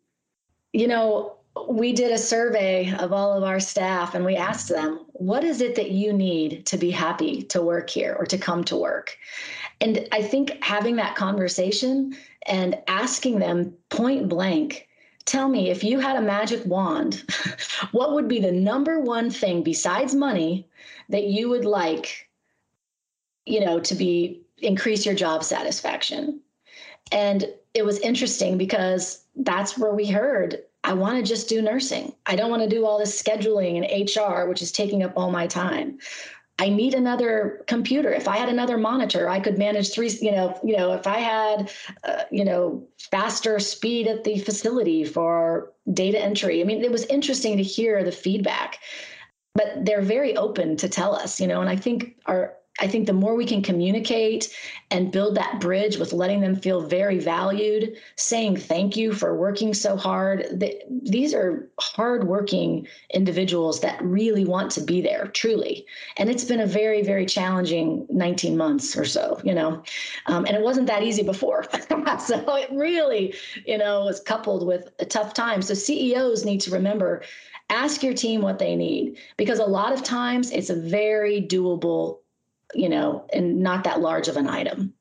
You 0.73 0.89
know, 0.89 1.37
we 1.69 1.93
did 1.93 2.13
a 2.13 2.19
survey 2.19 2.95
of 2.95 3.13
all 3.13 3.37
of 3.37 3.43
our 3.45 3.61
staff 3.61 4.15
and 4.15 4.25
we 4.25 4.37
asked 4.37 4.69
them, 4.69 5.05
what 5.13 5.45
is 5.45 5.61
it 5.61 5.75
that 5.77 5.91
you 5.91 6.13
need 6.13 6.65
to 6.67 6.77
be 6.77 6.91
happy 6.91 7.43
to 7.43 7.63
work 7.63 7.91
here 7.91 8.17
or 8.19 8.25
to 8.27 8.39
come 8.39 8.65
to 8.65 8.77
work? 8.77 9.17
And 9.81 10.09
I 10.13 10.23
think 10.23 10.63
having 10.63 10.97
that 10.97 11.17
conversation 11.17 12.17
and 12.47 12.79
asking 12.89 13.39
them 13.39 13.75
point 13.91 14.29
blank, 14.29 14.89
tell 15.25 15.49
me 15.49 15.71
if 15.71 15.85
you 15.85 15.99
had 16.01 16.17
a 16.17 16.23
magic 16.23 16.65
wand, 16.65 17.25
what 17.93 18.13
would 18.13 18.29
be 18.29 18.41
the 18.41 18.53
number 18.53 19.01
one 19.01 19.31
thing 19.31 19.63
besides 19.63 20.15
money 20.15 20.67
that 21.11 21.25
you 21.25 21.49
would 21.49 21.65
like, 21.65 22.29
you 23.45 23.61
know, 23.61 23.79
to 23.81 23.95
be 23.95 24.41
increase 24.59 25.05
your 25.05 25.15
job 25.15 25.45
satisfaction? 25.45 26.41
And 27.11 27.47
it 27.75 27.85
was 27.85 27.99
interesting 27.99 28.57
because 28.57 29.25
that's 29.37 29.77
where 29.77 29.93
we 29.93 30.07
heard 30.07 30.63
I 30.93 30.95
want 30.95 31.17
to 31.17 31.23
just 31.23 31.49
do 31.49 31.63
nursing. 31.63 32.13
I 32.27 32.37
don't 32.37 32.51
want 32.51 32.63
to 32.63 32.69
do 32.69 32.85
all 32.85 32.99
this 32.99 33.21
scheduling 33.21 33.79
and 33.79 33.87
HR, 34.15 34.47
which 34.47 34.61
is 34.61 34.71
taking 34.71 35.03
up 35.03 35.15
all 35.17 35.31
my 35.31 35.47
time. 35.47 35.99
I 36.59 36.69
need 36.69 36.93
another 36.93 37.65
computer. 37.67 38.13
If 38.13 38.29
I 38.29 38.37
had 38.37 38.51
another 38.51 38.77
monitor, 38.77 39.27
I 39.27 39.41
could 39.41 39.57
manage 39.57 39.91
three. 39.91 40.11
You 40.21 40.33
know, 40.33 40.61
you 40.63 40.77
know, 40.77 40.93
if 40.93 41.07
I 41.07 41.17
had, 41.17 41.73
uh, 42.05 42.25
you 42.31 42.45
know, 42.45 42.87
faster 43.11 43.59
speed 43.59 44.07
at 44.07 44.25
the 44.25 44.39
facility 44.41 45.03
for 45.03 45.73
data 45.95 46.23
entry. 46.23 46.61
I 46.61 46.65
mean, 46.65 46.85
it 46.85 46.93
was 46.93 47.07
interesting 47.07 47.57
to 47.57 47.63
hear 47.63 48.05
the 48.05 48.13
feedback, 48.13 48.79
but 49.55 49.87
they're 49.87 50.03
very 50.03 50.37
open 50.37 50.77
to 50.77 50.91
tell 50.91 51.15
us. 51.15 51.41
You 51.41 51.47
know, 51.47 51.63
and 51.63 51.71
I 51.71 51.77
think 51.77 52.17
our 52.27 52.55
I 52.81 52.87
think 52.87 53.07
the 53.07 53.13
more 53.13 53.35
we 53.35 53.45
can 53.45 53.63
communicate 53.63 54.55
and 54.91 55.13
build 55.13 55.35
that 55.35 55.61
bridge 55.61 55.99
with 55.99 56.15
letting 56.15 56.41
them 56.41 56.57
feel 56.57 56.81
very 56.81 57.19
valued, 57.19 57.97
saying 58.17 58.57
thank 58.57 58.97
you 58.97 59.13
for 59.13 59.37
working 59.37 59.75
so 59.75 59.95
hard. 59.95 60.47
They, 60.51 60.83
these 60.89 61.35
are 61.35 61.69
hardworking 61.79 62.89
individuals 63.11 63.81
that 63.81 64.03
really 64.03 64.47
want 64.47 64.71
to 64.73 64.81
be 64.81 65.03
there, 65.03 65.27
truly. 65.29 65.85
And 66.17 66.31
it's 66.31 66.45
been 66.45 66.61
a 66.61 66.67
very, 66.67 67.03
very 67.03 67.27
challenging 67.27 68.07
19 68.09 68.57
months 68.57 68.97
or 68.97 69.05
so, 69.05 69.39
you 69.45 69.55
know, 69.55 69.83
um, 70.27 70.47
and 70.47 70.57
it 70.57 70.63
wasn't 70.63 70.87
that 70.87 71.03
easy 71.03 71.23
before. 71.23 71.65
so 72.19 72.57
it 72.57 72.71
really, 72.73 73.35
you 73.67 73.77
know, 73.77 74.07
was 74.07 74.19
coupled 74.19 74.67
with 74.67 74.89
a 74.99 75.05
tough 75.05 75.35
time. 75.35 75.61
So 75.61 75.75
CEOs 75.75 76.47
need 76.47 76.61
to 76.63 76.71
remember 76.71 77.23
ask 77.71 78.03
your 78.03 78.13
team 78.13 78.43
what 78.43 78.59
they 78.59 78.77
need 78.77 79.17
because 79.39 79.59
a 79.59 79.65
lot 79.65 79.93
of 79.93 80.03
times 80.03 80.51
it's 80.51 80.69
a 80.69 80.77
very 80.77 81.41
doable 81.41 82.19
you 82.75 82.89
know, 82.89 83.27
and 83.33 83.61
not 83.61 83.85
that 83.85 84.01
large 84.01 84.29
of 84.29 84.37
an 84.37 84.49
item. 84.49 84.95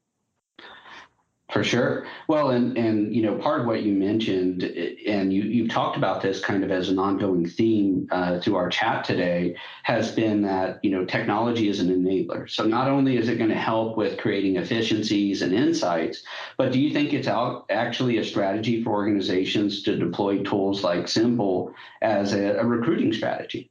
For 1.52 1.66
sure. 1.66 2.08
Well, 2.30 2.52
and 2.52 2.78
and 2.78 3.14
you 3.14 3.22
know, 3.22 3.36
part 3.36 3.60
of 3.60 3.68
what 3.68 3.84
you 3.84 3.92
mentioned, 3.92 4.64
and 4.64 5.34
you 5.34 5.44
you've 5.44 5.70
talked 5.70 5.98
about 5.98 6.22
this 6.22 6.40
kind 6.40 6.64
of 6.64 6.72
as 6.72 6.88
an 6.88 6.98
ongoing 6.98 7.46
theme 7.46 8.08
uh, 8.10 8.40
through 8.40 8.56
our 8.56 8.70
chat 8.70 9.04
today, 9.04 9.58
has 9.84 10.14
been 10.14 10.44
that 10.44 10.80
you 10.82 10.92
know 10.92 11.04
technology 11.04 11.68
is 11.68 11.82
an 11.82 11.90
enabler. 11.90 12.50
So 12.50 12.64
not 12.64 12.88
only 12.88 13.18
is 13.18 13.28
it 13.28 13.38
going 13.38 13.50
to 13.50 13.56
help 13.58 13.98
with 13.98 14.18
creating 14.18 14.56
efficiencies 14.56 15.42
and 15.42 15.54
insights, 15.54 16.24
but 16.58 16.72
do 16.72 16.80
you 16.80 16.94
think 16.94 17.12
it's 17.12 17.28
out 17.28 17.66
actually 17.70 18.18
a 18.18 18.24
strategy 18.24 18.82
for 18.82 18.92
organizations 18.92 19.84
to 19.84 19.98
deploy 19.98 20.44
tools 20.44 20.86
like 20.86 21.10
Simple 21.10 21.74
as 22.02 22.32
a, 22.32 22.60
a 22.60 22.66
recruiting 22.66 23.12
strategy? 23.12 23.71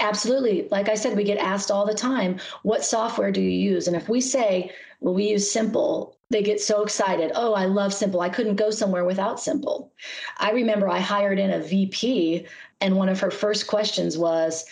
Absolutely. 0.00 0.68
Like 0.70 0.88
I 0.88 0.94
said, 0.94 1.16
we 1.16 1.24
get 1.24 1.38
asked 1.38 1.70
all 1.70 1.84
the 1.84 1.94
time, 1.94 2.38
what 2.62 2.84
software 2.84 3.32
do 3.32 3.40
you 3.40 3.50
use? 3.50 3.88
And 3.88 3.96
if 3.96 4.08
we 4.08 4.20
say, 4.20 4.70
well, 5.00 5.14
we 5.14 5.28
use 5.30 5.50
Simple, 5.50 6.16
they 6.30 6.42
get 6.42 6.60
so 6.60 6.82
excited. 6.82 7.32
Oh, 7.34 7.54
I 7.54 7.64
love 7.64 7.92
Simple. 7.92 8.20
I 8.20 8.28
couldn't 8.28 8.56
go 8.56 8.70
somewhere 8.70 9.04
without 9.04 9.40
Simple. 9.40 9.92
I 10.38 10.50
remember 10.50 10.88
I 10.88 11.00
hired 11.00 11.38
in 11.38 11.50
a 11.50 11.60
VP, 11.60 12.46
and 12.80 12.96
one 12.96 13.08
of 13.08 13.18
her 13.20 13.30
first 13.30 13.66
questions 13.66 14.16
was, 14.16 14.64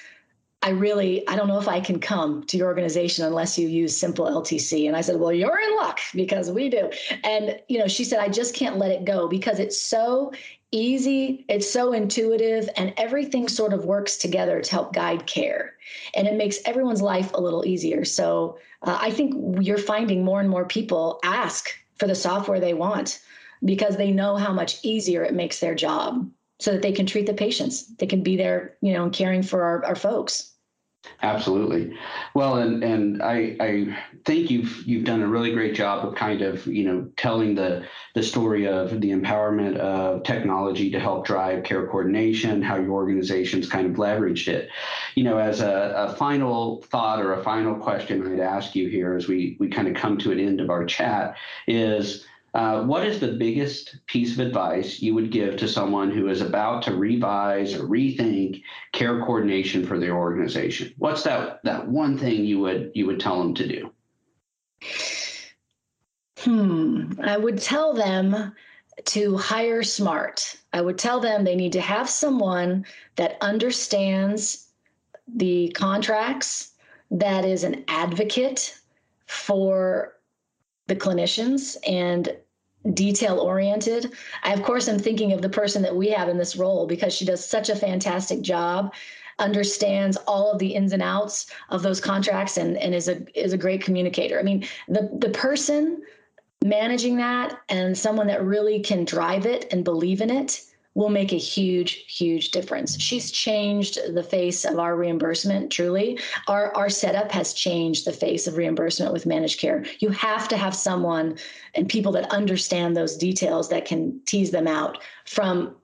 I 0.62 0.70
really, 0.70 1.26
I 1.28 1.36
don't 1.36 1.48
know 1.48 1.58
if 1.58 1.68
I 1.68 1.80
can 1.80 2.00
come 2.00 2.42
to 2.44 2.56
your 2.56 2.66
organization 2.66 3.24
unless 3.24 3.58
you 3.58 3.68
use 3.68 3.96
Simple 3.96 4.26
LTC. 4.26 4.86
And 4.86 4.96
I 4.96 5.00
said, 5.00 5.20
Well, 5.20 5.32
you're 5.32 5.60
in 5.60 5.76
luck 5.76 6.00
because 6.14 6.50
we 6.50 6.68
do. 6.68 6.90
And, 7.24 7.60
you 7.68 7.78
know, 7.78 7.88
she 7.88 8.04
said, 8.04 8.20
I 8.20 8.28
just 8.28 8.54
can't 8.54 8.78
let 8.78 8.90
it 8.90 9.04
go 9.04 9.28
because 9.28 9.60
it's 9.60 9.80
so 9.80 10.32
easy, 10.76 11.44
it's 11.48 11.70
so 11.70 11.92
intuitive, 11.92 12.68
and 12.76 12.92
everything 12.96 13.48
sort 13.48 13.72
of 13.72 13.84
works 13.84 14.16
together 14.16 14.60
to 14.60 14.70
help 14.70 14.92
guide 14.92 15.26
care. 15.26 15.74
And 16.14 16.26
it 16.26 16.34
makes 16.34 16.58
everyone's 16.64 17.02
life 17.02 17.32
a 17.32 17.40
little 17.40 17.66
easier. 17.66 18.04
So 18.04 18.58
uh, 18.82 18.98
I 19.00 19.10
think 19.10 19.64
you're 19.64 19.78
finding 19.78 20.24
more 20.24 20.40
and 20.40 20.50
more 20.50 20.64
people 20.64 21.18
ask 21.24 21.70
for 21.96 22.06
the 22.06 22.14
software 22.14 22.60
they 22.60 22.74
want 22.74 23.20
because 23.64 23.96
they 23.96 24.12
know 24.12 24.36
how 24.36 24.52
much 24.52 24.78
easier 24.82 25.24
it 25.24 25.34
makes 25.34 25.60
their 25.60 25.74
job 25.74 26.30
so 26.58 26.72
that 26.72 26.82
they 26.82 26.92
can 26.92 27.06
treat 27.06 27.26
the 27.26 27.34
patients. 27.34 27.86
They 27.96 28.06
can 28.06 28.22
be 28.22 28.36
there, 28.36 28.76
you 28.80 28.92
know, 28.92 29.04
and 29.04 29.12
caring 29.12 29.42
for 29.42 29.62
our, 29.62 29.84
our 29.84 29.96
folks. 29.96 30.52
Absolutely. 31.22 31.96
Well, 32.34 32.56
and 32.56 32.84
and 32.84 33.22
I 33.22 33.56
I 33.60 33.98
think 34.24 34.50
you've 34.50 34.86
you've 34.86 35.04
done 35.04 35.22
a 35.22 35.26
really 35.26 35.52
great 35.52 35.74
job 35.74 36.06
of 36.06 36.14
kind 36.14 36.42
of 36.42 36.66
you 36.66 36.84
know 36.84 37.08
telling 37.16 37.54
the 37.54 37.86
the 38.14 38.22
story 38.22 38.66
of 38.66 39.00
the 39.00 39.10
empowerment 39.10 39.76
of 39.78 40.22
technology 40.24 40.90
to 40.90 41.00
help 41.00 41.26
drive 41.26 41.64
care 41.64 41.86
coordination, 41.86 42.62
how 42.62 42.76
your 42.76 42.92
organization's 42.92 43.68
kind 43.68 43.86
of 43.86 43.96
leveraged 43.96 44.48
it. 44.48 44.68
You 45.14 45.24
know, 45.24 45.38
as 45.38 45.60
a, 45.60 45.94
a 45.96 46.14
final 46.16 46.82
thought 46.82 47.20
or 47.20 47.32
a 47.32 47.42
final 47.42 47.76
question 47.76 48.32
I'd 48.32 48.40
ask 48.40 48.74
you 48.74 48.88
here 48.88 49.16
as 49.16 49.26
we 49.26 49.56
we 49.58 49.68
kind 49.68 49.88
of 49.88 49.94
come 49.94 50.18
to 50.18 50.32
an 50.32 50.40
end 50.40 50.60
of 50.60 50.70
our 50.70 50.84
chat 50.84 51.36
is 51.66 52.26
uh, 52.56 52.82
what 52.84 53.06
is 53.06 53.20
the 53.20 53.32
biggest 53.32 53.98
piece 54.06 54.32
of 54.32 54.38
advice 54.38 55.02
you 55.02 55.14
would 55.14 55.30
give 55.30 55.58
to 55.58 55.68
someone 55.68 56.10
who 56.10 56.30
is 56.30 56.40
about 56.40 56.82
to 56.82 56.96
revise 56.96 57.74
or 57.74 57.80
rethink 57.80 58.62
care 58.92 59.20
coordination 59.20 59.86
for 59.86 59.98
their 59.98 60.16
organization? 60.16 60.94
What's 60.96 61.22
that 61.24 61.60
that 61.64 61.86
one 61.86 62.16
thing 62.16 62.46
you 62.46 62.58
would 62.60 62.92
you 62.94 63.04
would 63.04 63.20
tell 63.20 63.38
them 63.38 63.52
to 63.56 63.68
do? 63.68 63.92
Hmm, 66.38 67.12
I 67.22 67.36
would 67.36 67.58
tell 67.58 67.92
them 67.92 68.54
to 69.04 69.36
hire 69.36 69.82
smart. 69.82 70.56
I 70.72 70.80
would 70.80 70.96
tell 70.96 71.20
them 71.20 71.44
they 71.44 71.56
need 71.56 71.74
to 71.74 71.82
have 71.82 72.08
someone 72.08 72.86
that 73.16 73.36
understands 73.42 74.68
the 75.28 75.68
contracts, 75.74 76.72
that 77.10 77.44
is 77.44 77.64
an 77.64 77.84
advocate 77.88 78.80
for 79.26 80.14
the 80.86 80.96
clinicians 80.96 81.76
and 81.86 82.34
detail 82.94 83.38
oriented. 83.38 84.12
I, 84.42 84.52
of 84.52 84.62
course, 84.62 84.88
am 84.88 84.98
thinking 84.98 85.32
of 85.32 85.42
the 85.42 85.48
person 85.48 85.82
that 85.82 85.94
we 85.94 86.08
have 86.10 86.28
in 86.28 86.38
this 86.38 86.56
role 86.56 86.86
because 86.86 87.14
she 87.14 87.24
does 87.24 87.44
such 87.44 87.68
a 87.68 87.76
fantastic 87.76 88.42
job 88.42 88.94
understands 89.38 90.16
all 90.26 90.50
of 90.50 90.58
the 90.58 90.74
ins 90.74 90.92
and 90.92 91.02
outs 91.02 91.50
of 91.68 91.82
those 91.82 92.00
contracts 92.00 92.56
and, 92.56 92.76
and 92.78 92.94
is 92.94 93.08
a 93.08 93.26
is 93.38 93.52
a 93.52 93.58
great 93.58 93.82
communicator. 93.82 94.38
I 94.38 94.42
mean, 94.42 94.66
the 94.88 95.10
the 95.18 95.30
person 95.30 96.02
managing 96.64 97.16
that 97.16 97.58
and 97.68 97.96
someone 97.96 98.26
that 98.28 98.44
really 98.44 98.80
can 98.80 99.04
drive 99.04 99.46
it 99.46 99.66
and 99.72 99.84
believe 99.84 100.20
in 100.20 100.30
it 100.30 100.62
will 100.96 101.10
make 101.10 101.30
a 101.32 101.36
huge, 101.36 102.04
huge 102.08 102.50
difference. 102.52 102.98
She's 102.98 103.30
changed 103.30 103.98
the 104.14 104.22
face 104.22 104.64
of 104.64 104.78
our 104.78 104.96
reimbursement, 104.96 105.70
truly. 105.70 106.18
Our, 106.48 106.74
our 106.74 106.88
setup 106.88 107.30
has 107.32 107.52
changed 107.52 108.06
the 108.06 108.14
face 108.14 108.46
of 108.46 108.56
reimbursement 108.56 109.12
with 109.12 109.26
managed 109.26 109.60
care. 109.60 109.84
You 109.98 110.08
have 110.08 110.48
to 110.48 110.56
have 110.56 110.74
someone 110.74 111.36
and 111.74 111.86
people 111.86 112.12
that 112.12 112.30
understand 112.32 112.96
those 112.96 113.14
details 113.14 113.68
that 113.68 113.84
can 113.84 114.18
tease 114.24 114.50
them 114.50 114.66
out 114.66 115.02
from 115.26 115.76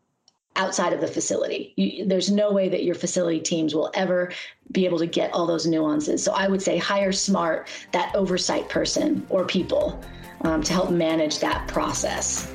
outside 0.57 0.95
of 0.95 1.03
the 1.03 1.09
facility. 1.09 1.75
You, 1.77 2.07
there's 2.07 2.31
no 2.31 2.51
way 2.51 2.71
that 2.71 2.83
your 2.83 2.95
facility 2.95 3.41
teams 3.41 3.75
will 3.75 3.91
ever 3.93 4.33
be 4.71 4.87
able 4.87 4.99
to 4.99 5.07
get 5.07 5.31
all 5.35 5.47
those 5.47 5.67
nuances. 5.67 6.25
So 6.25 6.33
I 6.33 6.49
would 6.49 6.63
say 6.63 6.79
hire 6.79 7.13
smart, 7.13 7.69
that 7.93 8.15
oversight 8.15 8.71
person 8.71 9.27
or 9.29 9.45
people 9.45 10.03
um, 10.41 10.63
to 10.63 10.73
help 10.73 10.91
manage 10.91 11.39
that 11.41 11.69
process. 11.69 12.51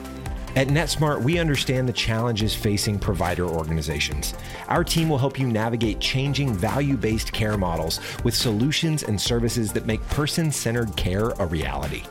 At 0.57 0.69
NetSmart, 0.69 1.21
we 1.21 1.37
understand 1.37 1.87
the 1.87 1.93
challenges 1.93 2.55
facing 2.55 2.97
provider 2.97 3.45
organizations. 3.45 4.33
Our 4.69 4.83
team 4.83 5.07
will 5.07 5.19
help 5.19 5.37
you 5.37 5.45
navigate 5.45 5.99
changing 5.99 6.51
value 6.51 6.97
based 6.97 7.31
care 7.31 7.59
models 7.59 7.99
with 8.23 8.33
solutions 8.33 9.03
and 9.03 9.21
services 9.21 9.71
that 9.73 9.85
make 9.85 10.01
person 10.09 10.51
centered 10.51 10.95
care 10.95 11.29
a 11.37 11.45
reality. 11.45 12.01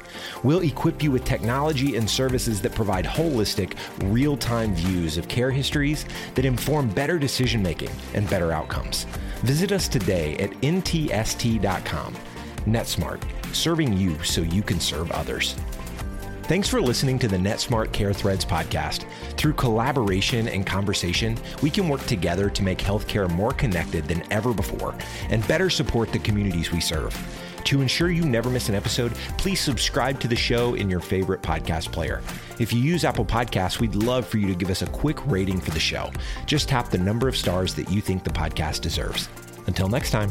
We'll 0.44 0.62
equip 0.62 1.02
you 1.02 1.10
with 1.10 1.24
technology 1.24 1.96
and 1.96 2.08
services 2.08 2.60
that 2.60 2.72
provide 2.72 3.04
holistic, 3.04 3.76
real 4.12 4.36
time 4.36 4.76
views 4.76 5.18
of 5.18 5.26
care 5.26 5.50
histories 5.50 6.04
that 6.36 6.44
inform 6.44 6.88
better 6.90 7.18
decision 7.18 7.60
making 7.60 7.90
and 8.14 8.30
better 8.30 8.52
outcomes. 8.52 9.06
Visit 9.42 9.72
us 9.72 9.88
today 9.88 10.36
at 10.36 10.52
ntst.com. 10.60 12.14
NetSmart, 12.64 13.24
serving 13.52 13.92
you 13.92 14.22
so 14.22 14.42
you 14.42 14.62
can 14.62 14.78
serve 14.78 15.10
others. 15.10 15.56
Thanks 16.46 16.68
for 16.68 16.80
listening 16.80 17.18
to 17.18 17.26
the 17.26 17.36
NetSmart 17.36 17.90
Care 17.90 18.12
Threads 18.12 18.44
podcast. 18.44 19.04
Through 19.36 19.54
collaboration 19.54 20.46
and 20.46 20.64
conversation, 20.64 21.36
we 21.60 21.70
can 21.70 21.88
work 21.88 22.06
together 22.06 22.48
to 22.50 22.62
make 22.62 22.78
healthcare 22.78 23.28
more 23.28 23.50
connected 23.50 24.04
than 24.04 24.22
ever 24.32 24.54
before 24.54 24.94
and 25.28 25.46
better 25.48 25.68
support 25.68 26.12
the 26.12 26.20
communities 26.20 26.70
we 26.70 26.78
serve. 26.80 27.12
To 27.64 27.82
ensure 27.82 28.10
you 28.10 28.24
never 28.24 28.48
miss 28.48 28.68
an 28.68 28.76
episode, 28.76 29.12
please 29.38 29.58
subscribe 29.58 30.20
to 30.20 30.28
the 30.28 30.36
show 30.36 30.74
in 30.74 30.88
your 30.88 31.00
favorite 31.00 31.42
podcast 31.42 31.90
player. 31.90 32.22
If 32.60 32.72
you 32.72 32.78
use 32.78 33.04
Apple 33.04 33.26
Podcasts, 33.26 33.80
we'd 33.80 33.96
love 33.96 34.24
for 34.24 34.38
you 34.38 34.46
to 34.46 34.54
give 34.54 34.70
us 34.70 34.82
a 34.82 34.86
quick 34.86 35.26
rating 35.26 35.60
for 35.60 35.72
the 35.72 35.80
show. 35.80 36.12
Just 36.46 36.68
tap 36.68 36.90
the 36.90 36.98
number 36.98 37.26
of 37.26 37.36
stars 37.36 37.74
that 37.74 37.90
you 37.90 38.00
think 38.00 38.22
the 38.22 38.30
podcast 38.30 38.82
deserves. 38.82 39.28
Until 39.66 39.88
next 39.88 40.12
time. 40.12 40.30